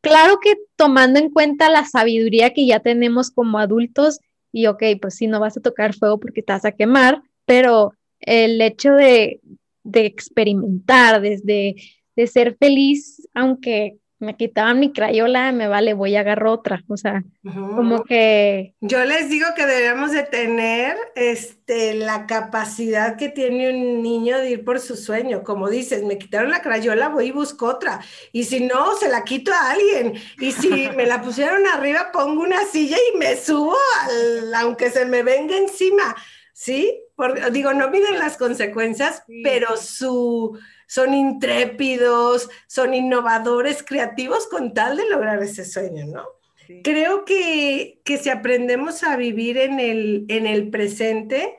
claro 0.01 0.39
que 0.39 0.55
tomando 0.75 1.19
en 1.19 1.31
cuenta 1.31 1.69
la 1.69 1.85
sabiduría 1.85 2.53
que 2.53 2.67
ya 2.67 2.79
tenemos 2.79 3.31
como 3.31 3.57
adultos, 3.57 4.19
y 4.51 4.67
ok, 4.67 4.83
pues 5.01 5.15
sí, 5.15 5.27
no 5.27 5.39
vas 5.39 5.57
a 5.57 5.61
tocar 5.61 5.95
fuego 5.95 6.19
porque 6.19 6.43
te 6.43 6.53
vas 6.53 6.65
a 6.65 6.73
quemar, 6.73 7.21
pero 7.45 7.93
el 8.19 8.61
hecho 8.61 8.93
de, 8.93 9.41
de 9.83 10.05
experimentar, 10.05 11.21
desde 11.21 11.75
de 12.15 12.27
ser 12.27 12.55
feliz, 12.57 13.27
aunque 13.33 13.97
me 14.19 14.35
quitaban 14.37 14.79
mi 14.79 14.93
crayola, 14.93 15.51
me 15.51 15.67
vale, 15.67 15.93
voy 15.93 16.15
a 16.15 16.21
agarrar 16.21 16.47
otra. 16.47 16.83
O 16.87 16.95
sea, 16.97 17.23
como 17.43 18.03
que 18.03 18.73
Yo 18.81 19.03
les 19.05 19.29
digo 19.29 19.47
que 19.55 19.65
deberíamos 19.65 20.11
de 20.11 20.23
tener 20.23 20.95
este, 21.15 21.93
la 21.95 22.25
capacidad 22.25 23.17
que 23.17 23.29
tiene 23.29 23.69
un 23.69 24.01
niño 24.01 24.37
de 24.37 24.51
ir 24.51 24.63
por 24.65 24.79
su 24.79 24.95
sueño. 24.95 25.43
Como 25.43 25.69
dices, 25.69 26.03
me 26.03 26.17
quitaron 26.17 26.49
la 26.51 26.61
crayola, 26.61 27.09
voy 27.09 27.27
y 27.27 27.31
busco 27.31 27.65
otra. 27.67 27.99
Y 28.31 28.45
si 28.45 28.61
no, 28.61 28.95
se 28.95 29.09
la 29.09 29.23
quito 29.23 29.51
a 29.51 29.71
alguien. 29.71 30.13
Y 30.39 30.51
si 30.53 30.69
me 30.95 31.05
la 31.05 31.21
pusieron 31.21 31.63
arriba, 31.67 32.09
pongo 32.13 32.41
una 32.43 32.63
silla 32.65 32.97
y 33.13 33.17
me 33.17 33.35
subo, 33.35 33.75
al- 34.03 34.53
aunque 34.55 34.89
se 34.89 35.05
me 35.05 35.23
venga 35.23 35.57
encima. 35.57 36.15
¿Sí? 36.53 37.01
Por- 37.17 37.51
digo, 37.51 37.73
no 37.73 37.89
miden 37.89 38.17
las 38.17 38.37
consecuencias, 38.37 39.23
Sí. 39.27 39.41
pero 39.43 39.75
su, 39.75 40.57
son 40.87 41.13
intrépidos, 41.13 42.49
son 42.67 42.93
innovadores, 42.93 43.83
creativos 43.83 44.47
con 44.47 44.73
tal 44.73 44.97
de 44.97 45.09
lograr 45.09 45.41
ese 45.41 45.65
sueño, 45.65 46.05
¿no? 46.07 46.25
Sí. 46.67 46.81
Creo 46.83 47.25
que, 47.25 48.01
que 48.03 48.17
si 48.17 48.29
aprendemos 48.29 49.03
a 49.03 49.15
vivir 49.17 49.57
en 49.57 49.79
el, 49.79 50.25
en 50.29 50.47
el 50.47 50.69
presente, 50.69 51.57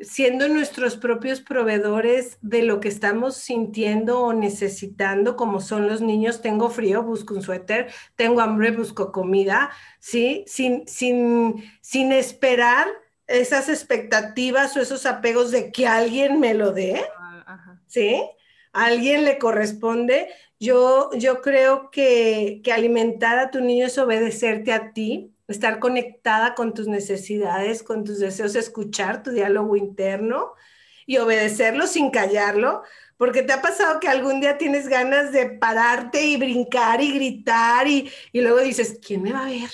siendo 0.00 0.48
nuestros 0.48 0.96
propios 0.96 1.40
proveedores 1.40 2.38
de 2.40 2.62
lo 2.62 2.80
que 2.80 2.88
estamos 2.88 3.36
sintiendo 3.36 4.20
o 4.20 4.32
necesitando, 4.32 5.36
como 5.36 5.60
son 5.60 5.86
los 5.86 6.00
niños, 6.00 6.40
tengo 6.40 6.70
frío, 6.70 7.02
busco 7.02 7.34
un 7.34 7.42
suéter, 7.42 7.92
tengo 8.16 8.40
hambre, 8.40 8.70
busco 8.70 9.12
comida, 9.12 9.70
¿sí? 9.98 10.44
Sin, 10.46 10.86
sin, 10.86 11.64
sin 11.80 12.12
esperar 12.12 12.88
esas 13.26 13.68
expectativas 13.68 14.76
o 14.76 14.80
esos 14.80 15.04
apegos 15.06 15.50
de 15.50 15.70
que 15.70 15.86
alguien 15.86 16.40
me 16.40 16.54
lo 16.54 16.72
dé. 16.72 17.04
¿sí? 17.88 18.22
Alguien 18.72 19.24
le 19.24 19.38
corresponde. 19.38 20.28
Yo, 20.60 21.10
yo 21.14 21.40
creo 21.40 21.90
que, 21.90 22.60
que 22.64 22.72
alimentar 22.72 23.38
a 23.38 23.50
tu 23.50 23.60
niño 23.60 23.86
es 23.86 23.98
obedecerte 23.98 24.72
a 24.72 24.92
ti, 24.92 25.32
estar 25.46 25.78
conectada 25.78 26.54
con 26.54 26.74
tus 26.74 26.88
necesidades, 26.88 27.82
con 27.82 28.04
tus 28.04 28.18
deseos, 28.18 28.54
escuchar 28.54 29.22
tu 29.22 29.30
diálogo 29.30 29.76
interno 29.76 30.52
y 31.06 31.18
obedecerlo 31.18 31.86
sin 31.86 32.10
callarlo, 32.10 32.82
porque 33.16 33.42
te 33.42 33.52
ha 33.52 33.62
pasado 33.62 33.98
que 33.98 34.08
algún 34.08 34.40
día 34.40 34.58
tienes 34.58 34.88
ganas 34.88 35.32
de 35.32 35.48
pararte 35.48 36.22
y 36.26 36.36
brincar 36.36 37.00
y 37.00 37.12
gritar 37.12 37.88
y, 37.88 38.10
y 38.32 38.40
luego 38.42 38.60
dices, 38.60 39.00
¿quién 39.04 39.22
me 39.22 39.32
va 39.32 39.46
a 39.46 39.50
ver? 39.50 39.70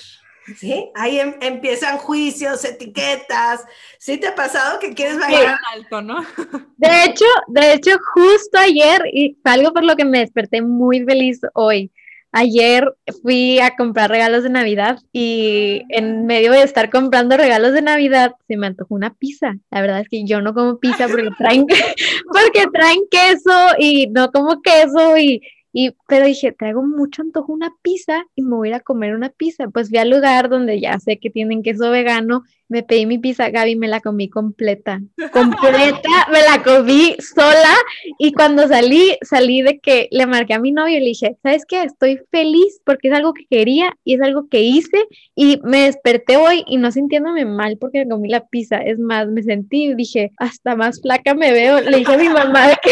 ¿Sí? 0.57 0.91
Ahí 0.93 1.19
em- 1.19 1.37
empiezan 1.41 1.97
juicios, 1.97 2.63
etiquetas. 2.63 3.65
¿Sí 3.97 4.17
te 4.17 4.27
ha 4.27 4.35
pasado 4.35 4.79
que 4.79 4.93
quieres 4.93 5.19
bailar? 5.19 5.57
Alto, 5.73 6.01
¿no? 6.01 6.17
De 6.77 7.03
hecho, 7.05 7.25
de 7.47 7.73
hecho, 7.73 7.91
justo 8.13 8.57
ayer, 8.57 9.01
y 9.11 9.37
fue 9.41 9.51
algo 9.53 9.73
por 9.73 9.83
lo 9.83 9.95
que 9.95 10.05
me 10.05 10.19
desperté 10.19 10.61
muy 10.61 11.03
feliz 11.03 11.39
hoy. 11.53 11.91
Ayer 12.37 12.83
fui 13.23 13.59
a 13.59 13.77
comprar 13.77 14.09
regalos 14.09 14.43
de 14.43 14.49
Navidad 14.49 14.99
y 15.13 15.83
en 15.87 16.25
medio 16.25 16.51
de 16.51 16.63
estar 16.63 16.89
comprando 16.89 17.37
regalos 17.37 17.71
de 17.71 17.81
Navidad 17.81 18.33
se 18.45 18.57
me 18.57 18.67
antojó 18.67 18.93
una 18.93 19.13
pizza. 19.13 19.55
La 19.71 19.79
verdad 19.79 20.01
es 20.01 20.09
que 20.09 20.25
yo 20.25 20.41
no 20.41 20.53
como 20.53 20.77
pizza 20.77 21.07
porque 21.07 21.29
traen, 21.37 21.65
porque 22.27 22.65
traen 22.73 22.99
queso 23.09 23.75
y 23.79 24.07
no 24.07 24.31
como 24.31 24.61
queso 24.61 25.17
y, 25.17 25.41
y 25.77 25.93
pero 26.07 26.25
dije, 26.25 26.53
traigo 26.53 26.83
mucho 26.83 27.21
antojo 27.21 27.51
una 27.51 27.69
pizza 27.81 28.23
y 28.33 28.43
me 28.43 28.55
voy 28.55 28.71
a 28.71 28.79
comer 28.79 29.13
una 29.13 29.27
pizza. 29.27 29.67
Pues 29.67 29.89
fui 29.89 29.97
al 29.97 30.09
lugar 30.09 30.47
donde 30.47 30.79
ya 30.79 30.97
sé 31.01 31.19
que 31.19 31.29
tienen 31.29 31.63
queso 31.63 31.91
vegano, 31.91 32.43
me 32.67 32.83
pedí 32.83 33.05
mi 33.05 33.17
pizza, 33.19 33.49
Gaby, 33.49 33.75
me 33.75 33.87
la 33.87 33.99
comí 33.99 34.29
completa, 34.29 35.01
completa, 35.31 36.09
me 36.31 36.41
la 36.41 36.63
comí 36.63 37.15
sola. 37.19 37.73
Y 38.17 38.31
cuando 38.33 38.67
salí, 38.67 39.17
salí 39.21 39.61
de 39.61 39.79
que 39.79 40.07
le 40.11 40.25
marqué 40.25 40.53
a 40.53 40.59
mi 40.59 40.71
novio 40.71 40.97
y 40.97 41.01
le 41.01 41.05
dije, 41.07 41.37
¿sabes 41.43 41.63
qué? 41.67 41.83
Estoy 41.83 42.19
feliz 42.31 42.79
porque 42.83 43.09
es 43.09 43.13
algo 43.13 43.33
que 43.33 43.45
quería 43.49 43.95
y 44.03 44.15
es 44.15 44.21
algo 44.21 44.47
que 44.49 44.61
hice 44.61 44.97
y 45.35 45.59
me 45.63 45.81
desperté 45.83 46.37
hoy 46.37 46.63
y 46.67 46.77
no 46.77 46.91
sintiéndome 46.91 47.45
mal 47.45 47.77
porque 47.79 48.07
comí 48.07 48.29
la 48.29 48.47
pizza, 48.47 48.77
es 48.77 48.99
más, 48.99 49.27
me 49.27 49.43
sentí, 49.43 49.93
dije, 49.93 50.31
hasta 50.37 50.75
más 50.75 51.01
flaca 51.01 51.33
me 51.33 51.51
veo, 51.51 51.81
le 51.81 51.97
dije 51.97 52.13
a 52.13 52.17
mi 52.17 52.29
mamá 52.29 52.69
que, 52.83 52.91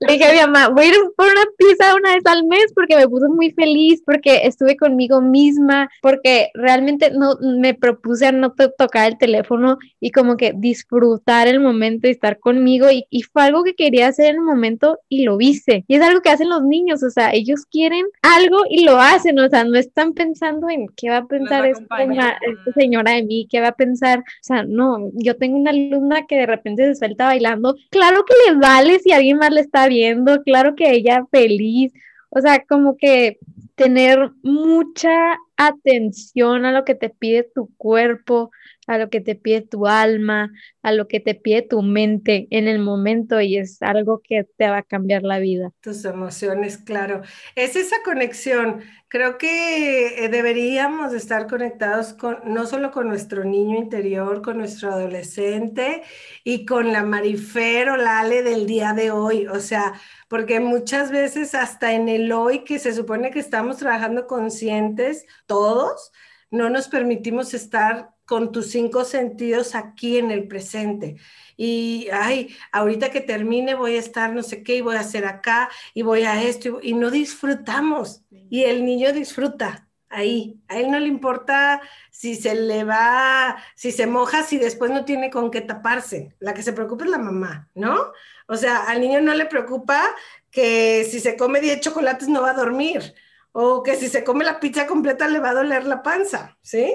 le 0.00 0.12
dije 0.14 0.24
a 0.24 0.32
mi 0.32 0.38
mamá, 0.52 0.68
voy 0.68 0.84
a 0.86 0.88
ir 0.88 0.94
por 1.16 1.26
una 1.26 1.44
pizza 1.58 1.94
una 1.94 2.14
vez 2.14 2.24
al 2.26 2.44
mes 2.44 2.72
porque 2.74 2.96
me 2.96 3.08
puso 3.08 3.28
muy 3.28 3.50
feliz, 3.50 4.02
porque 4.04 4.46
estuve 4.46 4.76
conmigo 4.76 5.20
misma, 5.20 5.88
porque 6.00 6.48
realmente 6.54 7.10
no 7.10 7.36
me 7.40 7.74
propuse 7.74 8.26
a 8.26 8.32
no 8.32 8.52
to- 8.52 8.72
el 9.06 9.18
teléfono 9.18 9.78
y 10.00 10.10
como 10.10 10.36
que 10.36 10.52
disfrutar 10.54 11.48
el 11.48 11.60
momento 11.60 12.08
y 12.08 12.10
estar 12.10 12.38
conmigo 12.38 12.90
y, 12.90 13.06
y 13.10 13.22
fue 13.22 13.42
algo 13.42 13.64
que 13.64 13.74
quería 13.74 14.08
hacer 14.08 14.26
en 14.26 14.36
el 14.36 14.42
momento 14.42 14.98
y 15.08 15.24
lo 15.24 15.40
hice. 15.40 15.84
Y 15.88 15.96
es 15.96 16.02
algo 16.02 16.20
que 16.20 16.30
hacen 16.30 16.48
los 16.48 16.62
niños, 16.62 17.02
o 17.02 17.10
sea, 17.10 17.32
ellos 17.32 17.66
quieren 17.66 18.06
algo 18.22 18.58
y 18.68 18.84
lo 18.84 18.98
hacen, 18.98 19.38
o 19.38 19.48
sea, 19.48 19.64
no 19.64 19.76
están 19.76 20.12
pensando 20.12 20.68
en 20.68 20.86
qué 20.96 21.10
va 21.10 21.18
a 21.18 21.26
pensar 21.26 21.66
esta, 21.66 22.02
esta 22.02 22.72
señora 22.74 23.12
de 23.12 23.22
mí, 23.22 23.46
qué 23.50 23.60
va 23.60 23.68
a 23.68 23.76
pensar, 23.76 24.20
o 24.20 24.22
sea, 24.42 24.62
no, 24.62 25.10
yo 25.14 25.36
tengo 25.36 25.56
una 25.56 25.70
alumna 25.70 26.26
que 26.26 26.36
de 26.36 26.46
repente 26.46 26.84
se 26.86 26.94
suelta 26.94 27.26
bailando, 27.26 27.76
claro 27.90 28.24
que 28.24 28.34
le 28.46 28.58
vale 28.58 28.98
si 28.98 29.12
alguien 29.12 29.38
más 29.38 29.50
le 29.50 29.60
está 29.60 29.88
viendo, 29.88 30.42
claro 30.42 30.74
que 30.74 30.90
ella 30.90 31.26
feliz, 31.30 31.92
o 32.30 32.40
sea, 32.40 32.64
como 32.64 32.96
que 32.96 33.38
tener 33.74 34.30
mucha 34.42 35.38
atención 35.56 36.64
a 36.64 36.72
lo 36.72 36.84
que 36.84 36.94
te 36.94 37.10
pide 37.10 37.48
tu 37.54 37.68
cuerpo, 37.76 38.50
a 38.92 38.98
lo 38.98 39.08
que 39.08 39.20
te 39.20 39.34
pide 39.34 39.62
tu 39.62 39.86
alma, 39.86 40.52
a 40.82 40.92
lo 40.92 41.08
que 41.08 41.18
te 41.18 41.34
pide 41.34 41.62
tu 41.62 41.82
mente 41.82 42.46
en 42.50 42.68
el 42.68 42.78
momento 42.78 43.40
y 43.40 43.56
es 43.56 43.80
algo 43.80 44.20
que 44.22 44.44
te 44.56 44.68
va 44.68 44.78
a 44.78 44.82
cambiar 44.82 45.22
la 45.22 45.38
vida. 45.38 45.70
Tus 45.80 46.04
emociones, 46.04 46.76
claro. 46.76 47.22
Es 47.54 47.74
esa 47.74 47.96
conexión. 48.04 48.82
Creo 49.08 49.38
que 49.38 50.24
eh, 50.24 50.28
deberíamos 50.28 51.12
de 51.12 51.18
estar 51.18 51.46
conectados 51.46 52.12
con, 52.12 52.38
no 52.44 52.66
solo 52.66 52.90
con 52.90 53.08
nuestro 53.08 53.44
niño 53.44 53.78
interior, 53.78 54.42
con 54.42 54.58
nuestro 54.58 54.92
adolescente 54.92 56.02
y 56.44 56.66
con 56.66 56.92
la 56.92 57.02
Marifer 57.02 57.88
o 57.88 57.96
la 57.96 58.20
Ale 58.20 58.42
del 58.42 58.66
día 58.66 58.92
de 58.92 59.10
hoy. 59.10 59.46
O 59.46 59.60
sea, 59.60 59.94
porque 60.28 60.60
muchas 60.60 61.10
veces 61.10 61.54
hasta 61.54 61.94
en 61.94 62.08
el 62.10 62.30
hoy 62.32 62.64
que 62.64 62.78
se 62.78 62.92
supone 62.92 63.30
que 63.30 63.38
estamos 63.38 63.78
trabajando 63.78 64.26
conscientes, 64.26 65.24
todos, 65.46 66.12
no 66.50 66.68
nos 66.68 66.88
permitimos 66.88 67.54
estar 67.54 68.10
con 68.32 68.50
tus 68.50 68.70
cinco 68.70 69.04
sentidos 69.04 69.74
aquí 69.74 70.16
en 70.16 70.30
el 70.30 70.48
presente. 70.48 71.16
Y, 71.54 72.08
ay, 72.10 72.56
ahorita 72.72 73.10
que 73.10 73.20
termine 73.20 73.74
voy 73.74 73.96
a 73.96 73.98
estar 73.98 74.32
no 74.32 74.42
sé 74.42 74.62
qué 74.62 74.76
y 74.76 74.80
voy 74.80 74.96
a 74.96 75.00
hacer 75.00 75.26
acá 75.26 75.68
y 75.92 76.00
voy 76.00 76.22
a 76.22 76.42
esto 76.42 76.80
y, 76.82 76.94
no 76.94 77.10
disfrutamos. 77.10 78.22
Y 78.30 78.62
el 78.62 78.86
niño 78.86 79.12
disfruta. 79.12 79.86
ahí. 80.08 80.62
A 80.68 80.78
él 80.78 80.90
no 80.90 80.98
le 80.98 81.08
importa 81.08 81.82
si 82.10 82.34
se 82.34 82.54
le 82.54 82.84
va, 82.84 83.62
si 83.74 83.92
se 83.92 84.06
moja, 84.06 84.42
si 84.44 84.56
después 84.56 84.90
no 84.90 85.04
tiene 85.04 85.28
con 85.28 85.50
qué 85.50 85.60
taparse. 85.60 86.34
La 86.38 86.54
que 86.54 86.62
se 86.62 86.72
preocupa 86.72 87.04
es 87.04 87.10
la 87.10 87.18
mamá, 87.18 87.68
¿no? 87.74 88.12
O 88.48 88.56
sea, 88.56 88.84
al 88.84 89.02
niño 89.02 89.20
no 89.20 89.34
le 89.34 89.44
preocupa 89.44 90.02
que 90.50 91.04
si 91.04 91.20
se 91.20 91.36
come 91.36 91.60
10 91.60 91.80
chocolates 91.80 92.28
no 92.28 92.40
va 92.40 92.52
a 92.52 92.54
dormir 92.54 93.14
o 93.52 93.82
que 93.82 93.96
si 93.96 94.08
se 94.08 94.24
come 94.24 94.44
la 94.44 94.60
pizza 94.60 94.86
completa 94.86 95.28
le 95.28 95.38
va 95.38 95.50
a 95.50 95.54
doler 95.54 95.86
la 95.86 96.02
panza, 96.02 96.58
¿sí? 96.62 96.94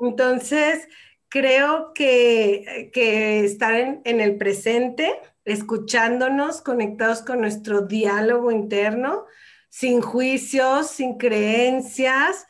Entonces, 0.00 0.88
creo 1.28 1.92
que, 1.92 2.90
que 2.92 3.44
estar 3.44 3.74
en, 3.74 4.00
en 4.04 4.20
el 4.20 4.36
presente, 4.36 5.20
escuchándonos, 5.44 6.62
conectados 6.62 7.22
con 7.22 7.40
nuestro 7.40 7.82
diálogo 7.82 8.50
interno, 8.50 9.26
sin 9.68 10.00
juicios, 10.00 10.90
sin 10.90 11.18
creencias 11.18 12.46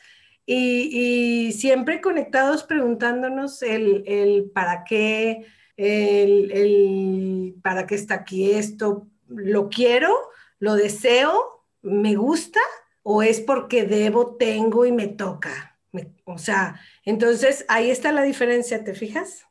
y, 0.46 1.52
siempre 1.52 2.00
conectados 2.00 2.64
preguntándonos 2.64 3.62
el, 3.62 4.50
para 4.54 4.84
qué, 4.84 5.44
el, 5.76 7.54
para 7.62 7.86
qué 7.86 7.94
está 7.94 8.14
aquí 8.14 8.52
esto, 8.52 9.08
lo 9.26 9.68
quiero, 9.68 10.14
lo 10.58 10.74
deseo, 10.74 11.66
me 11.82 12.14
gusta 12.14 12.60
o 13.02 13.22
es 13.22 13.40
porque 13.40 13.84
debo, 13.84 14.36
tengo 14.36 14.86
y 14.86 14.92
me 14.92 15.08
toca. 15.08 15.78
o 16.24 16.38
sea, 16.38 16.80
entonces 17.04 17.64
ahí 17.68 17.90
está 17.90 18.12
la 18.12 18.22
diferencia, 18.22 18.84
¿te 18.84 18.94
fijas? 18.94 19.48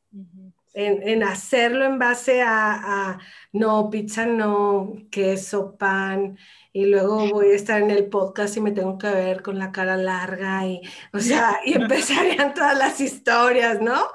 en, 0.77 1.23
hacerlo 1.23 1.85
en 1.85 1.97
base 1.97 2.41
a, 2.43 3.09
a, 3.09 3.19
no, 3.51 3.89
pizza 3.89 4.27
no, 4.27 4.93
queso, 5.09 5.75
pan, 5.75 6.37
y 6.71 6.85
luego 6.85 7.27
voy 7.29 7.47
a 7.47 7.55
estar 7.55 7.81
en 7.81 7.89
el 7.89 8.05
podcast 8.07 8.57
y 8.57 8.61
me 8.61 8.71
tengo 8.71 8.99
que 8.99 9.09
ver 9.09 9.41
con 9.41 9.57
la 9.57 9.71
cara 9.71 9.97
larga 9.97 10.67
y, 10.67 10.81
o 11.13 11.19
sea, 11.19 11.59
y 11.65 11.73
empezarían 11.81 12.53
todas 12.53 12.77
las 12.77 13.01
historias, 13.01 13.81
¿no? 13.81 14.07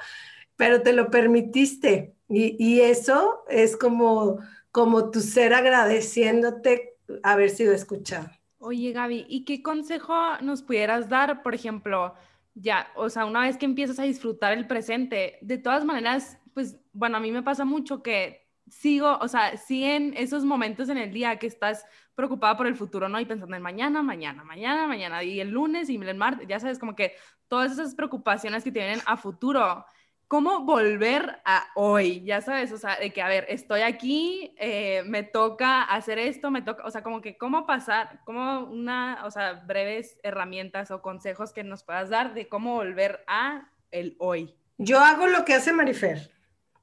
Pero 0.54 0.82
te 0.82 0.92
lo 0.92 1.10
permitiste 1.10 2.14
y, 2.28 2.56
y 2.64 2.80
eso 2.82 3.44
es 3.48 3.76
como, 3.76 4.38
como 4.70 5.10
tu 5.10 5.20
ser 5.20 5.54
agradeciéndote 5.54 6.96
haber 7.24 7.50
sido 7.50 7.74
escuchado. 7.74 8.30
Oye, 8.64 8.92
Gaby, 8.92 9.26
¿y 9.28 9.44
qué 9.44 9.60
consejo 9.60 10.14
nos 10.40 10.62
pudieras 10.62 11.08
dar, 11.08 11.42
por 11.42 11.52
ejemplo, 11.52 12.14
ya, 12.54 12.92
o 12.94 13.08
sea, 13.08 13.24
una 13.24 13.40
vez 13.40 13.56
que 13.56 13.66
empiezas 13.66 13.98
a 13.98 14.04
disfrutar 14.04 14.52
el 14.52 14.68
presente, 14.68 15.38
de 15.42 15.58
todas 15.58 15.84
maneras, 15.84 16.38
pues, 16.54 16.78
bueno, 16.92 17.16
a 17.16 17.20
mí 17.20 17.32
me 17.32 17.42
pasa 17.42 17.64
mucho 17.64 18.04
que 18.04 18.48
sigo, 18.68 19.18
o 19.20 19.26
sea, 19.26 19.56
sí 19.56 19.82
en 19.82 20.14
esos 20.16 20.44
momentos 20.44 20.88
en 20.90 20.98
el 20.98 21.12
día 21.12 21.40
que 21.40 21.48
estás 21.48 21.84
preocupada 22.14 22.56
por 22.56 22.68
el 22.68 22.76
futuro, 22.76 23.08
¿no? 23.08 23.18
Y 23.18 23.24
pensando 23.24 23.56
en 23.56 23.62
mañana, 23.62 24.00
mañana, 24.00 24.44
mañana, 24.44 24.86
mañana, 24.86 25.24
y 25.24 25.40
el 25.40 25.50
lunes 25.50 25.90
y 25.90 25.96
el 25.96 26.14
martes, 26.14 26.46
ya 26.46 26.60
sabes, 26.60 26.78
como 26.78 26.94
que 26.94 27.14
todas 27.48 27.72
esas 27.72 27.96
preocupaciones 27.96 28.62
que 28.62 28.70
tienen 28.70 29.00
a 29.06 29.16
futuro, 29.16 29.84
¿cómo 30.32 30.60
volver 30.60 31.42
a 31.44 31.66
hoy? 31.74 32.24
Ya 32.24 32.40
sabes, 32.40 32.72
o 32.72 32.78
sea, 32.78 32.96
de 32.98 33.12
que, 33.12 33.20
a 33.20 33.28
ver, 33.28 33.44
estoy 33.50 33.82
aquí, 33.82 34.54
eh, 34.56 35.02
me 35.04 35.24
toca 35.24 35.82
hacer 35.82 36.18
esto, 36.18 36.50
me 36.50 36.62
toca, 36.62 36.86
o 36.86 36.90
sea, 36.90 37.02
como 37.02 37.20
que, 37.20 37.36
¿cómo 37.36 37.66
pasar? 37.66 38.20
¿Cómo 38.24 38.60
una, 38.60 39.26
o 39.26 39.30
sea, 39.30 39.62
breves 39.66 40.16
herramientas 40.22 40.90
o 40.90 41.02
consejos 41.02 41.52
que 41.52 41.64
nos 41.64 41.84
puedas 41.84 42.08
dar 42.08 42.32
de 42.32 42.48
cómo 42.48 42.76
volver 42.76 43.22
a 43.26 43.68
el 43.90 44.16
hoy? 44.20 44.56
Yo 44.78 45.00
hago 45.00 45.26
lo 45.26 45.44
que 45.44 45.52
hace 45.52 45.74
Marifer. 45.74 46.30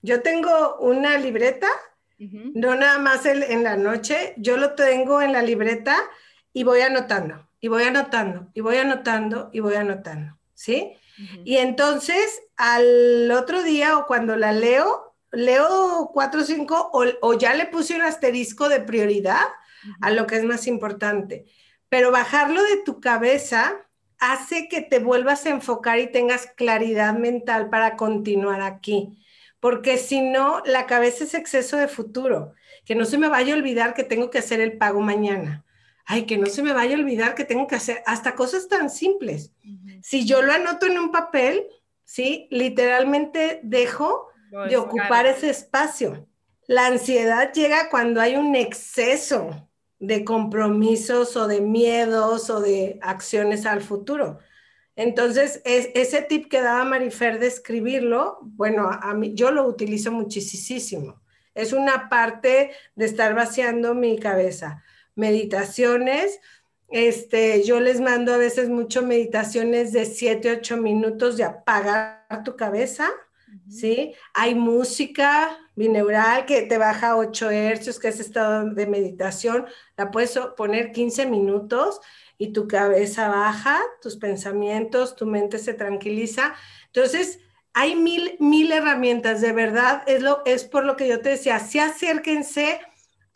Yo 0.03 0.21
tengo 0.21 0.77
una 0.77 1.17
libreta, 1.17 1.69
no 2.19 2.75
nada 2.75 2.99
más 2.99 3.25
en 3.25 3.63
la 3.63 3.77
noche, 3.77 4.35
yo 4.37 4.57
lo 4.57 4.75
tengo 4.75 5.23
en 5.23 5.33
la 5.33 5.41
libreta 5.41 5.97
y 6.53 6.65
voy 6.65 6.81
anotando, 6.81 7.49
y 7.59 7.67
voy 7.67 7.81
anotando, 7.81 8.51
y 8.53 8.61
voy 8.61 8.77
anotando, 8.77 9.49
y 9.51 9.59
voy 9.59 9.73
anotando, 9.73 10.37
¿sí? 10.53 10.95
Y 11.43 11.57
entonces 11.57 12.41
al 12.55 13.31
otro 13.31 13.63
día 13.63 13.97
o 13.97 14.05
cuando 14.05 14.35
la 14.35 14.53
leo, 14.53 15.15
leo 15.31 16.11
cuatro 16.13 16.41
o 16.41 16.43
cinco 16.43 16.89
o, 16.93 17.33
ya 17.33 17.53
le 17.53 17.65
puse 17.65 17.95
un 17.95 18.01
asterisco 18.01 18.69
de 18.69 18.79
prioridad 18.79 19.47
a 20.01 20.11
lo 20.11 20.27
que 20.27 20.37
es 20.37 20.43
más 20.43 20.67
importante. 20.67 21.45
Pero 21.89 22.11
bajarlo 22.11 22.63
de 22.63 22.83
tu 22.83 22.99
cabeza 23.01 23.75
hace 24.19 24.67
que 24.67 24.81
te 24.81 24.99
vuelvas 24.99 25.45
a 25.45 25.49
enfocar 25.49 25.99
y 25.99 26.11
tengas 26.11 26.47
claridad 26.55 27.13
mental 27.17 27.69
para 27.69 27.95
continuar 27.95 28.61
aquí 28.61 29.19
porque 29.59 29.97
si 29.97 30.21
no, 30.21 30.61
la 30.65 30.85
cabeza 30.85 31.23
es 31.23 31.33
exceso 31.33 31.77
de 31.77 31.87
futuro. 31.87 32.53
Que 32.85 32.95
no 32.95 33.05
se 33.05 33.17
me 33.17 33.27
vaya 33.27 33.53
a 33.53 33.57
olvidar 33.57 33.93
que 33.93 34.03
tengo 34.03 34.29
que 34.29 34.39
hacer 34.39 34.61
el 34.61 34.77
pago 34.77 35.01
mañana. 35.01 35.65
Ay, 36.05 36.25
que 36.25 36.37
no 36.37 36.47
se 36.47 36.63
me 36.63 36.73
vaya 36.73 36.95
a 36.95 36.99
olvidar 36.99 37.35
que 37.35 37.45
tengo 37.45 37.67
que 37.67 37.75
hacer 37.75 38.01
hasta 38.05 38.35
cosas 38.35 38.67
tan 38.67 38.89
simples. 38.89 39.51
Si 40.01 40.25
yo 40.25 40.41
lo 40.41 40.53
anoto 40.53 40.85
en 40.85 40.97
un 40.97 41.11
papel, 41.11 41.67
¿sí? 42.03 42.47
Literalmente 42.51 43.59
dejo 43.63 44.27
de 44.67 44.77
ocupar 44.77 45.25
ese 45.25 45.49
espacio. 45.49 46.27
La 46.67 46.87
ansiedad 46.87 47.51
llega 47.53 47.89
cuando 47.89 48.21
hay 48.21 48.35
un 48.35 48.55
exceso 48.55 49.69
de 49.99 50.23
compromisos 50.23 51.35
o 51.35 51.47
de 51.47 51.61
miedos 51.61 52.49
o 52.49 52.61
de 52.61 52.99
acciones 53.01 53.65
al 53.65 53.81
futuro. 53.81 54.39
Entonces, 54.95 55.61
es, 55.65 55.89
ese 55.93 56.21
tip 56.21 56.49
que 56.49 56.61
daba 56.61 56.83
Marifer 56.83 57.39
de 57.39 57.47
escribirlo, 57.47 58.39
bueno, 58.41 58.89
a 58.89 59.13
mí, 59.13 59.33
yo 59.33 59.51
lo 59.51 59.65
utilizo 59.65 60.11
muchísimo. 60.11 61.21
Es 61.53 61.73
una 61.73 62.09
parte 62.09 62.71
de 62.95 63.05
estar 63.05 63.33
vaciando 63.33 63.93
mi 63.93 64.19
cabeza. 64.19 64.83
Meditaciones, 65.15 66.39
este, 66.91 67.63
yo 67.63 67.79
les 67.79 68.01
mando 68.01 68.33
a 68.33 68.37
veces 68.37 68.69
mucho 68.69 69.03
meditaciones 69.03 69.91
de 69.91 70.05
7, 70.05 70.51
8 70.51 70.77
minutos 70.77 71.37
de 71.37 71.43
apagar 71.43 72.43
tu 72.43 72.55
cabeza, 72.55 73.09
¿sí? 73.69 74.13
Hay 74.33 74.55
música 74.55 75.57
bineural 75.75 76.45
que 76.45 76.63
te 76.63 76.77
baja 76.77 77.15
8 77.15 77.51
hercios, 77.51 77.99
que 77.99 78.07
es 78.07 78.19
estado 78.19 78.69
de 78.71 78.87
meditación, 78.87 79.65
la 79.97 80.11
puedes 80.11 80.37
poner 80.57 80.91
15 80.91 81.27
minutos 81.27 82.01
y 82.37 82.53
tu 82.53 82.67
cabeza 82.67 83.29
baja, 83.29 83.79
tus 84.01 84.15
pensamientos, 84.15 85.15
tu 85.15 85.25
mente 85.25 85.59
se 85.59 85.73
tranquiliza. 85.73 86.55
Entonces, 86.87 87.39
hay 87.73 87.95
mil, 87.95 88.35
mil 88.39 88.71
herramientas, 88.71 89.41
de 89.41 89.51
verdad, 89.51 90.03
es, 90.07 90.21
lo, 90.21 90.41
es 90.45 90.63
por 90.63 90.85
lo 90.85 90.95
que 90.95 91.07
yo 91.07 91.21
te 91.21 91.29
decía, 91.29 91.59
sí 91.59 91.79
acérquense 91.79 92.79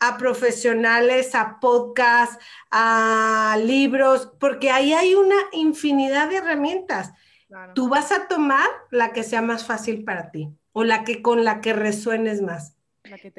a 0.00 0.16
profesionales, 0.18 1.34
a 1.34 1.58
podcasts, 1.60 2.38
a 2.70 3.58
libros, 3.64 4.30
porque 4.38 4.70
ahí 4.70 4.92
hay 4.92 5.14
una 5.14 5.36
infinidad 5.52 6.28
de 6.28 6.36
herramientas. 6.36 7.12
Tú 7.74 7.88
vas 7.88 8.10
a 8.12 8.26
tomar 8.26 8.68
la 8.90 9.12
que 9.12 9.22
sea 9.22 9.42
más 9.42 9.64
fácil 9.64 10.04
para 10.04 10.30
ti 10.30 10.50
o 10.72 10.84
la 10.84 11.04
que 11.04 11.22
con 11.22 11.44
la 11.44 11.60
que 11.60 11.72
resuenes 11.72 12.42
más. 12.42 12.76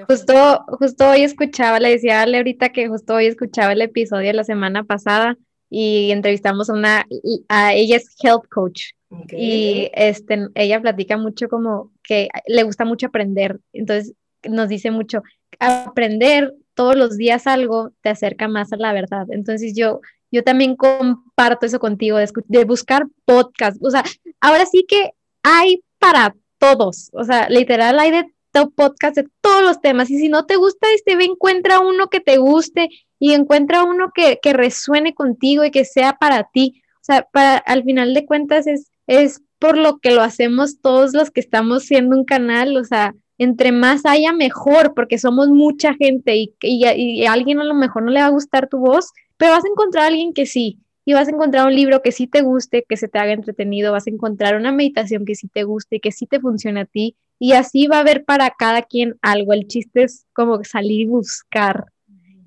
Justo, 0.07 0.63
justo 0.67 1.09
hoy 1.09 1.23
escuchaba, 1.23 1.79
le 1.79 1.89
decía 1.89 2.21
a 2.21 2.23
ahorita 2.23 2.69
que 2.69 2.87
justo 2.87 3.15
hoy 3.15 3.25
escuchaba 3.25 3.73
el 3.73 3.81
episodio 3.81 4.27
de 4.27 4.33
la 4.33 4.43
semana 4.43 4.83
pasada 4.83 5.37
y 5.69 6.11
entrevistamos 6.11 6.69
a 6.69 6.73
una, 6.73 7.05
a 7.49 7.73
ella 7.73 7.97
es 7.97 8.15
health 8.23 8.47
coach. 8.49 8.91
Y 9.29 9.89
este, 9.93 10.47
ella 10.55 10.81
platica 10.81 11.17
mucho 11.17 11.47
como 11.47 11.91
que 12.03 12.29
le 12.47 12.63
gusta 12.63 12.85
mucho 12.85 13.07
aprender. 13.07 13.59
Entonces 13.73 14.13
nos 14.43 14.69
dice 14.69 14.91
mucho, 14.91 15.23
aprender 15.59 16.53
todos 16.73 16.95
los 16.95 17.17
días 17.17 17.47
algo 17.47 17.91
te 18.01 18.09
acerca 18.09 18.47
más 18.47 18.71
a 18.73 18.77
la 18.77 18.93
verdad. 18.93 19.25
Entonces 19.29 19.73
yo, 19.75 20.01
yo 20.31 20.43
también 20.43 20.75
comparto 20.75 21.65
eso 21.65 21.79
contigo, 21.79 22.17
de, 22.47 22.65
buscar 22.65 23.07
podcast. 23.25 23.77
O 23.81 23.89
sea, 23.89 24.03
ahora 24.41 24.65
sí 24.65 24.85
que 24.87 25.11
hay 25.43 25.83
para 25.99 26.35
todos. 26.57 27.09
O 27.13 27.23
sea, 27.23 27.49
literal 27.49 27.99
hay 27.99 28.11
de 28.11 28.25
podcast 28.63 29.17
de 29.17 29.27
todos 29.41 29.63
los 29.63 29.81
temas. 29.81 30.09
Y 30.09 30.17
si 30.17 30.29
no 30.29 30.45
te 30.45 30.55
gusta 30.55 30.87
este, 30.95 31.17
ve, 31.17 31.25
encuentra 31.25 31.79
uno 31.79 32.07
que 32.07 32.21
te 32.21 32.37
guste 32.37 32.89
y 33.19 33.33
encuentra 33.33 33.83
uno 33.83 34.11
que, 34.13 34.39
que 34.41 34.53
resuene 34.53 35.13
contigo 35.13 35.65
y 35.65 35.71
que 35.71 35.83
sea 35.83 36.17
para 36.17 36.43
ti. 36.43 36.81
O 36.95 37.03
sea, 37.03 37.27
para, 37.31 37.57
al 37.57 37.83
final 37.83 38.13
de 38.13 38.25
cuentas 38.25 38.67
es, 38.67 38.91
es 39.07 39.41
por 39.59 39.77
lo 39.77 39.97
que 39.97 40.11
lo 40.11 40.21
hacemos 40.21 40.79
todos 40.79 41.13
los 41.13 41.31
que 41.31 41.41
estamos 41.41 41.83
siendo 41.83 42.15
un 42.15 42.25
canal, 42.25 42.77
o 42.77 42.83
sea, 42.83 43.13
entre 43.37 43.71
más 43.71 44.05
haya 44.05 44.33
mejor, 44.33 44.93
porque 44.93 45.17
somos 45.17 45.49
mucha 45.49 45.93
gente 45.93 46.35
y, 46.35 46.53
y, 46.61 46.85
y, 46.87 47.25
a 47.25 47.33
alguien 47.33 47.59
a 47.59 47.63
lo 47.63 47.73
mejor 47.73 48.03
no 48.03 48.11
le 48.11 48.21
va 48.21 48.27
a 48.27 48.29
gustar 48.29 48.69
tu 48.69 48.79
voz, 48.79 49.11
pero 49.37 49.51
vas 49.51 49.65
a 49.65 49.69
encontrar 49.69 50.05
a 50.05 50.07
alguien 50.07 50.33
que 50.33 50.45
sí, 50.45 50.79
y 51.05 51.13
vas 51.13 51.27
a 51.27 51.31
encontrar 51.31 51.67
un 51.67 51.75
libro 51.75 52.01
que 52.01 52.11
sí 52.11 52.27
te 52.27 52.41
guste, 52.41 52.85
que 52.87 52.97
se 52.97 53.07
te 53.07 53.19
haga 53.19 53.33
entretenido, 53.33 53.91
vas 53.91 54.07
a 54.07 54.09
encontrar 54.09 54.55
una 54.55 54.71
meditación 54.71 55.25
que 55.25 55.35
sí 55.35 55.47
te 55.47 55.63
guste, 55.63 55.99
que 55.99 56.11
sí 56.11 56.25
te 56.25 56.39
funcione 56.39 56.81
a 56.81 56.85
ti, 56.85 57.15
y 57.37 57.51
así 57.51 57.87
va 57.87 57.97
a 57.97 57.99
haber 57.99 58.25
para 58.25 58.49
cada 58.57 58.81
quien 58.81 59.15
algo. 59.21 59.53
El 59.53 59.67
chiste 59.67 60.03
es 60.03 60.25
como 60.33 60.63
salir 60.63 61.01
y 61.01 61.05
buscar 61.05 61.85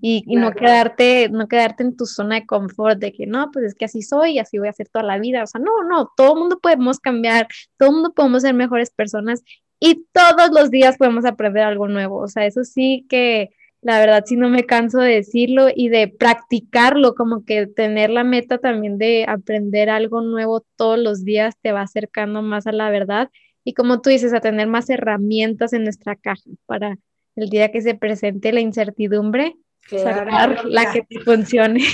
y, 0.00 0.22
no 0.36 0.52
quedarte 0.52 1.28
no 1.28 1.48
quedarte 1.48 1.82
en 1.82 1.96
tu 1.96 2.06
zona 2.06 2.36
de 2.36 2.46
confort 2.46 2.98
de 2.98 3.12
que 3.12 3.26
no, 3.26 3.50
pues 3.52 3.64
es 3.64 3.74
que 3.74 3.84
así 3.84 4.02
soy 4.02 4.32
y 4.32 4.38
así 4.38 4.58
voy 4.58 4.68
a 4.68 4.70
hacer 4.70 4.88
toda 4.88 5.04
la 5.04 5.18
vida. 5.18 5.42
O 5.42 5.46
sea, 5.46 5.60
no, 5.60 5.82
no, 5.84 6.10
todo 6.16 6.34
el 6.34 6.38
mundo 6.38 6.58
podemos 6.60 7.00
cambiar, 7.00 7.48
todo 7.76 7.90
el 7.90 7.94
mundo 7.96 8.12
podemos 8.14 8.42
ser 8.42 8.54
mejores 8.54 8.90
personas 8.90 9.42
y 9.80 10.06
todos 10.12 10.50
los 10.52 10.70
días 10.70 10.96
podemos 10.96 11.24
aprender 11.24 11.64
algo 11.64 11.88
nuevo. 11.88 12.18
O 12.18 12.28
sea, 12.28 12.46
eso 12.46 12.64
sí 12.64 13.06
que 13.08 13.50
La 13.80 14.00
verdad, 14.00 14.24
sí 14.26 14.36
no 14.36 14.48
me 14.48 14.64
canso 14.64 14.98
de 14.98 15.14
decirlo 15.14 15.68
y 15.72 15.88
de 15.88 16.08
practicarlo, 16.08 17.14
como 17.14 17.44
que 17.44 17.68
tener 17.68 18.10
la 18.10 18.24
meta 18.24 18.58
también 18.58 18.98
de 18.98 19.24
aprender 19.28 19.88
algo 19.88 20.20
nuevo 20.20 20.64
todos 20.76 20.98
los 20.98 21.24
días 21.24 21.54
te 21.62 21.70
va 21.70 21.82
acercando 21.82 22.42
más 22.42 22.66
a 22.66 22.72
la 22.72 22.90
verdad 22.90 23.30
y 23.68 23.74
como 23.74 24.00
tú 24.00 24.08
dices, 24.08 24.32
a 24.32 24.40
tener 24.40 24.66
más 24.66 24.88
herramientas 24.88 25.74
en 25.74 25.84
nuestra 25.84 26.16
caja 26.16 26.42
para 26.64 26.96
el 27.36 27.50
día 27.50 27.70
que 27.70 27.82
se 27.82 27.94
presente 27.94 28.50
la 28.50 28.60
incertidumbre, 28.60 29.56
sacar 29.86 30.64
la 30.64 30.90
que 30.90 31.02
te 31.02 31.20
funcione. 31.20 31.84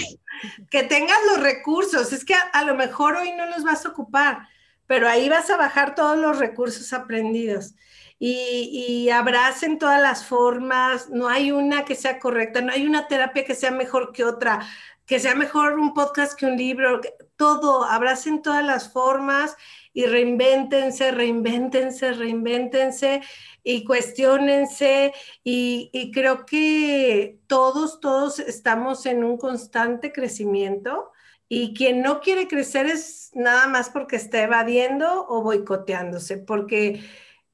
Que 0.71 0.85
tengas 0.85 1.19
los 1.33 1.43
recursos, 1.43 2.13
es 2.13 2.25
que 2.25 2.35
a, 2.35 2.65
lo 2.65 2.77
mejor 2.77 3.17
hoy 3.17 3.33
no 3.33 3.47
los 3.47 3.65
vas 3.65 3.85
a 3.85 3.89
ocupar, 3.89 4.47
pero 4.95 5.09
ahí 5.09 5.29
vas 5.29 5.51
a 5.51 5.57
bajar 5.57 5.97
todos 5.97 6.17
los 6.17 6.39
recursos 6.39 6.93
aprendidos. 6.93 7.75
Y, 8.21 8.71
y, 8.73 9.11
abracen 9.11 9.77
todas 9.77 10.01
las 10.01 10.25
formas, 10.25 11.11
no 11.11 11.29
hay 11.29 11.51
una 11.51 11.85
que 11.85 11.97
sea 11.97 12.21
correcta, 12.21 12.61
no 12.61 12.71
hay 12.71 12.87
una 12.87 13.09
terapia 13.09 13.45
que 13.45 13.57
sea 13.57 13.73
mejor 13.73 14.13
que 14.13 14.23
otra, 14.23 14.61
que 15.05 15.19
sea 15.19 15.35
mejor 15.35 15.81
un 15.81 15.95
podcast 15.95 16.39
que 16.39 16.47
un 16.47 16.57
libro, 16.57 17.01
todo, 17.35 17.83
abracen 17.83 18.41
todas 18.41 18.65
las 18.65 18.93
formas 18.93 19.57
y 19.93 20.07
reinvéntense, 20.07 21.11
reinvéntense, 21.11 22.13
reinvéntense 22.13 23.21
y 23.65 23.85
cuestionense. 23.85 25.13
Y, 25.43 25.91
y 25.93 26.13
creo 26.13 26.47
que 26.47 27.41
todos, 27.49 27.99
todos 27.99 28.39
estamos 28.39 29.07
en 29.07 29.25
un 29.25 29.39
constante 29.39 30.13
crecimiento. 30.13 31.11
Y 31.49 31.75
quien 31.75 32.03
no 32.03 32.21
quiere 32.21 32.49
crecer 32.49 32.87
es 32.87 33.31
nada 33.35 33.67
más 33.67 33.91
porque 33.91 34.17
está 34.17 34.43
evadiendo 34.43 35.27
o 35.29 35.43
boicoteándose, 35.43 36.39
porque 36.39 37.03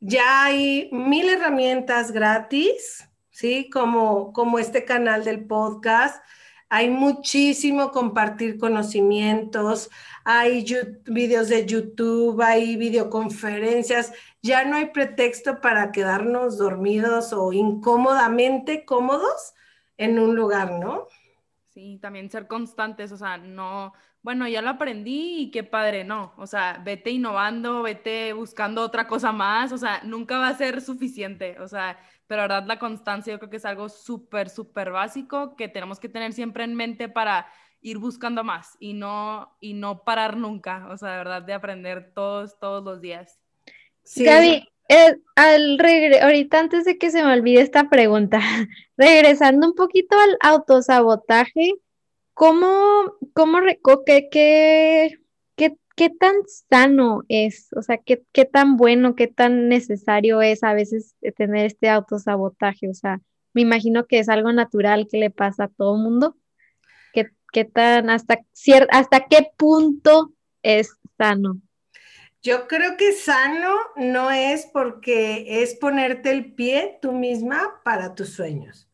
ya 0.00 0.44
hay 0.44 0.88
mil 0.92 1.28
herramientas 1.28 2.12
gratis, 2.12 3.08
¿sí? 3.30 3.68
Como, 3.70 4.32
como 4.32 4.58
este 4.58 4.84
canal 4.84 5.24
del 5.24 5.44
podcast. 5.46 6.24
Hay 6.68 6.88
muchísimo 6.88 7.90
compartir 7.90 8.56
conocimientos, 8.56 9.90
hay 10.24 10.64
videos 11.06 11.48
de 11.48 11.66
YouTube, 11.66 12.40
hay 12.40 12.76
videoconferencias. 12.76 14.12
Ya 14.40 14.64
no 14.64 14.76
hay 14.76 14.86
pretexto 14.86 15.60
para 15.60 15.90
quedarnos 15.90 16.58
dormidos 16.58 17.32
o 17.32 17.52
incómodamente 17.52 18.84
cómodos 18.84 19.54
en 19.96 20.18
un 20.20 20.36
lugar, 20.36 20.78
¿no? 20.78 21.08
Sí, 21.80 21.96
también 21.96 22.30
ser 22.30 22.46
constantes, 22.46 23.10
o 23.10 23.16
sea, 23.16 23.38
no, 23.38 23.94
bueno, 24.20 24.46
ya 24.46 24.60
lo 24.60 24.68
aprendí 24.68 25.44
y 25.44 25.50
qué 25.50 25.64
padre, 25.64 26.04
no, 26.04 26.34
o 26.36 26.46
sea, 26.46 26.78
vete 26.84 27.10
innovando, 27.10 27.80
vete 27.80 28.34
buscando 28.34 28.82
otra 28.82 29.06
cosa 29.06 29.32
más, 29.32 29.72
o 29.72 29.78
sea, 29.78 30.02
nunca 30.04 30.36
va 30.36 30.48
a 30.48 30.58
ser 30.58 30.82
suficiente, 30.82 31.58
o 31.58 31.68
sea, 31.68 31.98
pero 32.26 32.42
la 32.42 32.48
verdad 32.48 32.68
la 32.68 32.78
constancia 32.78 33.32
yo 33.32 33.38
creo 33.38 33.48
que 33.48 33.56
es 33.56 33.64
algo 33.64 33.88
súper, 33.88 34.50
súper 34.50 34.90
básico 34.90 35.56
que 35.56 35.68
tenemos 35.68 35.98
que 35.98 36.10
tener 36.10 36.34
siempre 36.34 36.64
en 36.64 36.74
mente 36.74 37.08
para 37.08 37.46
ir 37.80 37.96
buscando 37.96 38.44
más 38.44 38.76
y 38.78 38.92
no, 38.92 39.56
y 39.58 39.72
no 39.72 40.04
parar 40.04 40.36
nunca, 40.36 40.86
o 40.90 40.98
sea, 40.98 41.12
de 41.12 41.16
verdad 41.16 41.42
de 41.42 41.54
aprender 41.54 42.12
todos, 42.12 42.58
todos 42.58 42.84
los 42.84 43.00
días. 43.00 43.40
Sí. 44.02 44.24
Gaby, 44.24 44.68
al 45.36 45.78
ahorita 46.22 46.58
antes 46.58 46.84
de 46.84 46.98
que 46.98 47.10
se 47.10 47.22
me 47.22 47.32
olvide 47.32 47.60
esta 47.60 47.88
pregunta, 47.88 48.40
regresando 48.96 49.68
un 49.68 49.74
poquito 49.74 50.16
al 50.18 50.36
autosabotaje, 50.40 51.74
¿cómo, 52.34 53.14
cómo 53.32 53.60
qué, 54.04 54.28
qué, 54.30 55.18
qué, 55.96 56.10
tan 56.18 56.34
sano 56.70 57.22
es? 57.28 57.68
O 57.76 57.82
sea, 57.82 57.98
¿qué, 57.98 58.22
qué 58.32 58.44
tan 58.46 58.76
bueno, 58.76 59.14
qué 59.14 59.28
tan 59.28 59.68
necesario 59.68 60.40
es 60.42 60.64
a 60.64 60.72
veces 60.74 61.14
tener 61.36 61.66
este 61.66 61.88
autosabotaje? 61.88 62.88
O 62.88 62.94
sea, 62.94 63.20
me 63.52 63.62
imagino 63.62 64.06
que 64.06 64.18
es 64.18 64.28
algo 64.28 64.52
natural 64.52 65.06
que 65.10 65.18
le 65.18 65.30
pasa 65.30 65.64
a 65.64 65.68
todo 65.68 65.96
mundo. 65.96 66.36
¿Qué, 67.12 67.28
qué 67.52 67.64
tan, 67.64 68.10
hasta, 68.10 68.40
hasta 68.90 69.26
qué 69.28 69.50
punto 69.56 70.32
es 70.62 70.96
sano? 71.18 71.60
Yo 72.42 72.68
creo 72.68 72.96
que 72.96 73.12
sano 73.12 73.74
no 73.96 74.30
es 74.30 74.66
porque 74.66 75.62
es 75.62 75.74
ponerte 75.74 76.30
el 76.30 76.54
pie 76.54 76.98
tú 77.02 77.12
misma 77.12 77.80
para 77.84 78.14
tus 78.14 78.32
sueños. 78.32 78.88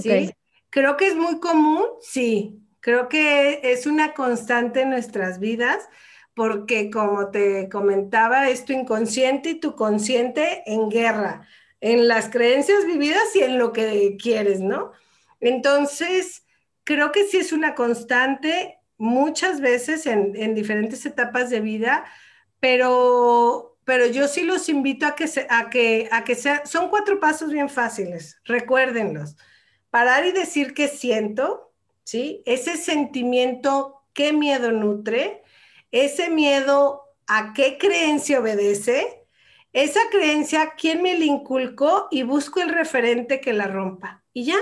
¿sí? 0.00 0.30
Creo 0.70 0.96
que 0.96 1.08
es 1.08 1.16
muy 1.16 1.40
común, 1.40 1.84
sí. 2.00 2.58
Creo 2.80 3.08
que 3.08 3.60
es 3.62 3.86
una 3.86 4.14
constante 4.14 4.82
en 4.82 4.90
nuestras 4.90 5.38
vidas 5.40 5.88
porque 6.34 6.90
como 6.90 7.30
te 7.30 7.68
comentaba, 7.68 8.48
es 8.48 8.64
tu 8.64 8.72
inconsciente 8.72 9.50
y 9.50 9.60
tu 9.60 9.76
consciente 9.76 10.62
en 10.64 10.88
guerra, 10.88 11.46
en 11.82 12.08
las 12.08 12.30
creencias 12.30 12.86
vividas 12.86 13.34
y 13.34 13.40
en 13.40 13.58
lo 13.58 13.72
que 13.72 14.16
quieres, 14.18 14.60
¿no? 14.60 14.92
Entonces, 15.40 16.46
creo 16.84 17.12
que 17.12 17.24
sí 17.24 17.36
es 17.36 17.52
una 17.52 17.74
constante 17.74 18.78
muchas 18.96 19.60
veces 19.60 20.06
en, 20.06 20.34
en 20.34 20.54
diferentes 20.54 21.04
etapas 21.04 21.50
de 21.50 21.60
vida 21.60 22.06
pero, 22.60 23.78
pero 23.84 24.06
yo 24.06 24.28
sí 24.28 24.42
los 24.42 24.68
invito 24.68 25.06
a 25.06 25.14
que, 25.14 25.26
se, 25.26 25.46
a 25.50 25.70
que, 25.70 26.08
a 26.12 26.24
que 26.24 26.34
sea, 26.34 26.64
son 26.66 26.88
cuatro 26.90 27.18
pasos 27.18 27.50
bien 27.50 27.68
fáciles, 27.68 28.38
recuérdenlos. 28.44 29.36
Parar 29.90 30.24
y 30.26 30.32
decir 30.32 30.74
qué 30.74 30.86
siento, 30.86 31.72
¿sí? 32.04 32.42
Ese 32.46 32.76
sentimiento, 32.76 34.02
qué 34.12 34.32
miedo 34.32 34.70
nutre, 34.70 35.42
ese 35.90 36.30
miedo, 36.30 37.02
a 37.26 37.52
qué 37.54 37.78
creencia 37.78 38.40
obedece, 38.40 39.26
esa 39.72 40.00
creencia, 40.10 40.74
quién 40.76 41.02
me 41.02 41.18
la 41.18 41.24
inculcó 41.24 42.08
y 42.10 42.22
busco 42.22 42.60
el 42.60 42.70
referente 42.70 43.40
que 43.40 43.52
la 43.52 43.66
rompa. 43.66 44.24
Y 44.32 44.44
ya. 44.44 44.58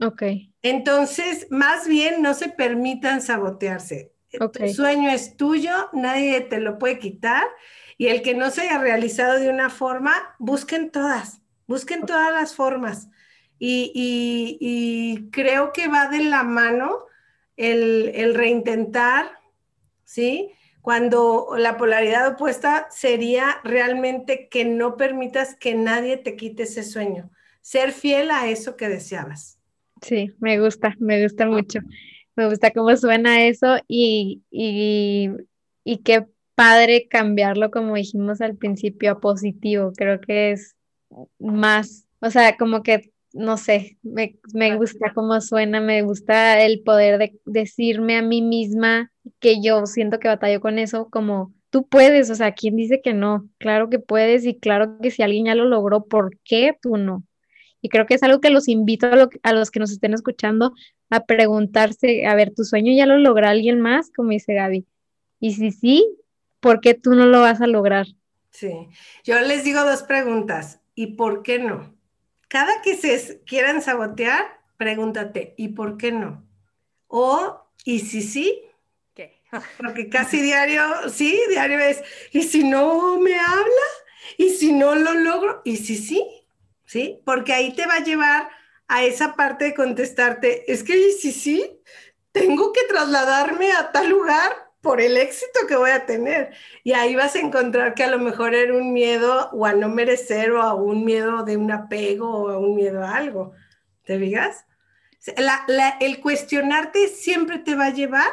Ok. 0.00 0.22
Entonces, 0.62 1.46
más 1.50 1.88
bien 1.88 2.22
no 2.22 2.34
se 2.34 2.48
permitan 2.48 3.22
sabotearse. 3.22 4.12
El 4.32 4.74
sueño 4.74 5.10
es 5.10 5.36
tuyo, 5.36 5.88
nadie 5.92 6.40
te 6.40 6.60
lo 6.60 6.78
puede 6.78 6.98
quitar. 6.98 7.44
Y 7.98 8.08
el 8.08 8.22
que 8.22 8.34
no 8.34 8.50
se 8.50 8.62
haya 8.62 8.78
realizado 8.78 9.38
de 9.38 9.50
una 9.50 9.68
forma, 9.68 10.12
busquen 10.38 10.90
todas, 10.90 11.42
busquen 11.66 12.06
todas 12.06 12.32
las 12.32 12.54
formas. 12.54 13.08
Y, 13.58 15.28
creo 15.32 15.72
que 15.72 15.88
va 15.88 16.08
de 16.08 16.24
la 16.24 16.42
mano 16.42 17.06
el, 17.56 18.10
el, 18.14 18.34
reintentar, 18.34 19.30
¿sí? 20.04 20.50
Cuando 20.80 21.48
la 21.58 21.76
polaridad 21.76 22.26
opuesta 22.26 22.86
sería 22.90 23.60
realmente 23.64 24.48
que 24.48 24.64
no 24.64 24.96
permitas 24.96 25.54
que 25.54 25.74
nadie 25.74 26.16
te 26.16 26.36
quite 26.36 26.62
ese 26.62 26.82
sueño, 26.82 27.30
ser 27.60 27.92
fiel 27.92 28.30
a 28.30 28.48
eso 28.48 28.78
que 28.78 28.88
deseabas. 28.88 29.58
Sí, 30.00 30.32
me 30.38 30.58
gusta, 30.58 30.94
me 30.98 31.22
gusta 31.22 31.44
mucho 31.44 31.80
me 32.36 32.48
gusta 32.48 32.70
cómo 32.70 32.96
suena 32.96 33.46
eso 33.46 33.76
y, 33.88 34.42
y, 34.50 35.30
y 35.84 35.98
qué 35.98 36.26
padre 36.54 37.08
cambiarlo, 37.08 37.70
como 37.70 37.94
dijimos 37.94 38.40
al 38.40 38.56
principio, 38.56 39.12
a 39.12 39.20
positivo. 39.20 39.92
Creo 39.96 40.20
que 40.20 40.52
es 40.52 40.76
más, 41.38 42.06
o 42.20 42.30
sea, 42.30 42.56
como 42.56 42.82
que, 42.82 43.12
no 43.32 43.56
sé, 43.56 43.98
me, 44.02 44.38
me 44.52 44.76
gusta 44.76 45.12
cómo 45.14 45.40
suena, 45.40 45.80
me 45.80 46.02
gusta 46.02 46.62
el 46.62 46.82
poder 46.82 47.18
de 47.18 47.40
decirme 47.46 48.16
a 48.16 48.22
mí 48.22 48.42
misma 48.42 49.10
que 49.38 49.62
yo 49.62 49.86
siento 49.86 50.18
que 50.18 50.28
batallo 50.28 50.60
con 50.60 50.78
eso, 50.78 51.08
como 51.10 51.54
tú 51.70 51.86
puedes, 51.88 52.30
o 52.30 52.34
sea, 52.34 52.52
¿quién 52.52 52.76
dice 52.76 53.00
que 53.00 53.14
no? 53.14 53.48
Claro 53.58 53.88
que 53.88 53.98
puedes 53.98 54.44
y 54.44 54.58
claro 54.58 54.98
que 55.00 55.10
si 55.10 55.22
alguien 55.22 55.46
ya 55.46 55.54
lo 55.54 55.64
logró, 55.64 56.04
¿por 56.04 56.36
qué 56.44 56.76
tú 56.82 56.96
no? 56.96 57.24
Y 57.80 57.88
creo 57.88 58.06
que 58.06 58.14
es 58.14 58.22
algo 58.22 58.40
que 58.40 58.50
los 58.50 58.68
invito 58.68 59.06
a, 59.06 59.28
a, 59.42 59.52
los 59.52 59.70
que 59.70 59.80
nos 59.80 59.92
estén 59.92 60.12
escuchando 60.12 60.74
a 61.10 61.24
preguntarse, 61.24 62.26
a 62.26 62.34
ver, 62.34 62.54
¿tu 62.54 62.64
sueño 62.64 62.92
ya 62.92 63.06
lo 63.06 63.18
logra 63.18 63.50
alguien 63.50 63.80
más? 63.80 64.10
Como 64.14 64.30
dice 64.30 64.54
Gaby. 64.54 64.86
Y 65.40 65.54
si 65.54 65.72
sí, 65.72 66.16
¿por 66.60 66.80
qué 66.80 66.94
tú 66.94 67.14
no 67.14 67.26
lo 67.26 67.40
vas 67.40 67.60
a 67.60 67.66
lograr? 67.66 68.06
Sí, 68.50 68.88
yo 69.24 69.40
les 69.40 69.64
digo 69.64 69.82
dos 69.82 70.02
preguntas. 70.02 70.80
¿Y 70.94 71.14
por 71.14 71.42
qué 71.42 71.58
no? 71.58 71.94
Cada 72.48 72.82
que 72.82 72.96
se 72.96 73.42
quieran 73.44 73.80
sabotear, 73.82 74.44
pregúntate, 74.76 75.54
¿y 75.56 75.68
por 75.68 75.96
qué 75.96 76.12
no? 76.12 76.46
O, 77.06 77.64
¿y 77.84 78.00
si 78.00 78.22
sí? 78.22 78.62
¿Qué? 79.14 79.40
Porque 79.78 80.08
casi 80.08 80.40
diario, 80.40 80.82
sí, 81.08 81.40
diario 81.48 81.78
es, 81.78 82.02
¿y 82.32 82.42
si 82.42 82.64
no 82.64 83.18
me 83.18 83.38
habla? 83.38 83.86
¿Y 84.36 84.50
si 84.50 84.72
no 84.72 84.94
lo 84.94 85.14
logro? 85.14 85.62
¿Y 85.64 85.76
si 85.76 85.96
sí? 85.96 86.24
¿sí? 86.90 87.20
Porque 87.24 87.52
ahí 87.52 87.72
te 87.72 87.86
va 87.86 87.94
a 87.94 88.04
llevar 88.04 88.50
a 88.92 89.04
esa 89.04 89.36
parte 89.36 89.66
de 89.66 89.74
contestarte, 89.74 90.70
es 90.70 90.82
que 90.82 91.12
sí, 91.12 91.30
sí, 91.30 91.80
tengo 92.32 92.72
que 92.72 92.80
trasladarme 92.88 93.70
a 93.70 93.92
tal 93.92 94.10
lugar 94.10 94.50
por 94.80 95.00
el 95.00 95.16
éxito 95.16 95.60
que 95.68 95.76
voy 95.76 95.90
a 95.90 96.06
tener. 96.06 96.50
Y 96.82 96.92
ahí 96.92 97.14
vas 97.14 97.36
a 97.36 97.38
encontrar 97.38 97.94
que 97.94 98.02
a 98.02 98.10
lo 98.10 98.18
mejor 98.18 98.52
era 98.52 98.74
un 98.74 98.92
miedo 98.92 99.48
o 99.52 99.64
a 99.64 99.74
no 99.74 99.88
merecer 99.88 100.50
o 100.50 100.60
a 100.60 100.74
un 100.74 101.04
miedo 101.04 101.44
de 101.44 101.56
un 101.56 101.70
apego 101.70 102.30
o 102.30 102.48
a 102.48 102.58
un 102.58 102.74
miedo 102.74 103.04
a 103.04 103.14
algo. 103.14 103.52
¿Te 104.04 104.18
digas? 104.18 104.66
el 106.00 106.20
cuestionarte 106.20 107.06
siempre 107.08 107.58
te 107.58 107.76
va 107.76 107.86
a 107.86 107.94
llevar 107.94 108.32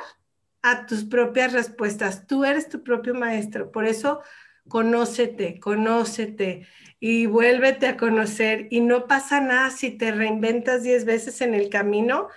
a 0.64 0.88
tus 0.88 1.03
propias 1.03 1.53
respuestas. 1.53 2.26
Tú 2.26 2.45
eres 2.45 2.68
tu 2.68 2.82
propio 2.82 3.14
maestro. 3.14 3.72
Por 3.72 3.86
eso 3.86 4.22
conócete, 4.68 5.60
conócete 5.60 6.66
y 7.00 7.26
vuélvete 7.28 7.88
a 7.88 7.98
conocer 7.98 8.68
y 8.72 8.82
no 8.82 9.08
pasa 9.08 9.39
nada 9.39 9.70
si 9.70 9.91
te 9.91 10.12
reinventas 10.12 10.84
10 10.84 11.06
veces 11.06 11.41
en 11.41 11.54
el 11.54 11.70
camino. 11.70 12.28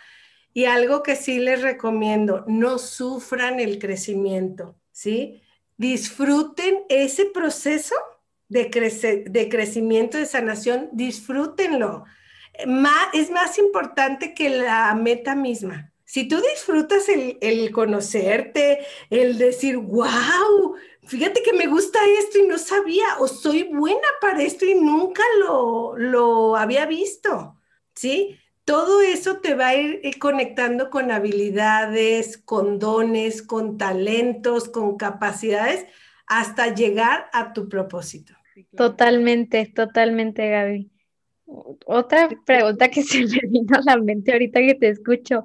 Y 0.52 0.64
algo 0.64 1.02
que 1.02 1.16
sí 1.16 1.38
les 1.38 1.62
recomiendo, 1.62 2.44
no 2.48 2.78
sufran 2.78 3.60
el 3.60 3.78
crecimiento, 3.78 4.76
¿sí? 4.90 5.42
Disfruten 5.76 6.82
ese 6.88 7.26
proceso 7.26 7.94
de, 8.48 9.24
de 9.26 9.48
crecimiento, 9.48 10.18
de 10.18 10.26
sanación, 10.26 10.88
disfrútenlo. 10.92 12.04
es 13.12 13.30
más 13.30 13.58
importante 13.58 14.34
que 14.34 14.50
la 14.50 14.92
meta 14.94 15.36
misma. 15.36 15.92
Si 16.04 16.26
tú 16.26 16.40
disfrutas 16.40 17.08
el, 17.08 17.38
el 17.40 17.70
conocerte, 17.70 18.80
el 19.10 19.38
decir, 19.38 19.76
wow, 19.76 20.74
fíjate 21.10 21.42
que 21.42 21.52
me 21.52 21.66
gusta 21.66 21.98
esto 22.20 22.38
y 22.38 22.46
no 22.46 22.56
sabía, 22.56 23.18
o 23.18 23.26
soy 23.26 23.64
buena 23.64 24.06
para 24.20 24.42
esto 24.42 24.64
y 24.64 24.74
nunca 24.74 25.22
lo, 25.40 25.96
lo 25.96 26.56
había 26.56 26.86
visto, 26.86 27.56
¿sí? 27.94 28.38
Todo 28.64 29.00
eso 29.00 29.38
te 29.38 29.54
va 29.54 29.68
a 29.68 29.74
ir 29.74 30.00
eh, 30.04 30.18
conectando 30.18 30.88
con 30.88 31.10
habilidades, 31.10 32.38
con 32.38 32.78
dones, 32.78 33.42
con 33.42 33.76
talentos, 33.76 34.68
con 34.68 34.96
capacidades, 34.96 35.84
hasta 36.26 36.72
llegar 36.72 37.26
a 37.32 37.52
tu 37.52 37.68
propósito. 37.68 38.34
Totalmente, 38.76 39.66
totalmente, 39.66 40.48
Gaby. 40.48 40.90
Otra 41.86 42.28
pregunta 42.46 42.88
que 42.88 43.02
se 43.02 43.26
me 43.26 43.40
vino 43.48 43.76
a 43.76 43.82
la 43.84 43.96
mente 43.96 44.32
ahorita 44.32 44.60
que 44.60 44.76
te 44.76 44.90
escucho 44.90 45.42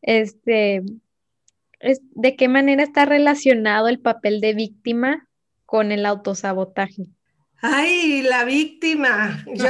este, 0.00 0.82
es, 1.84 2.00
¿de 2.14 2.36
qué 2.36 2.48
manera 2.48 2.82
está 2.82 3.04
relacionado 3.04 3.88
el 3.88 4.00
papel 4.00 4.40
de 4.40 4.54
víctima 4.54 5.28
con 5.66 5.92
el 5.92 6.06
autosabotaje? 6.06 7.04
Ay, 7.60 8.22
la 8.22 8.44
víctima. 8.44 9.44
Yo 9.54 9.66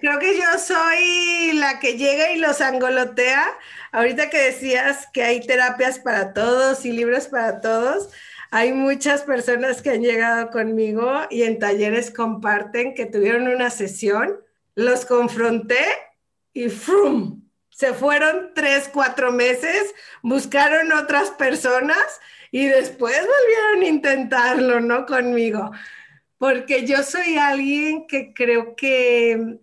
creo 0.00 0.18
que 0.18 0.38
yo 0.38 0.58
soy 0.58 1.52
la 1.52 1.78
que 1.80 1.98
llega 1.98 2.32
y 2.32 2.38
los 2.38 2.62
angolotea. 2.62 3.44
Ahorita 3.92 4.30
que 4.30 4.38
decías 4.38 5.06
que 5.12 5.22
hay 5.22 5.40
terapias 5.40 5.98
para 5.98 6.32
todos 6.32 6.86
y 6.86 6.92
libros 6.92 7.26
para 7.26 7.60
todos, 7.60 8.08
hay 8.50 8.72
muchas 8.72 9.22
personas 9.22 9.82
que 9.82 9.90
han 9.90 10.02
llegado 10.02 10.50
conmigo 10.50 11.12
y 11.28 11.42
en 11.42 11.58
talleres 11.58 12.10
comparten 12.10 12.94
que 12.94 13.04
tuvieron 13.04 13.48
una 13.48 13.68
sesión, 13.68 14.36
los 14.74 15.04
confronté 15.04 15.84
y 16.54 16.68
¡frum! 16.70 17.45
Se 17.76 17.92
fueron 17.92 18.52
tres, 18.54 18.88
cuatro 18.90 19.32
meses, 19.32 19.94
buscaron 20.22 20.92
otras 20.92 21.28
personas 21.32 21.98
y 22.50 22.64
después 22.64 23.14
volvieron 23.14 23.82
a 23.82 23.86
intentarlo, 23.86 24.80
¿no? 24.80 25.04
Conmigo. 25.04 25.70
Porque 26.38 26.86
yo 26.86 27.02
soy 27.02 27.36
alguien 27.36 28.06
que 28.06 28.32
creo 28.32 28.76
que, 28.76 29.58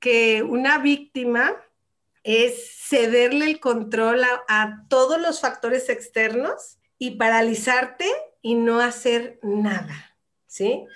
que 0.00 0.42
una 0.42 0.78
víctima 0.78 1.54
es 2.24 2.76
cederle 2.88 3.44
el 3.44 3.60
control 3.60 4.24
a, 4.48 4.84
todos 4.88 5.20
los 5.20 5.40
factores 5.40 5.88
externos 5.88 6.78
y 6.98 7.12
paralizarte 7.12 8.10
y 8.42 8.56
no 8.56 8.80
hacer 8.80 9.38
nada, 9.44 10.16
¿sí? 10.48 10.86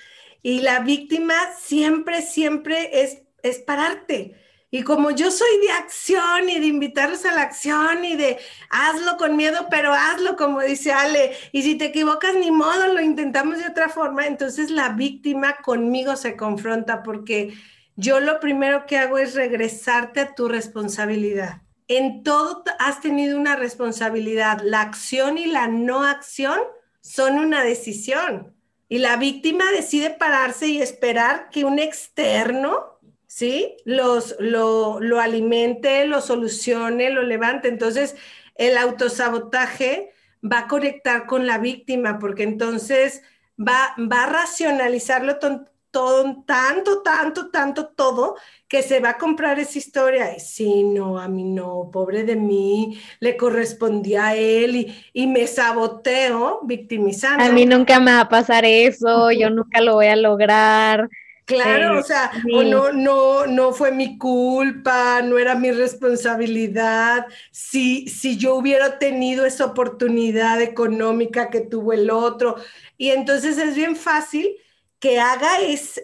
Y 0.43 0.63
la 0.63 0.81
víctima 0.81 1.37
siempre, 1.57 2.21
siempre 2.21 3.03
es, 3.05 3.23
es 3.45 3.61
pararte 3.61 4.35
y 4.71 4.83
como 4.83 5.11
yo 5.11 5.31
soy 5.31 5.49
de 5.63 5.73
acción 5.73 6.49
y 6.49 6.61
de 6.61 6.67
invitarlos 6.67 7.25
a 7.25 7.33
la 7.33 7.43
acción 7.43 8.05
y 8.05 8.17
de 8.17 8.39
hazlo 8.71 9.17
con 9.17 9.37
miedo, 9.37 9.67
pero 9.71 9.95
hazlo 9.95 10.37
como 10.37 10.61
dice 10.61 10.93
Ale, 10.93 11.33
y 11.53 11.63
si 11.63 11.77
te 11.77 11.87
equivocas 11.87 12.35
ni 12.35 12.51
modo, 12.51 12.93
lo 12.93 13.01
intentamos 13.01 13.59
de 13.59 13.67
otra 13.67 13.89
forma, 13.89 14.27
entonces 14.27 14.71
la 14.71 14.91
víctima 14.91 15.57
conmigo 15.63 16.17
se 16.17 16.37
confronta 16.37 17.03
porque 17.03 17.55
yo 17.97 18.21
lo 18.21 18.41
primero 18.41 18.85
que 18.87 18.99
hago 18.99 19.19
es 19.19 19.35
regresarte 19.35 20.21
a 20.21 20.35
tu 20.35 20.49
responsabilidad. 20.49 21.63
En 21.89 22.23
todo 22.23 22.63
has 22.79 23.01
tenido 23.01 23.39
una 23.39 23.57
responsabilidad. 23.57 24.61
La 24.63 24.83
acción 24.83 25.39
y 25.39 25.47
la 25.47 25.67
no 25.67 26.05
acción 26.05 26.61
son 27.01 27.39
una 27.39 27.65
decisión. 27.65 28.55
Y 28.91 28.99
la 28.99 29.17
víctima 29.17 29.65
decide 29.73 30.11
pararse 30.11 30.69
y 30.69 30.81
esperar 30.83 31.49
que 31.51 31.65
un 31.65 31.79
externo 31.79 32.98
¿sí? 33.29 33.77
Los, 33.85 34.35
lo, 34.41 34.99
lo 34.99 35.21
alimente, 35.21 36.05
lo 36.07 36.21
solucione, 36.21 37.11
lo 37.11 37.23
levante. 37.23 37.69
Entonces, 37.69 38.17
el 38.57 38.77
autosabotaje 38.77 40.11
va 40.43 40.61
a 40.61 40.67
conectar 40.67 41.27
con 41.27 41.47
la 41.47 41.59
víctima, 41.59 42.19
porque 42.19 42.43
entonces 42.43 43.23
va, 43.57 43.95
va 43.99 44.25
a 44.25 44.31
racionalizarlo 44.31 45.39
todo, 45.39 46.45
tanto, 46.47 47.03
tanto, 47.03 47.51
tanto, 47.51 47.89
todo, 47.89 48.37
que 48.67 48.83
se 48.83 49.01
va 49.01 49.11
a 49.11 49.19
comprar 49.19 49.59
esa 49.59 49.79
historia. 49.79 50.35
Y 50.35 50.41
sí, 50.41 50.83
no, 50.85 51.19
a 51.19 51.29
mí 51.29 51.45
no, 51.45 51.91
pobre 51.93 52.25
de 52.25 52.37
mí, 52.37 52.99
le 53.21 53.37
correspondía 53.37 54.29
a 54.29 54.37
él 54.37 54.77
y, 54.77 55.05
y 55.13 55.27
me 55.27 55.47
saboteo 55.47 56.61
victimizando. 56.63 57.45
A 57.45 57.51
mí 57.51 57.67
nunca 57.67 58.01
me 58.01 58.13
va 58.13 58.21
a 58.21 58.29
pasar 58.29 58.65
eso, 58.65 59.31
yo 59.33 59.51
nunca 59.51 59.83
lo 59.83 59.95
voy 59.95 60.07
a 60.07 60.17
lograr. 60.17 61.09
Claro, 61.49 61.99
o 61.99 62.03
sea, 62.03 62.31
no, 62.45 62.93
no, 62.93 63.47
no 63.47 63.73
fue 63.73 63.91
mi 63.91 64.19
culpa, 64.19 65.23
no 65.23 65.39
era 65.39 65.55
mi 65.55 65.71
responsabilidad. 65.71 67.27
Si, 67.51 68.07
si 68.07 68.37
yo 68.37 68.55
hubiera 68.57 68.99
tenido 68.99 69.47
esa 69.47 69.65
oportunidad 69.65 70.61
económica 70.61 71.49
que 71.49 71.63
tuvo 71.63 71.95
el 71.95 72.11
otro. 72.11 72.57
Y 72.99 73.13
entonces 73.13 73.57
es 73.57 73.75
bien 73.75 73.97
fácil 73.97 74.57
que 74.99 75.21
haga 75.21 75.49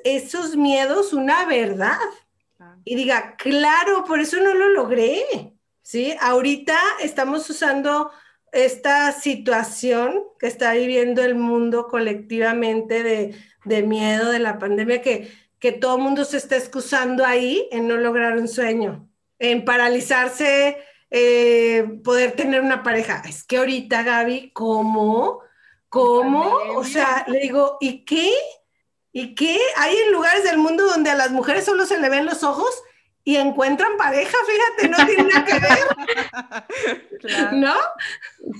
esos 0.05 0.57
miedos 0.57 1.12
una 1.12 1.45
verdad. 1.45 1.99
Y 2.82 2.95
diga, 2.95 3.36
claro, 3.36 4.05
por 4.05 4.20
eso 4.20 4.38
no 4.38 4.55
lo 4.55 4.70
logré. 4.70 5.53
¿Sí? 5.82 6.16
Ahorita 6.22 6.78
estamos 7.03 7.51
usando 7.51 8.11
esta 8.51 9.12
situación 9.12 10.22
que 10.38 10.47
está 10.47 10.72
viviendo 10.72 11.22
el 11.22 11.34
mundo 11.34 11.88
colectivamente 11.88 13.03
de 13.03 13.34
de 13.65 13.83
miedo 13.83 14.31
de 14.31 14.39
la 14.39 14.59
pandemia 14.59 15.03
que, 15.03 15.33
que 15.59 15.73
todo 15.73 15.97
el 15.97 16.03
mundo 16.03 16.25
se 16.25 16.37
está 16.37 16.57
excusando 16.57 17.25
ahí 17.25 17.69
en 17.71 17.89
no 17.89 17.97
lograr 17.97 18.37
un 18.37 18.49
sueño, 18.49 19.09
en 19.39 19.65
paralizarse, 19.65 20.79
eh, 21.11 22.01
poder 22.03 22.33
tener 22.33 22.61
una 22.61 22.83
pareja. 22.83 23.23
Es 23.29 23.45
que 23.45 23.59
ahorita, 23.59 24.03
Gaby, 24.03 24.51
¿cómo? 24.53 25.41
¿Cómo? 25.89 26.53
O 26.77 26.85
sea, 26.85 27.25
le 27.29 27.39
digo, 27.41 27.79
¿y 27.81 28.05
qué? 28.05 28.33
¿Y 29.12 29.35
qué? 29.35 29.59
Hay 29.77 29.97
en 29.97 30.12
lugares 30.12 30.43
del 30.43 30.59
mundo 30.59 30.85
donde 30.87 31.11
a 31.11 31.15
las 31.15 31.31
mujeres 31.31 31.65
solo 31.65 31.87
se 31.87 32.01
le 32.01 32.09
ven 32.09 32.27
los 32.27 32.43
ojos 32.43 32.83
y 33.27 33.37
encuentran 33.37 33.97
pareja, 33.97 34.37
fíjate, 34.47 34.89
no 34.91 35.07
tiene 35.07 35.31
nada 35.33 35.45
que 35.47 35.59
ver. 35.59 37.53
¿No? 37.55 37.75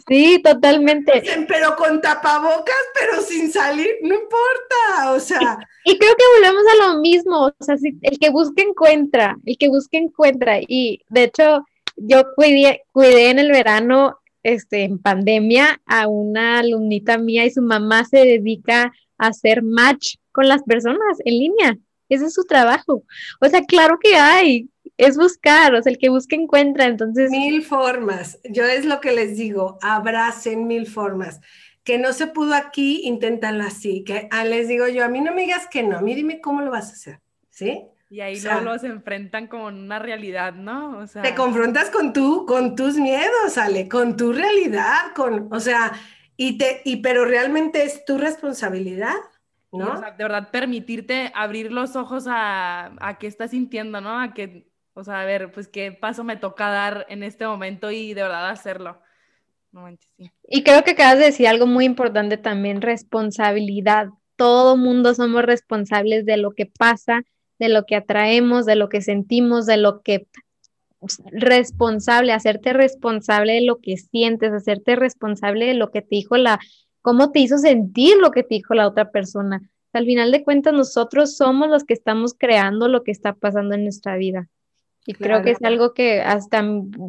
Sí, 0.09 0.41
totalmente. 0.43 1.23
Pero 1.47 1.77
con 1.77 2.01
tapabocas, 2.01 2.75
pero 2.99 3.21
sin 3.21 3.53
salir, 3.53 3.91
no 4.03 4.15
importa, 4.15 5.13
o 5.13 5.21
sea. 5.21 5.59
Y, 5.85 5.99
creo 5.99 6.15
que 6.17 6.25
volvemos 6.37 6.65
a 6.73 6.87
lo 6.87 7.01
mismo, 7.01 7.47
o 7.47 7.55
sea, 7.61 7.77
si, 7.77 7.99
el 8.01 8.19
que 8.19 8.31
busca 8.31 8.63
encuentra, 8.63 9.37
el 9.45 9.59
que 9.59 9.69
busca 9.69 9.99
encuentra. 9.99 10.59
Y 10.61 11.03
de 11.11 11.25
hecho, 11.25 11.67
yo 11.97 12.23
cuidé, 12.35 12.85
cuidé 12.93 13.29
en 13.29 13.41
el 13.41 13.51
verano, 13.51 14.19
este, 14.43 14.85
en 14.85 14.99
pandemia, 14.99 15.83
a 15.85 16.09
una 16.09 16.61
alumnita 16.61 17.19
mía 17.19 17.45
y 17.45 17.51
su 17.51 17.61
mamá 17.61 18.07
se 18.07 18.19
dedica 18.19 18.93
a 19.19 19.27
hacer 19.27 19.63
match 19.63 20.15
con 20.33 20.49
las 20.49 20.63
personas 20.63 21.19
en 21.27 21.39
línea. 21.39 21.79
Ese 22.09 22.27
es 22.27 22.35
su 22.35 22.45
trabajo. 22.45 23.05
O 23.41 23.49
sea, 23.49 23.65
claro 23.65 23.99
que 24.01 24.17
hay, 24.17 24.69
es 24.97 25.17
buscar, 25.17 25.75
o 25.75 25.83
sea, 25.83 25.93
el 25.93 25.99
que 25.99 26.09
busca 26.09 26.37
encuentra, 26.37 26.85
entonces... 26.85 27.31
Mil 27.31 27.63
formas, 27.63 28.39
yo 28.45 28.65
es 28.65 28.85
lo 28.85 29.01
que 29.01 29.13
les 29.13 29.37
digo, 29.37 29.79
abracen 29.83 30.67
mil 30.67 30.87
formas. 30.87 31.41
Que 31.83 31.99
no 31.99 32.13
se 32.13 32.27
pudo 32.27 32.55
aquí, 32.55 33.03
inténtalo 33.05 33.65
así. 33.65 34.05
Que 34.05 34.29
ah, 34.31 34.45
les 34.45 34.69
digo 34.69 34.89
yo, 34.89 35.05
a 35.05 35.09
mí 35.09 35.21
no 35.21 35.35
me 35.35 35.43
digas 35.43 35.67
que 35.71 35.83
no, 35.83 35.99
a 35.99 36.01
mí 36.01 36.15
dime 36.15 36.41
cómo 36.41 36.63
lo 36.63 36.71
vas 36.71 36.91
a 36.91 36.93
hacer, 36.93 37.21
¿sí? 37.51 37.83
Y 38.11 38.21
ahí 38.21 38.41
luego 38.41 38.61
los 38.61 38.85
enfrentan 38.85 39.49
con 39.49 39.75
una 39.75 39.99
realidad, 39.99 40.55
¿no? 40.55 40.99
O 40.99 41.07
sea... 41.07 41.23
Te 41.23 41.35
confrontas 41.35 41.91
con 41.91 42.13
tú, 42.13 42.47
con 42.47 42.77
tus 42.77 42.95
miedos, 42.95 43.59
Ale, 43.59 43.89
con 43.89 44.17
tu 44.17 44.33
realidad, 44.33 45.13
con, 45.17 45.49
o 45.53 45.59
sea, 45.59 45.93
y 46.37 46.57
te, 46.57 46.81
y 46.85 46.97
pero 46.97 47.25
realmente 47.25 47.83
es 47.83 48.05
tu 48.05 48.17
responsabilidad. 48.19 49.17
¿No? 49.79 50.01
de 50.01 50.25
verdad, 50.25 50.51
permitirte 50.51 51.31
abrir 51.35 51.73
los 51.73 51.97
ojos 51.97 52.27
a, 52.29 52.95
a 53.01 53.19
qué 53.19 53.27
estás 53.27 53.51
sintiendo, 53.51 54.01
¿no? 54.01 54.21
A 54.21 54.35
que, 54.35 54.69
o 54.95 55.05
sea, 55.05 55.21
a 55.21 55.25
ver, 55.25 55.53
pues 55.53 55.69
qué 55.69 55.93
paso 55.93 56.25
me 56.25 56.37
toca 56.37 56.69
dar 56.69 57.07
en 57.09 57.23
este 57.23 57.47
momento 57.47 57.91
y 57.91 58.15
de 58.15 58.23
verdad 58.23 58.51
hacerlo. 58.51 59.01
Y 60.49 60.63
creo 60.63 60.85
que 60.85 60.93
acabas 60.93 61.19
de 61.19 61.27
decir 61.27 61.49
algo 61.49 61.67
muy 61.67 61.85
importante 61.85 62.37
también, 62.37 62.81
responsabilidad. 62.81 64.09
Todo 64.37 64.77
mundo 64.77 65.15
somos 65.15 65.43
responsables 65.43 66.25
de 66.27 66.37
lo 66.37 66.53
que 66.53 66.67
pasa, 66.67 67.23
de 67.59 67.69
lo 67.69 67.85
que 67.85 67.97
atraemos, 67.97 68.67
de 68.67 68.77
lo 68.77 68.89
que 68.89 69.01
sentimos, 69.01 69.67
de 69.67 69.77
lo 69.77 70.03
que 70.03 70.27
responsable, 71.33 72.33
hacerte 72.33 72.73
responsable 72.73 73.55
de 73.55 73.63
lo 73.63 73.81
que 73.81 73.97
sientes, 73.97 74.53
hacerte 74.53 74.97
responsable 74.97 75.67
de 75.67 75.75
lo 75.75 75.91
que 75.91 76.03
te 76.03 76.09
dijo 76.17 76.37
la, 76.37 76.61
cómo 77.05 77.33
te 77.33 77.41
hizo 77.41 77.59
sentir 77.59 78.17
lo 78.17 78.31
que 78.31 78.43
te 78.43 78.55
dijo 78.55 78.73
la 78.73 78.89
otra 78.89 79.11
persona. 79.11 79.61
al 79.93 80.07
final 80.07 80.33
de 80.33 80.43
cuentas 80.43 80.73
nosotros 80.73 81.37
somos 81.37 81.69
los 81.69 81.85
que 81.85 81.93
estamos 81.93 82.35
creando 82.37 82.89
lo 82.89 83.05
que 83.05 83.13
está 83.13 83.35
pasando 83.35 83.75
en 83.75 83.83
nuestra 83.83 84.17
vida. 84.17 84.49
Y 85.05 85.13
creo 85.13 85.43
que 85.43 85.51
es 85.51 85.63
algo 85.63 85.93
que 85.93 86.23
hasta 86.23 86.65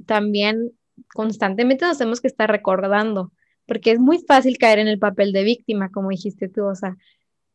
también 0.05 0.73
constantemente 1.13 1.85
nos 1.85 1.97
tenemos 1.97 2.19
que 2.19 2.27
estar 2.27 2.51
recordando, 2.51 3.31
porque 3.65 3.91
es 3.91 3.99
muy 3.99 4.19
fácil 4.19 4.57
caer 4.57 4.79
en 4.79 4.89
el 4.89 4.99
papel 4.99 5.31
de 5.31 5.45
víctima, 5.45 5.89
como 5.89 6.09
dijiste 6.09 6.49
tú, 6.49 6.65
o 6.65 6.75
sea, 6.75 6.97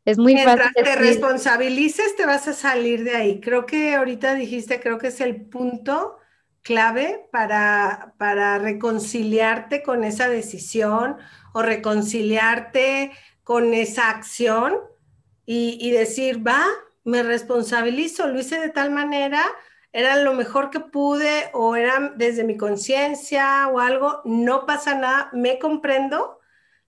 es 0.07 0.17
muy 0.17 0.33
Mientras 0.33 0.57
fácil. 0.57 0.83
te 0.83 0.97
responsabilices, 0.97 2.17
te 2.17 2.25
vas 2.25 2.49
a 2.49 2.55
salir 2.55 3.05
de 3.05 3.17
ahí. 3.17 3.41
Creo 3.41 3.67
que 3.67 3.95
ahorita 3.95 4.35
dijiste, 4.35 4.81
creo 4.81 4.97
que 4.97 5.09
es 5.09 5.21
el 5.21 5.43
punto 5.43 6.17
clave 6.63 7.27
para, 7.31 8.15
para 8.19 8.59
reconciliarte 8.59 9.83
con 9.83 10.05
esa 10.05 10.29
decisión 10.29 11.17
o 11.53 11.63
reconciliarte 11.63 13.13
con 13.45 13.75
esa 13.75 14.11
acción 14.11 14.79
y, 15.47 15.79
y 15.81 15.91
decir, 15.91 16.47
va, 16.47 16.65
me 17.05 17.23
responsabilizo, 17.23 18.27
lo 18.27 18.39
hice 18.39 18.61
de 18.61 18.69
tal 18.69 18.91
manera, 18.91 19.43
era 19.93 20.17
lo 20.23 20.35
mejor 20.35 20.71
que 20.71 20.81
pude 20.81 21.51
o 21.53 21.75
era 21.75 22.13
desde 22.17 22.45
mi 22.45 22.57
conciencia 22.57 23.69
o 23.69 23.81
algo, 23.81 24.21
no 24.25 24.67
pasa 24.67 24.95
nada, 24.95 25.31
me 25.33 25.59
comprendo, 25.59 26.39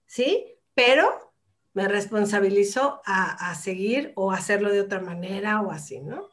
¿sí? 0.05 0.45
Pero 0.73 1.33
me 1.73 1.87
responsabilizo 1.87 3.01
a, 3.05 3.49
a 3.49 3.55
seguir 3.55 4.13
o 4.15 4.31
hacerlo 4.31 4.71
de 4.71 4.81
otra 4.81 5.01
manera 5.01 5.61
o 5.61 5.71
así, 5.71 5.99
¿no? 5.99 6.29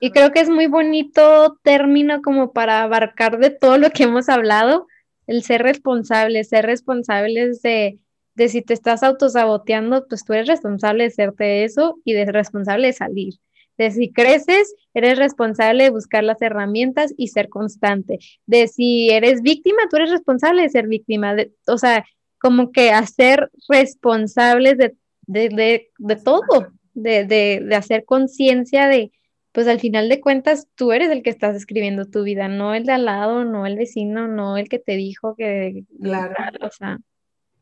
Y 0.00 0.10
creo 0.10 0.32
que 0.32 0.40
es 0.40 0.50
muy 0.50 0.66
bonito 0.66 1.58
término 1.62 2.20
como 2.20 2.52
para 2.52 2.82
abarcar 2.82 3.38
de 3.38 3.50
todo 3.50 3.78
lo 3.78 3.90
que 3.90 4.02
hemos 4.04 4.28
hablado, 4.28 4.86
el 5.32 5.42
ser 5.42 5.62
responsable, 5.62 6.44
ser 6.44 6.66
responsables 6.66 7.62
de, 7.62 7.98
de 8.34 8.48
si 8.48 8.62
te 8.62 8.74
estás 8.74 9.02
autosaboteando, 9.02 10.06
pues 10.08 10.24
tú 10.24 10.34
eres 10.34 10.48
responsable 10.48 11.04
de 11.04 11.08
hacerte 11.08 11.64
eso 11.64 11.96
y 12.04 12.12
de 12.12 12.26
responsable 12.26 12.88
de 12.88 12.92
salir. 12.92 13.34
De 13.78 13.90
si 13.90 14.12
creces, 14.12 14.74
eres 14.92 15.18
responsable 15.18 15.84
de 15.84 15.90
buscar 15.90 16.22
las 16.22 16.42
herramientas 16.42 17.14
y 17.16 17.28
ser 17.28 17.48
constante. 17.48 18.18
De 18.46 18.68
si 18.68 19.08
eres 19.10 19.40
víctima, 19.40 19.82
tú 19.90 19.96
eres 19.96 20.10
responsable 20.10 20.62
de 20.62 20.68
ser 20.68 20.86
víctima. 20.86 21.34
De, 21.34 21.52
o 21.66 21.78
sea, 21.78 22.04
como 22.38 22.70
que 22.70 22.90
hacer 22.90 23.50
responsables 23.68 24.76
de, 24.76 24.94
de, 25.22 25.48
de, 25.48 25.90
de 25.96 26.16
todo, 26.16 26.68
de 26.92 27.74
hacer 27.74 28.04
conciencia 28.04 28.88
de, 28.88 29.10
pues 29.52 29.68
al 29.68 29.80
final 29.80 30.08
de 30.08 30.20
cuentas 30.20 30.66
tú 30.74 30.92
eres 30.92 31.10
el 31.10 31.22
que 31.22 31.30
estás 31.30 31.54
escribiendo 31.56 32.06
tu 32.06 32.22
vida, 32.24 32.48
no 32.48 32.74
el 32.74 32.84
de 32.86 32.92
al 32.92 33.04
lado, 33.04 33.44
no 33.44 33.66
el 33.66 33.76
vecino, 33.76 34.26
no 34.28 34.56
el 34.56 34.68
que 34.68 34.78
te 34.78 34.96
dijo 34.96 35.34
que... 35.36 35.84
Claro. 36.02 36.34
O 36.62 36.70
sea, 36.70 36.98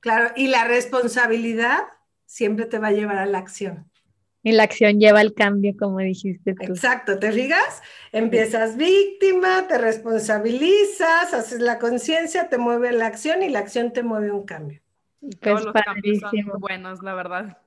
Claro, 0.01 0.31
y 0.35 0.47
la 0.49 0.65
responsabilidad 0.65 1.81
siempre 2.25 2.65
te 2.65 2.79
va 2.79 2.89
a 2.89 2.93
llevar 2.93 3.19
a 3.19 3.27
la 3.27 3.39
acción. 3.39 3.91
y 4.43 4.53
la 4.53 4.63
acción 4.63 4.99
lleva 4.99 5.21
al 5.21 5.35
cambio, 5.35 5.75
como 5.79 5.99
dijiste 5.99 6.55
tú. 6.55 6.73
Exacto, 6.73 7.19
¿te 7.19 7.31
fijas? 7.33 7.83
Empiezas 8.13 8.77
víctima, 8.79 9.67
te 9.69 9.77
responsabilizas, 9.77 11.35
haces 11.35 11.61
la 11.61 11.79
conciencia, 11.79 12.49
te 12.49 12.57
mueve 12.57 12.93
la 12.93 13.07
acción 13.07 13.43
y 13.43 13.51
la 13.51 13.59
acción 13.59 13.93
te 13.93 14.03
mueve 14.03 14.31
un 14.31 14.45
cambio. 14.47 14.81
Pues 15.21 15.39
Todos 15.41 15.65
los 15.67 15.75
cambios 15.75 16.21
son 16.21 16.61
buenos, 16.61 17.03
la 17.03 17.15
verdad. 17.15 17.59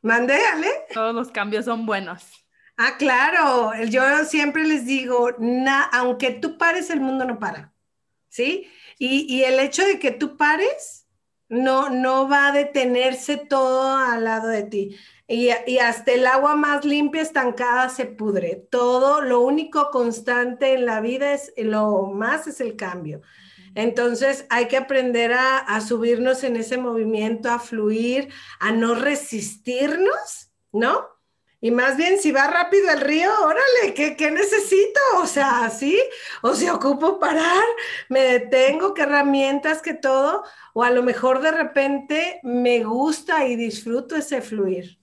Mande, 0.00 0.34
Ale. 0.54 0.68
Todos 0.94 1.14
los 1.14 1.30
cambios 1.30 1.66
son 1.66 1.84
buenos. 1.84 2.45
Ah, 2.78 2.96
claro, 2.98 3.72
yo 3.88 4.02
siempre 4.26 4.64
les 4.64 4.84
digo, 4.84 5.30
na- 5.38 5.84
aunque 5.92 6.30
tú 6.32 6.58
pares, 6.58 6.90
el 6.90 7.00
mundo 7.00 7.24
no 7.24 7.38
para, 7.38 7.72
¿sí? 8.28 8.68
Y, 8.98 9.26
y 9.34 9.44
el 9.44 9.60
hecho 9.60 9.84
de 9.86 9.98
que 9.98 10.10
tú 10.12 10.36
pares 10.36 11.06
no, 11.48 11.90
no 11.90 12.28
va 12.28 12.48
a 12.48 12.52
detenerse 12.52 13.38
todo 13.38 13.96
al 13.96 14.24
lado 14.24 14.48
de 14.48 14.64
ti. 14.64 14.96
Y, 15.28 15.50
y 15.66 15.78
hasta 15.78 16.12
el 16.12 16.26
agua 16.26 16.56
más 16.56 16.84
limpia, 16.84 17.22
estancada, 17.22 17.88
se 17.90 18.06
pudre. 18.06 18.56
Todo, 18.70 19.22
lo 19.22 19.40
único 19.40 19.90
constante 19.90 20.74
en 20.74 20.86
la 20.86 21.00
vida 21.00 21.32
es, 21.34 21.52
lo 21.58 22.02
más 22.08 22.46
es 22.46 22.60
el 22.60 22.76
cambio. 22.76 23.22
Entonces 23.74 24.46
hay 24.50 24.68
que 24.68 24.76
aprender 24.78 25.32
a, 25.34 25.58
a 25.58 25.80
subirnos 25.82 26.44
en 26.44 26.56
ese 26.56 26.78
movimiento, 26.78 27.50
a 27.50 27.58
fluir, 27.60 28.30
a 28.60 28.72
no 28.72 28.94
resistirnos, 28.94 30.50
¿no? 30.72 31.06
Y 31.66 31.72
más 31.72 31.96
bien, 31.96 32.20
si 32.20 32.30
va 32.30 32.46
rápido 32.46 32.92
el 32.92 33.00
río, 33.00 33.28
órale, 33.42 33.92
¿qué, 33.92 34.14
qué 34.14 34.30
necesito? 34.30 35.00
O 35.20 35.26
sea, 35.26 35.68
¿sí? 35.68 35.98
O 36.40 36.54
si 36.54 36.68
ocupo 36.68 37.18
parar, 37.18 37.64
me 38.08 38.20
detengo, 38.20 38.94
qué 38.94 39.02
herramientas, 39.02 39.82
qué 39.82 39.92
todo. 39.92 40.44
O 40.74 40.84
a 40.84 40.90
lo 40.90 41.02
mejor 41.02 41.42
de 41.42 41.50
repente 41.50 42.38
me 42.44 42.84
gusta 42.84 43.48
y 43.48 43.56
disfruto 43.56 44.14
ese 44.14 44.42
fluir. 44.42 45.00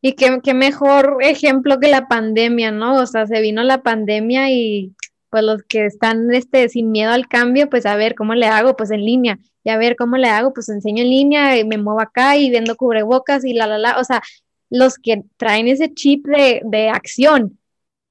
Y 0.00 0.14
qué, 0.14 0.40
qué 0.42 0.54
mejor 0.54 1.18
ejemplo 1.20 1.78
que 1.78 1.88
la 1.88 2.08
pandemia, 2.08 2.70
¿no? 2.70 2.94
O 2.94 3.06
sea, 3.06 3.26
se 3.26 3.42
vino 3.42 3.62
la 3.62 3.82
pandemia 3.82 4.50
y 4.50 4.94
pues 5.28 5.44
los 5.44 5.62
que 5.64 5.84
están 5.84 6.32
este, 6.32 6.70
sin 6.70 6.90
miedo 6.90 7.12
al 7.12 7.28
cambio, 7.28 7.68
pues 7.68 7.84
a 7.84 7.94
ver 7.96 8.14
cómo 8.14 8.34
le 8.34 8.46
hago, 8.46 8.74
pues 8.74 8.90
en 8.90 9.04
línea. 9.04 9.38
Y 9.64 9.68
a 9.68 9.76
ver 9.76 9.96
cómo 9.96 10.16
le 10.16 10.28
hago, 10.30 10.54
pues 10.54 10.70
enseño 10.70 11.02
en 11.02 11.10
línea 11.10 11.58
y 11.58 11.66
me 11.66 11.76
muevo 11.76 12.00
acá 12.00 12.38
y 12.38 12.48
vendo 12.48 12.74
cubrebocas 12.74 13.44
y 13.44 13.52
la, 13.52 13.66
la, 13.66 13.76
la. 13.76 13.98
O 13.98 14.04
sea, 14.04 14.22
los 14.70 14.96
que 14.96 15.24
traen 15.36 15.68
ese 15.68 15.92
chip 15.92 16.26
de, 16.26 16.62
de 16.64 16.88
acción. 16.88 17.58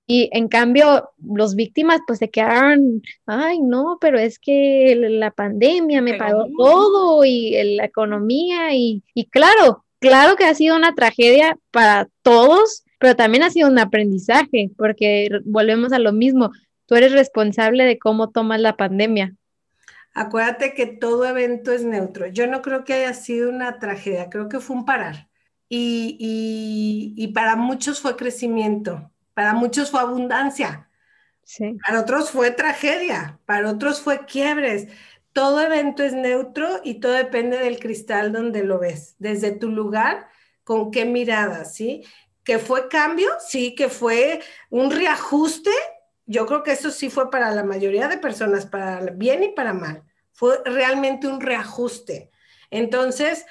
Y 0.05 0.27
en 0.33 0.47
cambio, 0.47 1.11
los 1.23 1.55
víctimas 1.55 1.99
pues 2.07 2.17
se 2.17 2.31
quedaron, 2.31 3.03
ay, 3.27 3.59
no, 3.61 3.99
pero 4.01 4.17
es 4.17 4.39
que 4.39 4.95
la 4.95 5.29
pandemia 5.29 6.01
me 6.01 6.15
pagó 6.15 6.47
todo 6.57 7.23
y 7.23 7.75
la 7.75 7.85
economía 7.85 8.73
y, 8.73 9.03
y 9.13 9.25
claro, 9.25 9.85
claro 9.99 10.35
que 10.35 10.45
ha 10.45 10.55
sido 10.55 10.75
una 10.75 10.95
tragedia 10.95 11.59
para 11.69 12.09
todos, 12.23 12.83
pero 12.97 13.15
también 13.15 13.43
ha 13.43 13.51
sido 13.51 13.69
un 13.69 13.77
aprendizaje, 13.77 14.71
porque 14.77 15.29
volvemos 15.45 15.93
a 15.93 15.99
lo 15.99 16.11
mismo, 16.11 16.49
tú 16.87 16.95
eres 16.95 17.11
responsable 17.11 17.83
de 17.83 17.99
cómo 17.99 18.31
tomas 18.31 18.59
la 18.59 18.75
pandemia. 18.75 19.35
Acuérdate 20.15 20.73
que 20.73 20.87
todo 20.87 21.25
evento 21.25 21.71
es 21.71 21.85
neutro. 21.85 22.25
Yo 22.25 22.47
no 22.47 22.63
creo 22.63 22.83
que 22.83 22.93
haya 22.93 23.13
sido 23.13 23.47
una 23.49 23.77
tragedia, 23.77 24.29
creo 24.31 24.49
que 24.49 24.59
fue 24.59 24.75
un 24.75 24.85
parar. 24.85 25.28
Y, 25.69 26.17
y- 26.19 27.23
y 27.23 27.27
para 27.29 27.55
muchos 27.55 28.01
fue 28.01 28.15
crecimiento, 28.17 29.11
para 29.33 29.53
muchos 29.53 29.91
fue 29.91 30.01
abundancia. 30.01 30.89
Sí. 31.43 31.77
Para 31.85 32.01
otros 32.01 32.31
fue 32.31 32.51
tragedia, 32.51 33.39
para 33.45 33.71
otros 33.71 34.01
fue 34.01 34.25
quiebres. 34.25 34.87
Todo 35.33 35.61
evento 35.61 36.03
es 36.03 36.13
neutro 36.13 36.81
y 36.83 36.95
todo 36.99 37.13
depende 37.13 37.57
del 37.57 37.79
cristal 37.79 38.31
donde 38.31 38.63
lo 38.63 38.79
ves, 38.79 39.15
desde 39.19 39.51
tu 39.51 39.69
lugar, 39.69 40.27
con 40.63 40.91
qué 40.91 41.05
mirada, 41.05 41.65
¿sí? 41.65 42.03
Que 42.43 42.59
fue 42.59 42.87
cambio, 42.89 43.29
sí, 43.47 43.75
que 43.75 43.89
fue 43.89 44.41
un 44.69 44.91
reajuste. 44.91 45.71
Yo 46.25 46.45
creo 46.45 46.63
que 46.63 46.71
eso 46.73 46.91
sí 46.91 47.09
fue 47.09 47.31
para 47.31 47.51
la 47.51 47.63
mayoría 47.63 48.07
de 48.07 48.17
personas, 48.17 48.65
para 48.65 48.99
bien 49.11 49.43
y 49.43 49.49
para 49.49 49.73
mal. 49.73 50.03
Fue 50.31 50.59
realmente 50.65 51.27
un 51.27 51.41
reajuste. 51.41 52.31
Entonces, 52.71 53.45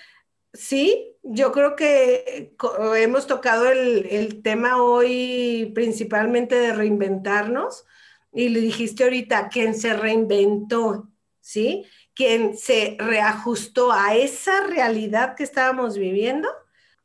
sí, 0.52 1.16
yo 1.22 1.52
creo 1.52 1.76
que 1.76 2.54
hemos 2.96 3.26
tocado 3.26 3.68
el, 3.68 4.42
tema 4.42 4.82
hoy 4.82 5.70
principalmente 5.74 6.54
de 6.54 6.72
reinventarnos 6.72 7.84
y 8.32 8.48
le 8.48 8.60
dijiste 8.60 9.04
ahorita, 9.04 9.48
quien 9.48 9.74
se 9.74 9.94
reinventó, 9.94 11.08
¿sí? 11.40 11.86
Quien 12.14 12.56
se 12.56 12.96
reajustó 12.98 13.92
a 13.92 14.14
esa 14.14 14.66
realidad 14.66 15.34
que 15.34 15.44
estábamos 15.44 15.98
viviendo, 15.98 16.48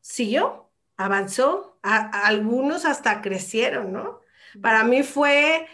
siguió, 0.01 0.69
avanzó, 0.97 1.79
algunos 1.81 2.85
hasta 2.85 3.21
crecieron, 3.21 3.91
¿no? 3.91 4.21
Para 4.61 4.83
mí 4.83 5.03
fue, 5.03 5.67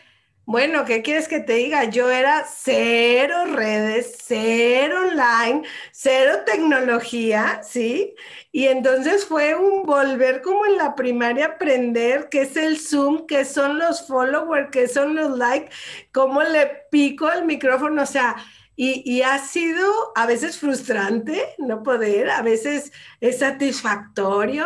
bueno, 0.51 0.83
¿qué 0.83 1.03
quieres 1.03 1.27
que 1.27 1.39
te 1.41 1.53
diga? 1.53 1.83
Yo 1.85 2.09
era 2.09 2.43
cero 2.43 3.45
redes, 3.53 4.17
cero 4.25 4.97
online, 5.07 5.61
cero 5.91 6.39
tecnología, 6.43 7.61
¿sí? 7.63 8.15
Y 8.51 8.65
entonces 8.65 9.25
fue 9.25 9.53
un 9.53 9.83
volver 9.83 10.41
como 10.41 10.65
en 10.65 10.77
la 10.77 10.95
primaria, 10.95 11.45
aprender 11.45 12.29
qué 12.29 12.41
es 12.41 12.57
el 12.57 12.79
Zoom, 12.79 13.27
qué 13.27 13.45
son 13.45 13.77
los 13.77 14.07
followers, 14.07 14.69
qué 14.71 14.87
son 14.87 15.13
los 15.15 15.37
likes, 15.37 15.69
cómo 16.11 16.41
le 16.41 16.87
pico 16.89 17.27
al 17.27 17.45
micrófono, 17.45 18.01
o 18.01 18.05
sea, 18.07 18.35
y, 18.75 19.03
y 19.05 19.21
ha 19.21 19.37
sido 19.37 19.85
a 20.15 20.25
veces 20.25 20.57
frustrante 20.57 21.43
no 21.59 21.83
poder, 21.83 22.31
a 22.31 22.41
veces 22.41 22.91
es 23.21 23.37
satisfactorio, 23.39 24.65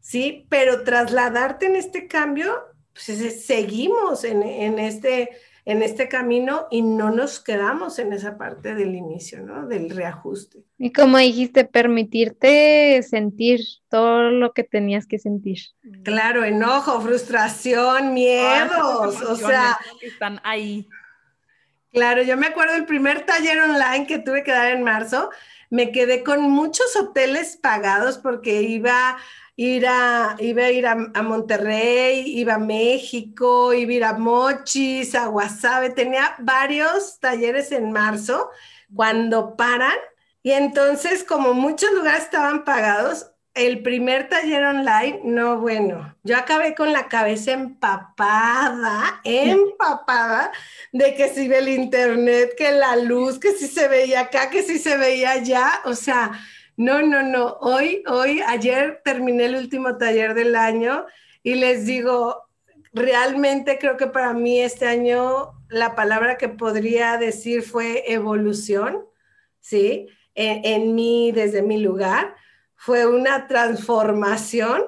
¿sí? 0.00 0.46
Pero 0.48 0.82
trasladarte 0.82 1.66
en 1.66 1.76
este 1.76 2.08
cambio, 2.08 2.69
pues 2.94 3.08
es- 3.08 3.46
seguimos 3.46 4.24
en, 4.24 4.42
en 4.42 4.78
este, 4.78 5.30
en 5.64 5.82
este 5.82 6.08
camino 6.08 6.66
y 6.70 6.82
no 6.82 7.10
nos 7.10 7.40
quedamos 7.40 7.98
en 7.98 8.12
esa 8.12 8.36
parte 8.38 8.74
del 8.74 8.94
inicio, 8.94 9.40
¿no? 9.42 9.66
Del 9.66 9.90
reajuste. 9.90 10.64
Y 10.78 10.92
como 10.92 11.18
dijiste, 11.18 11.64
permitirte 11.64 13.02
sentir 13.02 13.60
todo 13.88 14.30
lo 14.30 14.52
que 14.52 14.64
tenías 14.64 15.06
que 15.06 15.18
sentir. 15.18 15.58
Claro, 16.04 16.44
enojo, 16.44 17.00
frustración, 17.00 18.14
miedos, 18.14 19.20
o 19.22 19.36
sea, 19.36 19.78
están 20.02 20.40
ahí. 20.44 20.88
claro, 21.92 22.22
yo 22.22 22.36
me 22.36 22.46
acuerdo 22.46 22.74
el 22.74 22.86
primer 22.86 23.26
taller 23.26 23.60
online 23.60 24.06
que 24.06 24.18
tuve 24.18 24.42
que 24.42 24.52
dar 24.52 24.72
en 24.72 24.82
marzo, 24.82 25.30
me 25.70 25.92
quedé 25.92 26.22
con 26.24 26.42
muchos 26.42 26.96
hoteles 26.96 27.56
pagados 27.56 28.18
porque 28.18 28.62
iba, 28.62 29.16
ir 29.60 29.86
a, 29.86 30.36
iba 30.38 30.62
a 30.62 30.70
ir 30.70 30.86
a, 30.86 30.94
Monterrey, 31.22 32.24
iba 32.38 32.54
a 32.54 32.58
México, 32.58 33.74
iba 33.74 33.92
a 33.92 33.94
ir 33.94 34.04
a 34.04 34.12
Mochis, 34.14 35.14
a 35.14 35.26
Guasave, 35.26 35.90
tenía 35.90 36.34
varios 36.38 37.20
talleres 37.20 37.70
en 37.70 37.92
marzo 37.92 38.48
cuando 38.94 39.56
paran. 39.56 39.98
Y 40.42 40.52
entonces, 40.52 41.24
como 41.24 41.52
muchos 41.52 41.92
lugares 41.92 42.22
estaban 42.22 42.64
pagados, 42.64 43.32
el 43.52 43.82
primer 43.82 44.30
taller 44.30 44.64
online, 44.64 45.20
no, 45.24 45.58
bueno, 45.58 46.16
yo 46.22 46.38
acabé 46.38 46.74
con 46.74 46.94
la 46.94 47.08
cabeza 47.08 47.52
empapada, 47.52 49.20
empapada 49.24 50.52
de 50.90 51.14
que 51.14 51.28
si 51.28 51.48
ve 51.48 51.58
el 51.58 51.68
internet, 51.68 52.54
que 52.56 52.72
la 52.72 52.96
luz, 52.96 53.38
que 53.38 53.52
si 53.52 53.66
se 53.66 53.88
veía 53.88 54.20
acá, 54.20 54.48
que 54.48 54.62
si 54.62 54.78
se 54.78 54.96
veía 54.96 55.32
allá, 55.32 55.82
o 55.84 55.94
sea, 55.94 56.32
no, 56.80 57.02
no, 57.02 57.22
no, 57.22 57.58
hoy, 57.60 58.02
hoy, 58.06 58.40
ayer 58.40 59.02
terminé 59.04 59.44
el 59.44 59.56
último 59.56 59.98
taller 59.98 60.32
del 60.32 60.56
año 60.56 61.04
y 61.42 61.56
les 61.56 61.84
digo, 61.84 62.48
realmente 62.94 63.78
creo 63.78 63.98
que 63.98 64.06
para 64.06 64.32
mí 64.32 64.62
este 64.62 64.86
año 64.86 65.52
la 65.68 65.94
palabra 65.94 66.38
que 66.38 66.48
podría 66.48 67.18
decir 67.18 67.64
fue 67.64 68.10
evolución, 68.10 69.04
¿sí? 69.60 70.08
En, 70.34 70.64
en 70.64 70.94
mí, 70.94 71.32
desde 71.32 71.60
mi 71.60 71.82
lugar 71.82 72.34
fue 72.76 73.06
una 73.06 73.46
transformación 73.46 74.82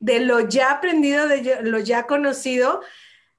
de 0.00 0.18
lo 0.18 0.40
ya 0.40 0.72
aprendido, 0.72 1.28
de 1.28 1.62
lo 1.62 1.78
ya 1.78 2.08
conocido, 2.08 2.80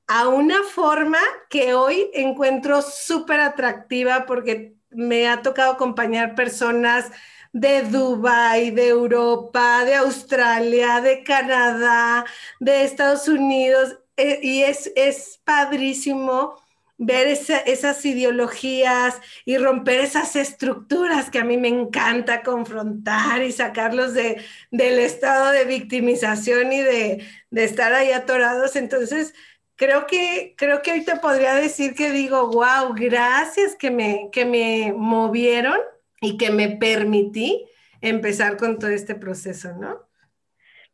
a 0.08 0.30
una 0.30 0.64
forma 0.64 1.20
que 1.50 1.74
hoy 1.74 2.10
encuentro 2.14 2.82
súper 2.82 3.42
atractiva 3.42 4.26
porque 4.26 4.76
me 4.92 5.28
ha 5.28 5.42
tocado 5.42 5.74
acompañar 5.74 6.36
personas 6.36 7.12
de 7.54 7.84
Dubái, 7.84 8.72
de 8.72 8.88
Europa, 8.89 9.84
de 9.86 9.95
Australia, 9.95 11.02
de 11.02 11.24
Canadá, 11.24 12.26
de 12.60 12.84
Estados 12.84 13.28
Unidos, 13.28 13.97
eh, 14.18 14.39
y 14.41 14.64
es, 14.64 14.91
es 14.95 15.41
padrísimo 15.43 16.56
ver 17.04 17.28
esas 17.28 18.06
ideologías 18.06 19.20
y 19.43 19.58
romper 19.58 20.02
esas 20.02 20.36
estructuras 20.36 21.32
que 21.32 21.39
a 21.39 21.43
mí 21.43 21.58
me 21.58 21.68
encanta 21.68 22.43
confrontar 22.43 23.41
y 23.41 23.52
sacarlos 23.52 24.14
de, 24.14 24.39
del 24.70 24.99
estado 24.99 25.52
de 25.52 25.66
victimización 25.66 26.72
y 26.72 26.82
de, 26.82 27.26
de, 27.49 27.64
estar 27.64 27.91
ahí 27.93 28.12
atorados. 28.12 28.76
Entonces, 28.76 29.34
creo 29.76 30.06
que, 30.06 30.54
creo 30.56 30.84
que 30.84 30.91
hoy 30.91 31.04
te 31.04 31.16
podría 31.16 31.56
decir 31.56 31.95
que 31.95 32.12
digo, 32.12 32.47
wow, 32.52 32.93
gracias 32.93 33.76
que 33.76 33.89
me, 33.89 34.30
que 34.32 34.45
me 34.45 34.93
movieron 34.95 35.80
y 36.22 36.38
que 36.38 36.51
me 36.51 36.69
permití 36.69 37.65
empezar 37.99 38.55
con 38.55 38.80
todo 38.80 38.91
este 38.91 39.15
proceso, 39.15 39.76
¿no? 39.76 40.07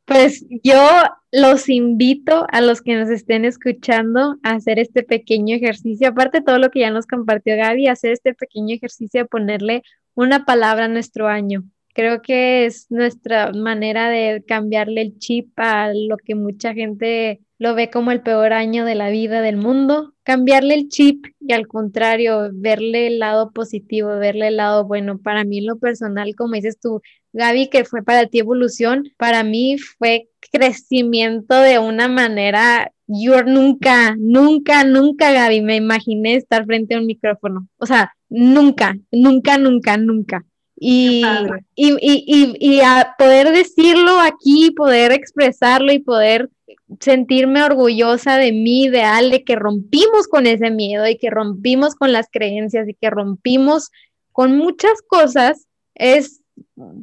Pues 0.06 0.46
yo 0.64 0.80
los 1.34 1.68
invito 1.68 2.48
a 2.50 2.62
los 2.62 2.82
que 2.82 2.96
nos 2.96 3.10
estén 3.10 3.44
escuchando 3.44 4.38
a 4.42 4.52
hacer 4.52 4.80
este 4.80 5.04
pequeño 5.04 5.56
ejercicio, 5.58 6.08
aparte 6.08 6.40
de 6.40 6.46
todo 6.46 6.60
lo 6.60 6.72
que 6.72 6.80
ya 6.80 6.92
nos 6.92 7.06
compartió 7.06 7.58
Gaby, 7.58 7.88
hacer 7.88 8.14
este 8.14 8.34
pequeño 8.34 8.74
ejercicio 8.74 9.22
de 9.22 9.28
ponerle 9.28 9.84
una 10.16 10.46
palabra 10.46 10.86
a 10.86 10.88
nuestro 10.88 11.28
año. 11.28 11.64
Creo 11.98 12.22
que 12.22 12.68
es 12.68 12.86
nuestra 12.92 13.52
manera 13.54 14.08
de 14.08 14.44
cambiarle 14.48 15.02
el 15.02 15.18
chip 15.18 15.50
a 15.58 15.92
lo 15.96 16.18
que 16.18 16.36
mucha 16.36 16.76
gente 16.76 17.42
lo 17.58 17.74
ve 17.74 17.90
como 17.90 18.12
el 18.12 18.22
peor 18.22 18.54
año 18.54 18.86
de 18.86 18.94
la 18.94 19.10
vida 19.10 19.42
del 19.42 19.58
mundo, 19.58 20.14
cambiarle 20.22 20.76
el 20.76 20.90
chip 20.90 21.26
y 21.40 21.54
al 21.54 21.66
contrario, 21.68 22.52
verle 22.54 23.08
el 23.08 23.18
lado 23.18 23.52
positivo, 23.52 24.10
verle 24.20 24.50
el 24.50 24.58
lado 24.58 24.86
bueno. 24.86 25.18
Para 25.18 25.44
mí, 25.44 25.62
lo 25.62 25.80
personal, 25.80 26.36
como 26.36 26.54
dices 26.54 26.80
tú, 26.80 27.02
Gaby, 27.34 27.72
que 27.72 27.84
fue 27.84 28.04
para 28.04 28.28
ti 28.28 28.38
evolución, 28.38 29.06
para 29.18 29.44
mí 29.44 29.80
fue 29.80 30.30
crecimiento 30.52 31.60
de 31.60 31.80
una 31.80 32.08
manera, 32.08 32.92
yo 33.08 33.42
nunca, 33.42 34.16
nunca, 34.20 34.84
nunca, 34.84 35.32
Gaby, 35.32 35.62
me 35.62 35.78
imaginé 35.78 36.36
estar 36.36 36.64
frente 36.68 36.94
a 36.94 37.00
un 37.00 37.08
micrófono. 37.08 37.68
O 37.78 37.88
sea, 37.88 38.14
nunca, 38.30 38.96
nunca, 39.12 39.58
nunca, 39.58 39.98
nunca. 39.98 40.46
Y, 40.80 41.24
y, 41.76 41.98
y, 42.00 42.56
y, 42.60 42.82
a 42.82 43.16
poder 43.18 43.52
decirlo 43.52 44.20
aquí, 44.20 44.72
poder 44.72 45.12
expresarlo 45.12 45.92
y 45.92 45.98
poder 45.98 46.52
sentirme 47.00 47.64
orgullosa 47.64 48.38
de 48.38 48.52
mí, 48.52 48.88
de 48.88 49.02
Ale, 49.02 49.44
que 49.44 49.56
rompimos 49.56 50.28
con 50.28 50.46
ese 50.46 50.70
miedo 50.70 51.08
y 51.08 51.18
que 51.18 51.32
rompimos 51.32 51.96
con 51.96 52.12
las 52.12 52.28
creencias 52.32 52.88
y 52.88 52.94
que 52.94 53.10
rompimos 53.10 53.90
con 54.32 54.56
muchas 54.56 55.02
cosas, 55.08 55.66
es 55.96 56.42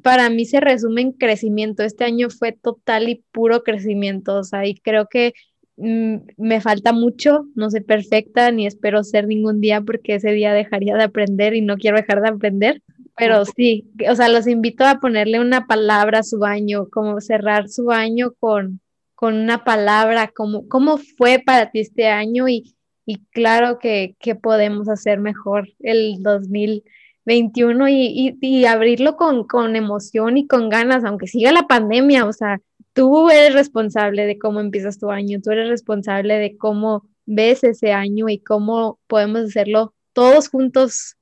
para 0.03 0.31
mí 0.31 0.45
se 0.47 0.61
resume 0.61 1.03
en 1.03 1.13
crecimiento. 1.13 1.83
Este 1.83 2.05
año 2.05 2.31
fue 2.31 2.53
total 2.53 3.09
y 3.09 3.25
puro 3.33 3.63
crecimiento, 3.63 4.37
o 4.37 4.45
sea, 4.45 4.67
y 4.67 4.77
creo 4.77 5.09
que 5.09 5.35
mm, 5.77 6.17
me 6.37 6.61
falta 6.61 6.93
mucho, 6.93 7.47
no 7.55 7.71
soy 7.71 7.81
perfecta 7.81 8.51
ni 8.53 8.67
espero 8.67 9.03
ser 9.05 9.27
ningún 9.27 9.61
día 9.61 9.81
porque 9.81 10.17
ese 10.17 10.31
día 10.33 10.53
dejaría 10.53 10.97
de 10.97 11.05
aprender 11.05 11.55
y 11.55 11.61
no 11.61 11.77
quiero 11.77 11.97
dejar 11.97 12.23
de 12.23 12.29
aprender, 12.29 12.83
pero 13.17 13.45
sí, 13.45 13.91
o 14.11 14.15
sea, 14.15 14.29
los 14.29 14.47
invito 14.47 14.85
a 14.85 14.99
ponerle 14.99 15.41
una 15.41 15.67
palabra 15.67 16.21
a 16.21 16.25
su 16.25 16.45
año, 16.45 16.89
como 16.91 17.21
cerrar 17.21 17.69
su 17.69 17.91
año 17.91 18.33
con, 18.39 18.81
con 19.15 19.37
una 19.37 19.65
palabra, 19.65 20.29
como, 20.35 20.69
¿cómo 20.69 20.99
fue 20.99 21.43
para 21.45 21.71
ti 21.71 21.81
este 21.81 22.09
año? 22.09 22.49
Y, 22.49 22.75
y 23.07 23.25
claro 23.27 23.79
que, 23.79 24.17
que 24.19 24.35
podemos 24.35 24.89
hacer 24.89 25.21
mejor 25.21 25.69
el 25.81 26.23
2000 26.23 26.85
21 27.27 27.89
y, 27.89 28.37
y, 28.41 28.65
abrirlo 28.67 29.17
con, 29.17 29.47
con, 29.47 29.77
emoción 29.77 30.37
y 30.37 30.47
con 30.47 30.69
ganas, 30.69 31.05
aunque 31.05 31.27
siga 31.27 31.53
la 31.53 31.67
pandemia, 31.67 32.27
o 32.27 32.33
sea, 32.33 32.61
tú 32.93 33.31
eres 33.31 33.55
responsable 33.55 34.27
de 34.27 34.39
cómo 34.39 34.61
empiezas 34.61 34.99
tu 34.99 35.11
año, 35.11 35.41
tú 35.43 35.51
eres 35.51 35.69
responsable 35.69 36.39
de 36.39 36.57
cómo 36.57 37.09
ves 37.27 37.65
ese 37.65 37.93
año 37.93 38.29
y 38.29 38.39
cómo 38.39 38.99
podemos 39.07 39.43
hacerlo 39.43 39.95
todos 40.13 40.49
juntos 40.49 41.17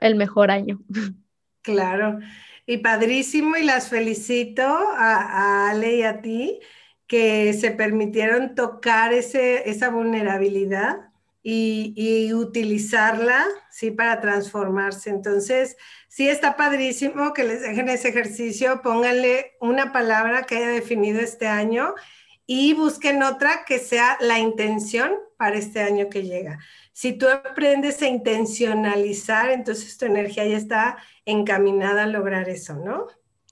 el 0.00 0.14
mejor 0.14 0.50
año. 0.50 0.80
Claro, 1.72 2.18
y 2.64 2.78
padrísimo 2.78 3.56
y 3.56 3.62
las 3.62 3.90
felicito 3.90 4.62
a, 4.62 5.66
a 5.66 5.70
Ale 5.70 5.96
y 5.96 6.02
a 6.02 6.22
ti 6.22 6.60
que 7.06 7.52
se 7.52 7.72
permitieron 7.72 8.54
tocar 8.54 9.12
ese, 9.12 9.68
esa 9.68 9.90
vulnerabilidad 9.90 11.08
y, 11.42 12.32
utilizarla, 12.34 13.46
¿sí? 13.70 13.90
Para 13.90 14.20
transformarse. 14.20 15.10
Entonces, 15.10 15.76
sí 16.08 16.28
está 16.28 16.56
padrísimo 16.56 17.32
que 17.32 17.44
les 17.44 17.62
dejen 17.62 17.88
ese 17.88 18.08
ejercicio, 18.08 18.82
pónganle 18.82 19.56
una 19.60 19.92
palabra 19.92 20.44
que 20.44 20.56
haya 20.56 20.68
definido 20.68 21.20
este 21.20 21.46
año 21.46 21.94
y 22.46 22.74
busquen 22.74 23.22
otra 23.22 23.64
que 23.66 23.78
sea 23.78 24.18
la 24.20 24.38
intención 24.38 25.12
para 25.38 25.56
este 25.56 25.80
año 25.80 26.08
que 26.10 26.24
llega. 26.24 26.58
Si 26.98 27.12
tú 27.12 27.28
aprendes 27.28 28.02
a 28.02 28.08
intencionalizar, 28.08 29.50
entonces 29.50 29.96
tu 29.96 30.06
energía 30.06 30.44
ya 30.46 30.56
está 30.56 30.98
encaminada 31.24 32.02
a 32.02 32.06
lograr 32.08 32.48
eso, 32.48 32.74
¿no? 32.74 33.06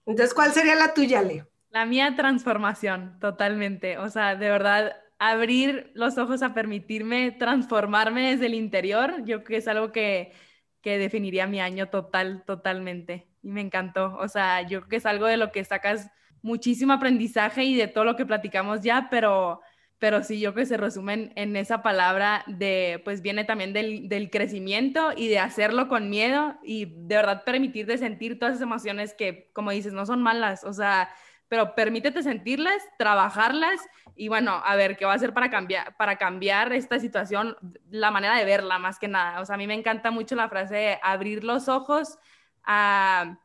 Entonces, 0.05 0.34
¿cuál 0.34 0.51
sería 0.51 0.74
la 0.74 0.92
tuya, 0.94 1.22
Leo? 1.22 1.47
La 1.70 1.86
mía 1.86 2.12
transformación, 2.16 3.20
totalmente. 3.20 3.99
O 3.99 4.09
sea, 4.09 4.34
de 4.34 4.51
verdad, 4.51 4.97
abrir 5.20 5.92
los 5.94 6.18
ojos 6.18 6.42
a 6.42 6.55
permitirme 6.55 7.30
transformarme 7.30 8.32
desde 8.32 8.47
el 8.47 8.55
interior, 8.55 9.24
yo 9.24 9.44
creo 9.44 9.44
que 9.44 9.57
es 9.59 9.68
algo 9.68 9.92
que, 9.92 10.32
que 10.80 10.99
definiría 10.99 11.47
mi 11.47 11.61
año 11.61 11.88
total, 11.88 12.42
totalmente. 12.44 13.28
Y 13.44 13.53
me 13.53 13.61
encantó. 13.61 14.16
O 14.16 14.26
sea, 14.26 14.62
yo 14.62 14.80
creo 14.80 14.88
que 14.88 14.97
es 14.97 15.07
algo 15.07 15.26
de 15.26 15.36
lo 15.36 15.53
que 15.53 15.64
sacas 15.64 16.11
muchísimo 16.42 16.94
aprendizaje 16.94 17.62
y 17.62 17.76
de 17.76 17.86
todo 17.86 18.03
lo 18.03 18.16
que 18.16 18.26
platicamos 18.26 18.80
ya, 18.80 19.07
pero, 19.09 19.61
pero 19.99 20.22
sí, 20.22 20.40
yo 20.40 20.53
creo 20.53 20.64
que 20.64 20.68
se 20.68 20.76
resumen 20.76 21.32
en 21.36 21.57
esa 21.57 21.82
palabra 21.82 22.44
de, 22.47 23.01
pues 23.05 23.22
viene 23.22 23.44
también 23.44 23.72
del, 23.72 24.09
del 24.09 24.30
crecimiento 24.30 25.12
y 25.16 25.28
de 25.28 25.38
hacerlo 25.38 25.88
con 25.88 26.11
miedo 26.11 26.59
y 26.62 26.84
de 26.84 27.16
verdad 27.16 27.44
permitir 27.44 27.86
de 27.86 27.97
sentir 27.97 28.38
todas 28.38 28.57
esas 28.57 28.64
emociones 28.64 29.14
que, 29.14 29.51
como 29.55 29.70
dices, 29.70 29.94
no 29.94 30.05
son 30.05 30.22
malas. 30.22 30.64
O 30.64 30.74
sea, 30.74 31.09
pero 31.49 31.74
permítete 31.74 32.22
sentirlas, 32.22 32.82
trabajarlas 32.99 33.80
y 34.14 34.28
bueno, 34.28 34.61
a 34.64 34.76
ver 34.76 34.97
qué 34.97 35.07
va 35.07 35.12
a 35.12 35.16
hacer 35.16 35.32
para 35.32 35.51
cambiar, 35.51 35.97
para 35.97 36.16
cambiar 36.16 36.72
esta 36.72 36.99
situación, 36.99 37.57
la 37.88 38.11
manera 38.11 38.36
de 38.36 38.44
verla 38.44 38.78
más 38.78 38.99
que 38.99 39.09
nada. 39.09 39.40
O 39.40 39.47
sea, 39.47 39.55
a 39.55 39.59
mí 39.59 39.66
me 39.66 39.74
encanta 39.74 40.11
mucho 40.11 40.34
la 40.34 40.49
frase 40.51 40.74
de 40.74 40.99
abrir 41.03 41.42
los 41.42 41.68
ojos 41.68 42.18
a, 42.64 43.38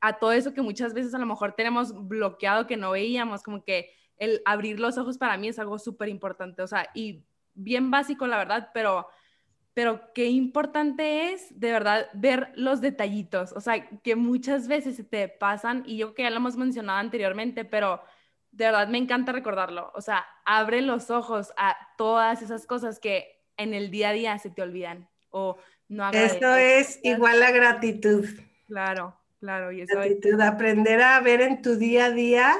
a 0.00 0.12
todo 0.14 0.32
eso 0.32 0.52
que 0.52 0.62
muchas 0.62 0.94
veces 0.94 1.14
a 1.14 1.18
lo 1.18 1.26
mejor 1.26 1.52
tenemos 1.52 2.08
bloqueado 2.08 2.66
que 2.66 2.76
no 2.76 2.90
veíamos, 2.90 3.42
como 3.42 3.62
que 3.62 3.90
el 4.22 4.40
abrir 4.44 4.78
los 4.78 4.98
ojos 4.98 5.18
para 5.18 5.36
mí 5.36 5.48
es 5.48 5.58
algo 5.58 5.80
súper 5.80 6.08
importante, 6.08 6.62
o 6.62 6.66
sea, 6.68 6.88
y 6.94 7.24
bien 7.54 7.90
básico 7.90 8.28
la 8.28 8.38
verdad, 8.38 8.70
pero 8.72 9.08
pero 9.74 10.12
qué 10.12 10.26
importante 10.26 11.32
es 11.32 11.58
de 11.58 11.72
verdad 11.72 12.06
ver 12.12 12.52
los 12.54 12.80
detallitos, 12.80 13.52
o 13.52 13.60
sea, 13.60 13.88
que 14.00 14.14
muchas 14.14 14.68
veces 14.68 14.94
se 14.94 15.02
te 15.02 15.28
pasan, 15.28 15.82
y 15.86 15.96
yo 15.96 16.14
que 16.14 16.22
ya 16.22 16.30
lo 16.30 16.36
hemos 16.36 16.56
mencionado 16.56 17.00
anteriormente, 17.00 17.64
pero 17.64 18.00
de 18.52 18.66
verdad 18.66 18.86
me 18.86 18.98
encanta 18.98 19.32
recordarlo, 19.32 19.90
o 19.94 20.00
sea, 20.00 20.24
abre 20.44 20.82
los 20.82 21.10
ojos 21.10 21.52
a 21.56 21.76
todas 21.98 22.42
esas 22.42 22.64
cosas 22.64 23.00
que 23.00 23.42
en 23.56 23.74
el 23.74 23.90
día 23.90 24.10
a 24.10 24.12
día 24.12 24.38
se 24.38 24.50
te 24.50 24.62
olvidan 24.62 25.08
o 25.30 25.56
no 25.88 26.08
Eso 26.10 26.54
es 26.54 27.00
igual 27.02 27.42
a 27.42 27.50
gratitud. 27.50 28.24
Claro, 28.66 29.18
Claro, 29.42 29.72
y 29.72 29.80
eso 29.80 29.96
Gratitud, 29.96 30.40
aprender 30.40 31.02
a 31.02 31.18
ver 31.18 31.40
en 31.40 31.62
tu 31.62 31.74
día 31.74 32.04
a 32.04 32.10
día 32.12 32.54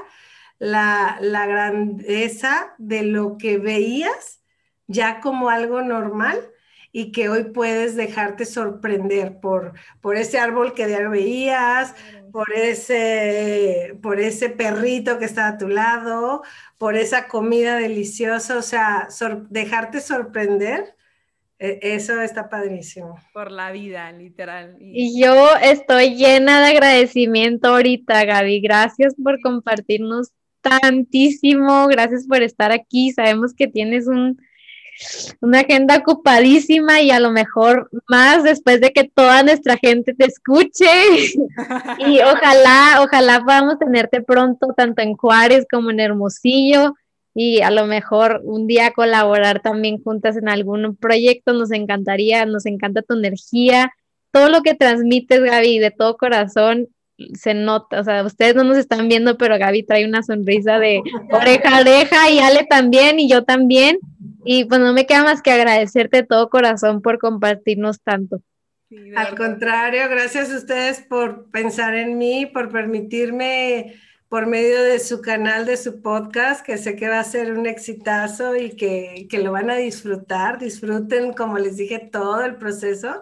la, 0.62 1.18
la 1.20 1.44
grandeza 1.44 2.76
de 2.78 3.02
lo 3.02 3.36
que 3.36 3.58
veías 3.58 4.40
ya 4.86 5.18
como 5.18 5.50
algo 5.50 5.82
normal 5.82 6.38
y 6.92 7.10
que 7.10 7.28
hoy 7.28 7.44
puedes 7.44 7.96
dejarte 7.96 8.44
sorprender 8.44 9.40
por, 9.40 9.72
por 10.00 10.16
ese 10.16 10.38
árbol 10.38 10.72
que 10.72 10.88
ya 10.88 11.08
veías, 11.08 11.96
por 12.30 12.52
ese, 12.54 13.98
por 14.02 14.20
ese 14.20 14.50
perrito 14.50 15.18
que 15.18 15.24
está 15.24 15.48
a 15.48 15.58
tu 15.58 15.66
lado, 15.66 16.42
por 16.78 16.94
esa 16.94 17.26
comida 17.26 17.76
deliciosa, 17.78 18.56
o 18.56 18.62
sea, 18.62 19.08
dejarte 19.50 20.00
sorprender, 20.00 20.94
e, 21.58 21.80
eso 21.82 22.22
está 22.22 22.48
padrísimo. 22.48 23.18
Por 23.32 23.50
la 23.50 23.72
vida, 23.72 24.12
literal. 24.12 24.76
Y... 24.78 25.16
y 25.16 25.20
yo 25.20 25.56
estoy 25.60 26.14
llena 26.14 26.60
de 26.60 26.70
agradecimiento 26.70 27.70
ahorita, 27.70 28.24
Gaby. 28.24 28.60
Gracias 28.60 29.16
por 29.20 29.40
compartirnos 29.40 30.30
tantísimo, 30.62 31.86
gracias 31.88 32.26
por 32.26 32.42
estar 32.42 32.72
aquí. 32.72 33.12
Sabemos 33.12 33.52
que 33.54 33.66
tienes 33.68 34.06
un 34.06 34.38
una 35.40 35.60
agenda 35.60 35.96
ocupadísima 35.96 37.00
y 37.00 37.10
a 37.10 37.20
lo 37.20 37.30
mejor 37.30 37.90
más 38.08 38.42
después 38.42 38.80
de 38.80 38.92
que 38.92 39.04
toda 39.04 39.42
nuestra 39.42 39.76
gente 39.76 40.14
te 40.14 40.26
escuche. 40.26 40.86
y 42.06 42.20
ojalá, 42.20 43.00
ojalá 43.02 43.40
podamos 43.40 43.78
tenerte 43.78 44.22
pronto 44.22 44.68
tanto 44.76 45.02
en 45.02 45.14
Juárez 45.14 45.66
como 45.70 45.90
en 45.90 46.00
Hermosillo 46.00 46.94
y 47.34 47.62
a 47.62 47.70
lo 47.70 47.86
mejor 47.86 48.42
un 48.44 48.66
día 48.66 48.92
colaborar 48.92 49.60
también 49.60 50.02
juntas 50.02 50.36
en 50.36 50.48
algún 50.48 50.96
proyecto. 50.96 51.52
Nos 51.52 51.72
encantaría, 51.72 52.44
nos 52.46 52.66
encanta 52.66 53.02
tu 53.02 53.14
energía, 53.14 53.92
todo 54.30 54.48
lo 54.48 54.62
que 54.62 54.74
transmites, 54.74 55.40
Gaby, 55.40 55.78
de 55.78 55.90
todo 55.90 56.16
corazón. 56.16 56.88
Se 57.34 57.54
nota, 57.54 58.00
o 58.00 58.04
sea, 58.04 58.24
ustedes 58.24 58.54
no 58.54 58.64
nos 58.64 58.76
están 58.76 59.08
viendo, 59.08 59.36
pero 59.36 59.58
Gaby 59.58 59.84
trae 59.84 60.06
una 60.06 60.22
sonrisa 60.22 60.78
de 60.78 61.00
oreja 61.30 61.76
a 61.76 61.80
oreja 61.80 62.30
y 62.30 62.38
Ale 62.40 62.66
también 62.68 63.20
y 63.20 63.28
yo 63.28 63.44
también. 63.44 63.98
Y 64.44 64.64
pues 64.64 64.80
no 64.80 64.92
me 64.92 65.06
queda 65.06 65.22
más 65.22 65.40
que 65.42 65.52
agradecerte 65.52 66.18
de 66.18 66.26
todo 66.26 66.48
corazón 66.48 67.00
por 67.00 67.18
compartirnos 67.18 68.00
tanto. 68.00 68.40
Al 69.16 69.34
contrario, 69.36 70.08
gracias 70.10 70.50
a 70.52 70.56
ustedes 70.56 71.00
por 71.00 71.50
pensar 71.50 71.94
en 71.94 72.18
mí, 72.18 72.46
por 72.46 72.70
permitirme 72.70 73.94
por 74.32 74.46
medio 74.46 74.82
de 74.82 74.98
su 74.98 75.20
canal, 75.20 75.66
de 75.66 75.76
su 75.76 76.00
podcast, 76.00 76.64
que 76.64 76.78
sé 76.78 76.96
que 76.96 77.06
va 77.06 77.20
a 77.20 77.24
ser 77.24 77.52
un 77.52 77.66
exitazo 77.66 78.56
y 78.56 78.70
que, 78.70 79.26
que 79.28 79.40
lo 79.40 79.52
van 79.52 79.68
a 79.68 79.76
disfrutar. 79.76 80.58
Disfruten, 80.58 81.34
como 81.34 81.58
les 81.58 81.76
dije, 81.76 81.98
todo 81.98 82.42
el 82.42 82.56
proceso. 82.56 83.20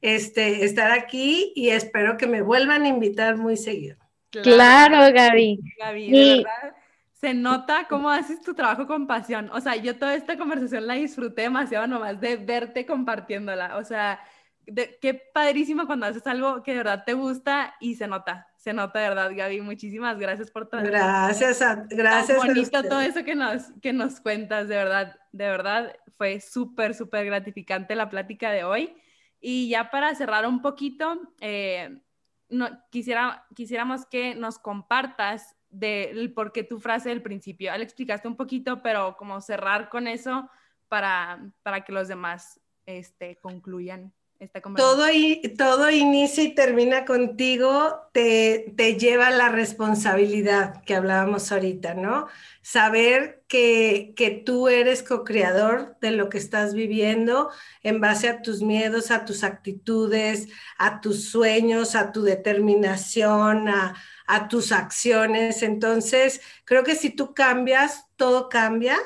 Este, 0.00 0.64
estar 0.64 0.90
aquí 0.90 1.52
y 1.54 1.70
espero 1.70 2.16
que 2.16 2.26
me 2.26 2.42
vuelvan 2.42 2.84
a 2.84 2.88
invitar 2.88 3.36
muy 3.36 3.56
seguido. 3.56 3.96
Claro, 4.30 5.12
Gaby. 5.12 5.60
Gaby, 5.78 6.10
de 6.10 6.36
verdad 6.36 6.76
se 7.20 7.32
nota 7.32 7.86
cómo 7.88 8.10
haces 8.10 8.42
tu 8.42 8.54
trabajo 8.54 8.86
con 8.86 9.06
pasión. 9.06 9.50
O 9.52 9.60
sea, 9.60 9.76
yo 9.76 9.96
toda 9.96 10.14
esta 10.14 10.36
conversación 10.36 10.86
la 10.86 10.94
disfruté 10.94 11.42
demasiado 11.42 11.86
nomás 11.86 12.20
de 12.20 12.36
verte 12.36 12.84
compartiéndola. 12.84 13.78
O 13.78 13.84
sea, 13.84 14.20
qué 14.66 15.22
padrísimo 15.32 15.86
cuando 15.86 16.06
haces 16.06 16.26
algo 16.26 16.62
que 16.62 16.72
de 16.72 16.78
verdad 16.78 17.04
te 17.06 17.14
gusta 17.14 17.74
y 17.80 17.94
se 17.94 18.06
nota. 18.06 18.46
Se 18.56 18.72
nota 18.74 18.98
de 18.98 19.08
verdad, 19.08 19.30
Gaby. 19.34 19.62
Muchísimas 19.62 20.18
gracias 20.18 20.50
por 20.50 20.68
todo. 20.68 20.82
Gracias, 20.82 21.62
a, 21.62 21.86
gracias. 21.88 22.36
bonito 22.36 22.82
todo 22.82 23.00
eso 23.00 23.24
que 23.24 23.34
nos, 23.34 23.62
que 23.80 23.92
nos 23.94 24.20
cuentas, 24.20 24.68
de 24.68 24.76
verdad. 24.76 25.16
De 25.32 25.46
verdad, 25.46 25.96
fue 26.18 26.40
súper, 26.40 26.94
súper 26.94 27.24
gratificante 27.24 27.94
la 27.94 28.10
plática 28.10 28.50
de 28.50 28.64
hoy. 28.64 28.94
Y 29.40 29.68
ya 29.68 29.90
para 29.90 30.14
cerrar 30.14 30.46
un 30.46 30.62
poquito, 30.62 31.20
eh, 31.40 32.00
no, 32.48 32.68
quisiera, 32.90 33.46
quisiéramos 33.54 34.06
que 34.06 34.34
nos 34.34 34.58
compartas 34.58 35.56
del 35.68 36.32
por 36.32 36.52
qué 36.52 36.62
tu 36.62 36.78
frase 36.78 37.10
del 37.10 37.22
principio. 37.22 37.70
Ya 37.70 37.76
explicaste 37.76 38.28
un 38.28 38.36
poquito, 38.36 38.82
pero 38.82 39.16
como 39.16 39.40
cerrar 39.40 39.88
con 39.88 40.06
eso 40.06 40.48
para, 40.88 41.52
para 41.62 41.84
que 41.84 41.92
los 41.92 42.08
demás 42.08 42.60
este, 42.86 43.38
concluyan 43.40 44.14
esta. 44.38 44.60
Todo, 44.60 45.10
y, 45.10 45.40
todo 45.56 45.90
inicia 45.90 46.44
y 46.44 46.54
termina 46.54 47.04
contigo, 47.04 48.08
te, 48.12 48.72
te 48.76 48.96
lleva 48.96 49.30
la 49.30 49.48
responsabilidad 49.48 50.82
que 50.84 50.94
hablábamos 50.94 51.52
ahorita, 51.52 51.94
¿no? 51.94 52.26
Saber 52.62 53.42
que, 53.48 54.12
que 54.16 54.30
tú 54.30 54.68
eres 54.68 55.02
co-creador 55.02 55.96
de 56.00 56.10
lo 56.10 56.28
que 56.28 56.38
estás 56.38 56.74
viviendo 56.74 57.50
en 57.82 58.00
base 58.00 58.28
a 58.28 58.42
tus 58.42 58.62
miedos, 58.62 59.10
a 59.10 59.24
tus 59.24 59.44
actitudes, 59.44 60.48
a 60.78 61.00
tus 61.00 61.30
sueños, 61.30 61.94
a 61.94 62.12
tu 62.12 62.22
determinación, 62.22 63.68
a 63.68 63.94
a 64.26 64.48
tus 64.48 64.72
acciones. 64.72 65.62
Entonces, 65.62 66.40
creo 66.64 66.84
que 66.84 66.94
si 66.94 67.10
tú 67.10 67.34
cambias, 67.34 68.06
todo 68.16 68.48
cambia. 68.48 68.98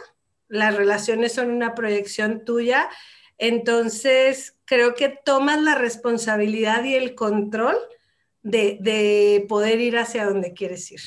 Las 0.48 0.74
relaciones 0.74 1.32
son 1.32 1.50
una 1.50 1.74
proyección 1.74 2.44
tuya. 2.44 2.88
Entonces, 3.40 4.54
creo 4.66 4.94
que 4.94 5.08
tomas 5.08 5.62
la 5.62 5.74
responsabilidad 5.74 6.84
y 6.84 6.94
el 6.94 7.14
control 7.14 7.74
de, 8.42 9.46
poder 9.48 9.80
ir 9.80 9.96
hacia 9.96 10.26
donde 10.26 10.52
quieres 10.52 10.92
ir. 10.92 11.00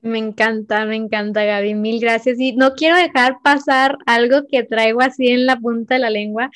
Me 0.00 0.18
encanta, 0.18 0.84
me 0.84 0.94
encanta, 0.94 1.44
Gaby. 1.44 1.74
Mil 1.74 1.98
gracias. 2.00 2.38
Y 2.38 2.52
no 2.52 2.74
quiero 2.74 2.96
dejar 2.96 3.38
pasar 3.42 3.98
algo 4.06 4.46
que 4.48 4.62
traigo 4.62 5.00
así 5.00 5.26
en 5.28 5.46
la 5.46 5.56
punta 5.56 5.94
de 5.94 6.00
la 6.00 6.10
lengua, 6.10 6.48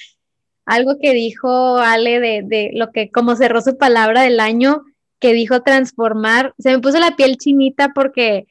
algo 0.66 0.96
que 1.00 1.12
dijo 1.12 1.78
Ale 1.78 2.20
de, 2.20 2.42
de 2.44 2.70
lo 2.72 2.92
que, 2.92 3.10
como 3.10 3.34
cerró 3.34 3.60
su 3.60 3.76
palabra 3.76 4.22
del 4.22 4.38
año, 4.38 4.84
que 5.18 5.32
dijo 5.32 5.62
transformar, 5.62 6.54
se 6.58 6.70
me 6.70 6.78
puso 6.78 7.00
la 7.00 7.16
piel 7.16 7.38
chinita 7.38 7.88
porque 7.92 8.46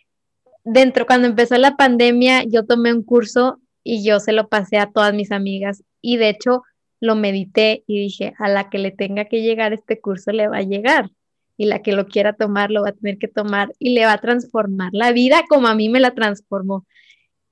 dentro, 0.65 1.05
cuando 1.05 1.27
empezó 1.27 1.57
la 1.57 1.77
pandemia, 1.77 2.43
yo 2.43 2.65
tomé 2.65 2.93
un 2.93 3.03
curso 3.03 3.61
y 3.85 4.03
yo 4.03 4.19
se 4.19 4.33
lo 4.33 4.49
pasé 4.49 4.77
a 4.77 4.91
todas 4.91 5.13
mis 5.13 5.31
amigas 5.31 5.81
y 6.01 6.17
de 6.17 6.29
hecho 6.29 6.63
lo 6.99 7.15
medité 7.15 7.83
y 7.87 7.99
dije, 7.99 8.33
a 8.37 8.47
la 8.47 8.69
que 8.69 8.77
le 8.77 8.91
tenga 8.91 9.25
que 9.25 9.41
llegar 9.41 9.73
este 9.73 9.99
curso 9.99 10.31
le 10.31 10.47
va 10.47 10.57
a 10.57 10.63
llegar 10.63 11.09
y 11.57 11.65
la 11.65 11.81
que 11.81 11.93
lo 11.93 12.07
quiera 12.07 12.33
tomar 12.33 12.71
lo 12.71 12.83
va 12.83 12.89
a 12.89 12.93
tener 12.93 13.17
que 13.17 13.27
tomar 13.27 13.73
y 13.79 13.93
le 13.93 14.05
va 14.05 14.13
a 14.13 14.17
transformar 14.17 14.89
la 14.93 15.11
vida 15.11 15.43
como 15.49 15.67
a 15.67 15.75
mí 15.75 15.89
me 15.89 15.99
la 15.99 16.11
transformó. 16.11 16.85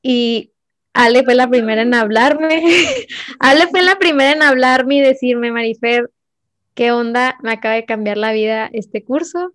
Y 0.01 0.51
Ale 0.93 1.23
fue 1.23 1.35
la 1.35 1.49
primera 1.49 1.81
en 1.81 1.93
hablarme, 1.93 2.63
Ale 3.39 3.67
fue 3.67 3.83
la 3.83 3.97
primera 3.97 4.31
en 4.31 4.41
hablarme 4.41 4.95
y 4.95 5.01
decirme, 5.01 5.51
Marifer, 5.51 6.09
qué 6.73 6.91
onda, 6.91 7.37
me 7.43 7.51
acaba 7.51 7.75
de 7.75 7.85
cambiar 7.85 8.17
la 8.17 8.31
vida 8.33 8.69
este 8.73 9.03
curso. 9.03 9.53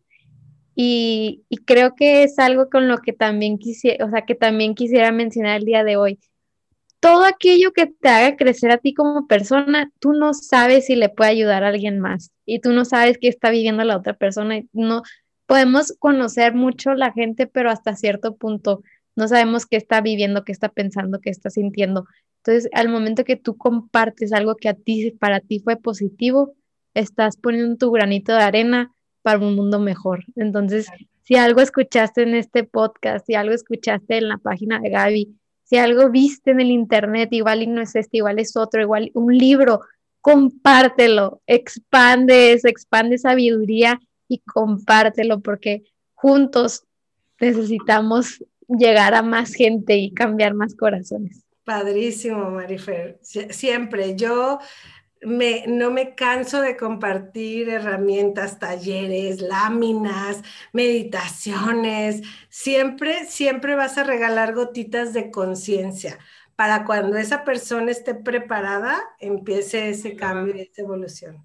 Y, 0.77 1.45
creo 1.67 1.95
que 1.95 2.25
es 2.25 2.39
algo 2.39 2.69
con 2.69 2.89
lo 2.89 2.99
que 2.99 3.13
también 3.13 3.59
quisiera, 3.59 4.05
o 4.05 4.11
sea, 4.11 4.23
que 4.23 4.35
también 4.35 4.75
quisiera 4.75 5.13
mencionar 5.13 5.59
el 5.59 5.65
día 5.65 5.85
de 5.85 5.97
hoy. 5.97 6.19
Todo 7.05 7.27
aquello 7.27 7.73
que 7.73 7.85
te 7.85 8.09
haga 8.09 8.35
crecer 8.35 8.71
a 8.71 8.79
ti 8.79 8.95
como 8.95 9.27
persona, 9.27 9.93
tú 9.99 10.15
no 10.15 10.33
sabes 10.33 10.87
si 10.87 10.97
le 10.97 11.11
puede 11.11 11.33
ayudar 11.33 11.63
a 11.63 11.69
alguien 11.69 12.01
más 12.01 12.31
y 12.47 12.61
tú 12.61 12.73
no 12.73 12.87
sabes 12.87 13.19
qué 13.21 13.29
está 13.29 13.51
viviendo 13.51 13.85
la 13.85 13.99
otra 13.99 14.15
persona. 14.15 14.63
No 14.73 15.03
podemos 15.45 15.93
conocer 15.99 16.55
mucho 16.55 16.95
la 16.95 17.13
gente, 17.13 17.47
pero 17.47 17.71
hasta 17.71 17.95
cierto 17.95 18.37
punto 18.37 18.83
no 19.17 19.29
sabemos 19.29 19.67
qué 19.67 19.77
está 19.77 20.01
viviendo, 20.01 20.45
qué 20.45 20.53
está 20.53 20.71
pensando, 20.71 21.21
qué 21.21 21.29
está 21.29 21.51
sintiendo. 21.51 22.07
Entonces, 22.39 22.71
al 22.73 22.89
momento 22.89 23.25
que 23.25 23.37
tú 23.37 23.59
compartes 23.59 24.33
algo 24.33 24.57
que 24.57 24.71
a 24.71 24.75
ti 24.75 25.11
para 25.11 25.41
ti 25.41 25.61
fue 25.61 25.77
positivo, 25.77 26.55
estás 26.95 27.37
poniendo 27.37 27.77
tu 27.77 27.91
granito 27.91 28.33
de 28.33 28.45
arena 28.45 28.95
para 29.21 29.41
un 29.41 29.57
mundo 29.57 29.79
mejor. 29.79 30.25
Entonces, 30.37 30.89
si 31.23 31.37
algo 31.37 31.61
escuchaste 31.61 32.23
en 32.23 32.35
este 32.35 32.65
podcast, 32.65 33.27
si 33.27 33.35
algo 33.35 33.53
escuchaste 33.53 34.17
en 34.17 34.29
la 34.29 34.39
página 34.39 34.81
de 34.81 34.89
Gaby, 34.89 35.37
si 35.65 35.77
algo 35.77 36.11
viste 36.11 36.51
en 36.51 36.61
el 36.61 36.71
internet, 36.71 37.31
igual 37.33 37.63
y 37.63 37.67
no 37.67 37.81
es 37.81 37.95
este, 37.97 38.19
igual 38.19 38.39
es 38.39 38.57
otro, 38.57 38.81
igual 38.81 39.11
un 39.15 39.37
libro, 39.37 39.81
compártelo, 40.21 41.43
expande 41.47 42.53
eso, 42.53 42.69
expande 42.69 43.19
sabiduría 43.19 44.01
y 44.29 44.39
compártelo 44.39 45.41
porque 45.41 45.83
juntos 46.15 46.85
necesitamos 47.41 48.45
llegar 48.69 49.15
a 49.15 49.23
más 49.23 49.55
gente 49.55 49.97
y 49.97 50.13
cambiar 50.13 50.55
más 50.55 50.75
corazones. 50.75 51.45
Padrísimo, 51.65 52.51
Marifer. 52.51 53.19
Siempre. 53.23 54.17
Yo 54.17 54.59
no 55.25 55.91
me 55.91 56.15
canso 56.15 56.61
de 56.61 56.77
compartir 56.77 57.69
herramientas, 57.69 58.59
talleres, 58.59 59.41
láminas, 59.41 60.43
meditaciones. 60.73 62.23
Siempre, 62.49 63.25
siempre 63.27 63.75
vas 63.75 63.99
a 63.99 64.05
regalar 64.05 64.55
gotitas 64.55 65.13
de 65.13 65.31
conciencia 65.31 66.19
para 66.57 66.85
cuando 66.85 67.17
esa 67.17 67.45
persona 67.45 67.91
esté 67.91 68.15
preparada, 68.15 69.01
empiece 69.19 69.91
ese 69.91 70.15
cambio 70.15 70.55
y 70.57 70.61
esa 70.61 70.83
evolución. 70.83 71.45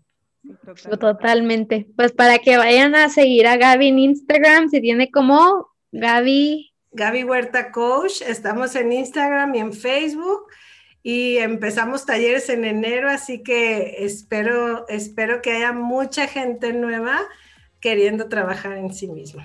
Totalmente. 1.00 1.88
Pues 1.96 2.12
para 2.12 2.40
que 2.40 2.58
vayan 2.58 2.96
a 2.96 3.10
seguir 3.10 3.48
a 3.48 3.58
Gaby 3.58 3.88
en 3.88 4.00
Instagram, 4.00 4.70
se 4.70 4.80
tiene 4.82 5.12
como 5.12 5.68
Gaby. 5.92 6.72
Gaby 6.92 7.24
Huerta 7.24 7.72
Coach, 7.72 8.22
estamos 8.22 8.76
en 8.76 8.92
Instagram 8.92 9.54
y 9.56 9.60
en 9.60 9.74
Facebook 9.74 10.48
y 11.04 11.38
empezamos 11.38 12.06
talleres 12.06 12.50
en 12.50 12.66
enero, 12.66 13.10
así 13.10 13.42
que 13.42 14.04
espero, 14.06 14.88
espero 14.90 15.42
que 15.42 15.52
haya 15.52 15.72
mucha 15.72 16.28
gente 16.28 16.74
nueva 16.74 17.20
queriendo 17.80 18.28
trabajar 18.28 18.78
en 18.78 18.94
sí 18.94 19.08
mismo. 19.08 19.42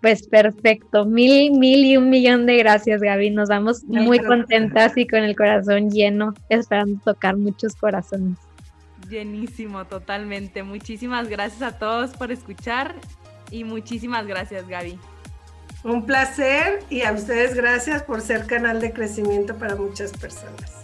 Pues 0.00 0.26
perfecto, 0.26 1.04
mil, 1.04 1.52
mil 1.52 1.84
y 1.84 1.96
un 1.98 2.08
millón 2.08 2.46
de 2.46 2.56
gracias 2.56 3.02
Gaby, 3.02 3.30
nos 3.30 3.50
vamos 3.50 3.84
muy 3.84 4.18
contentas 4.18 4.96
y 4.96 5.06
con 5.06 5.20
el 5.20 5.36
corazón 5.36 5.90
lleno, 5.90 6.32
esperando 6.48 7.00
tocar 7.04 7.36
muchos 7.36 7.76
corazones. 7.76 8.38
Llenísimo, 9.10 9.84
totalmente. 9.86 10.62
Muchísimas 10.62 11.28
gracias 11.28 11.62
a 11.62 11.78
todos 11.78 12.12
por 12.12 12.32
escuchar 12.32 12.94
y 13.50 13.64
muchísimas 13.64 14.26
gracias 14.26 14.66
Gaby. 14.66 14.98
Un 15.84 16.06
placer 16.06 16.82
y 16.88 17.02
a 17.02 17.12
ustedes 17.12 17.54
gracias 17.54 18.02
por 18.02 18.20
ser 18.22 18.46
canal 18.46 18.80
de 18.80 18.92
crecimiento 18.92 19.56
para 19.56 19.76
muchas 19.76 20.12
personas. 20.12 20.79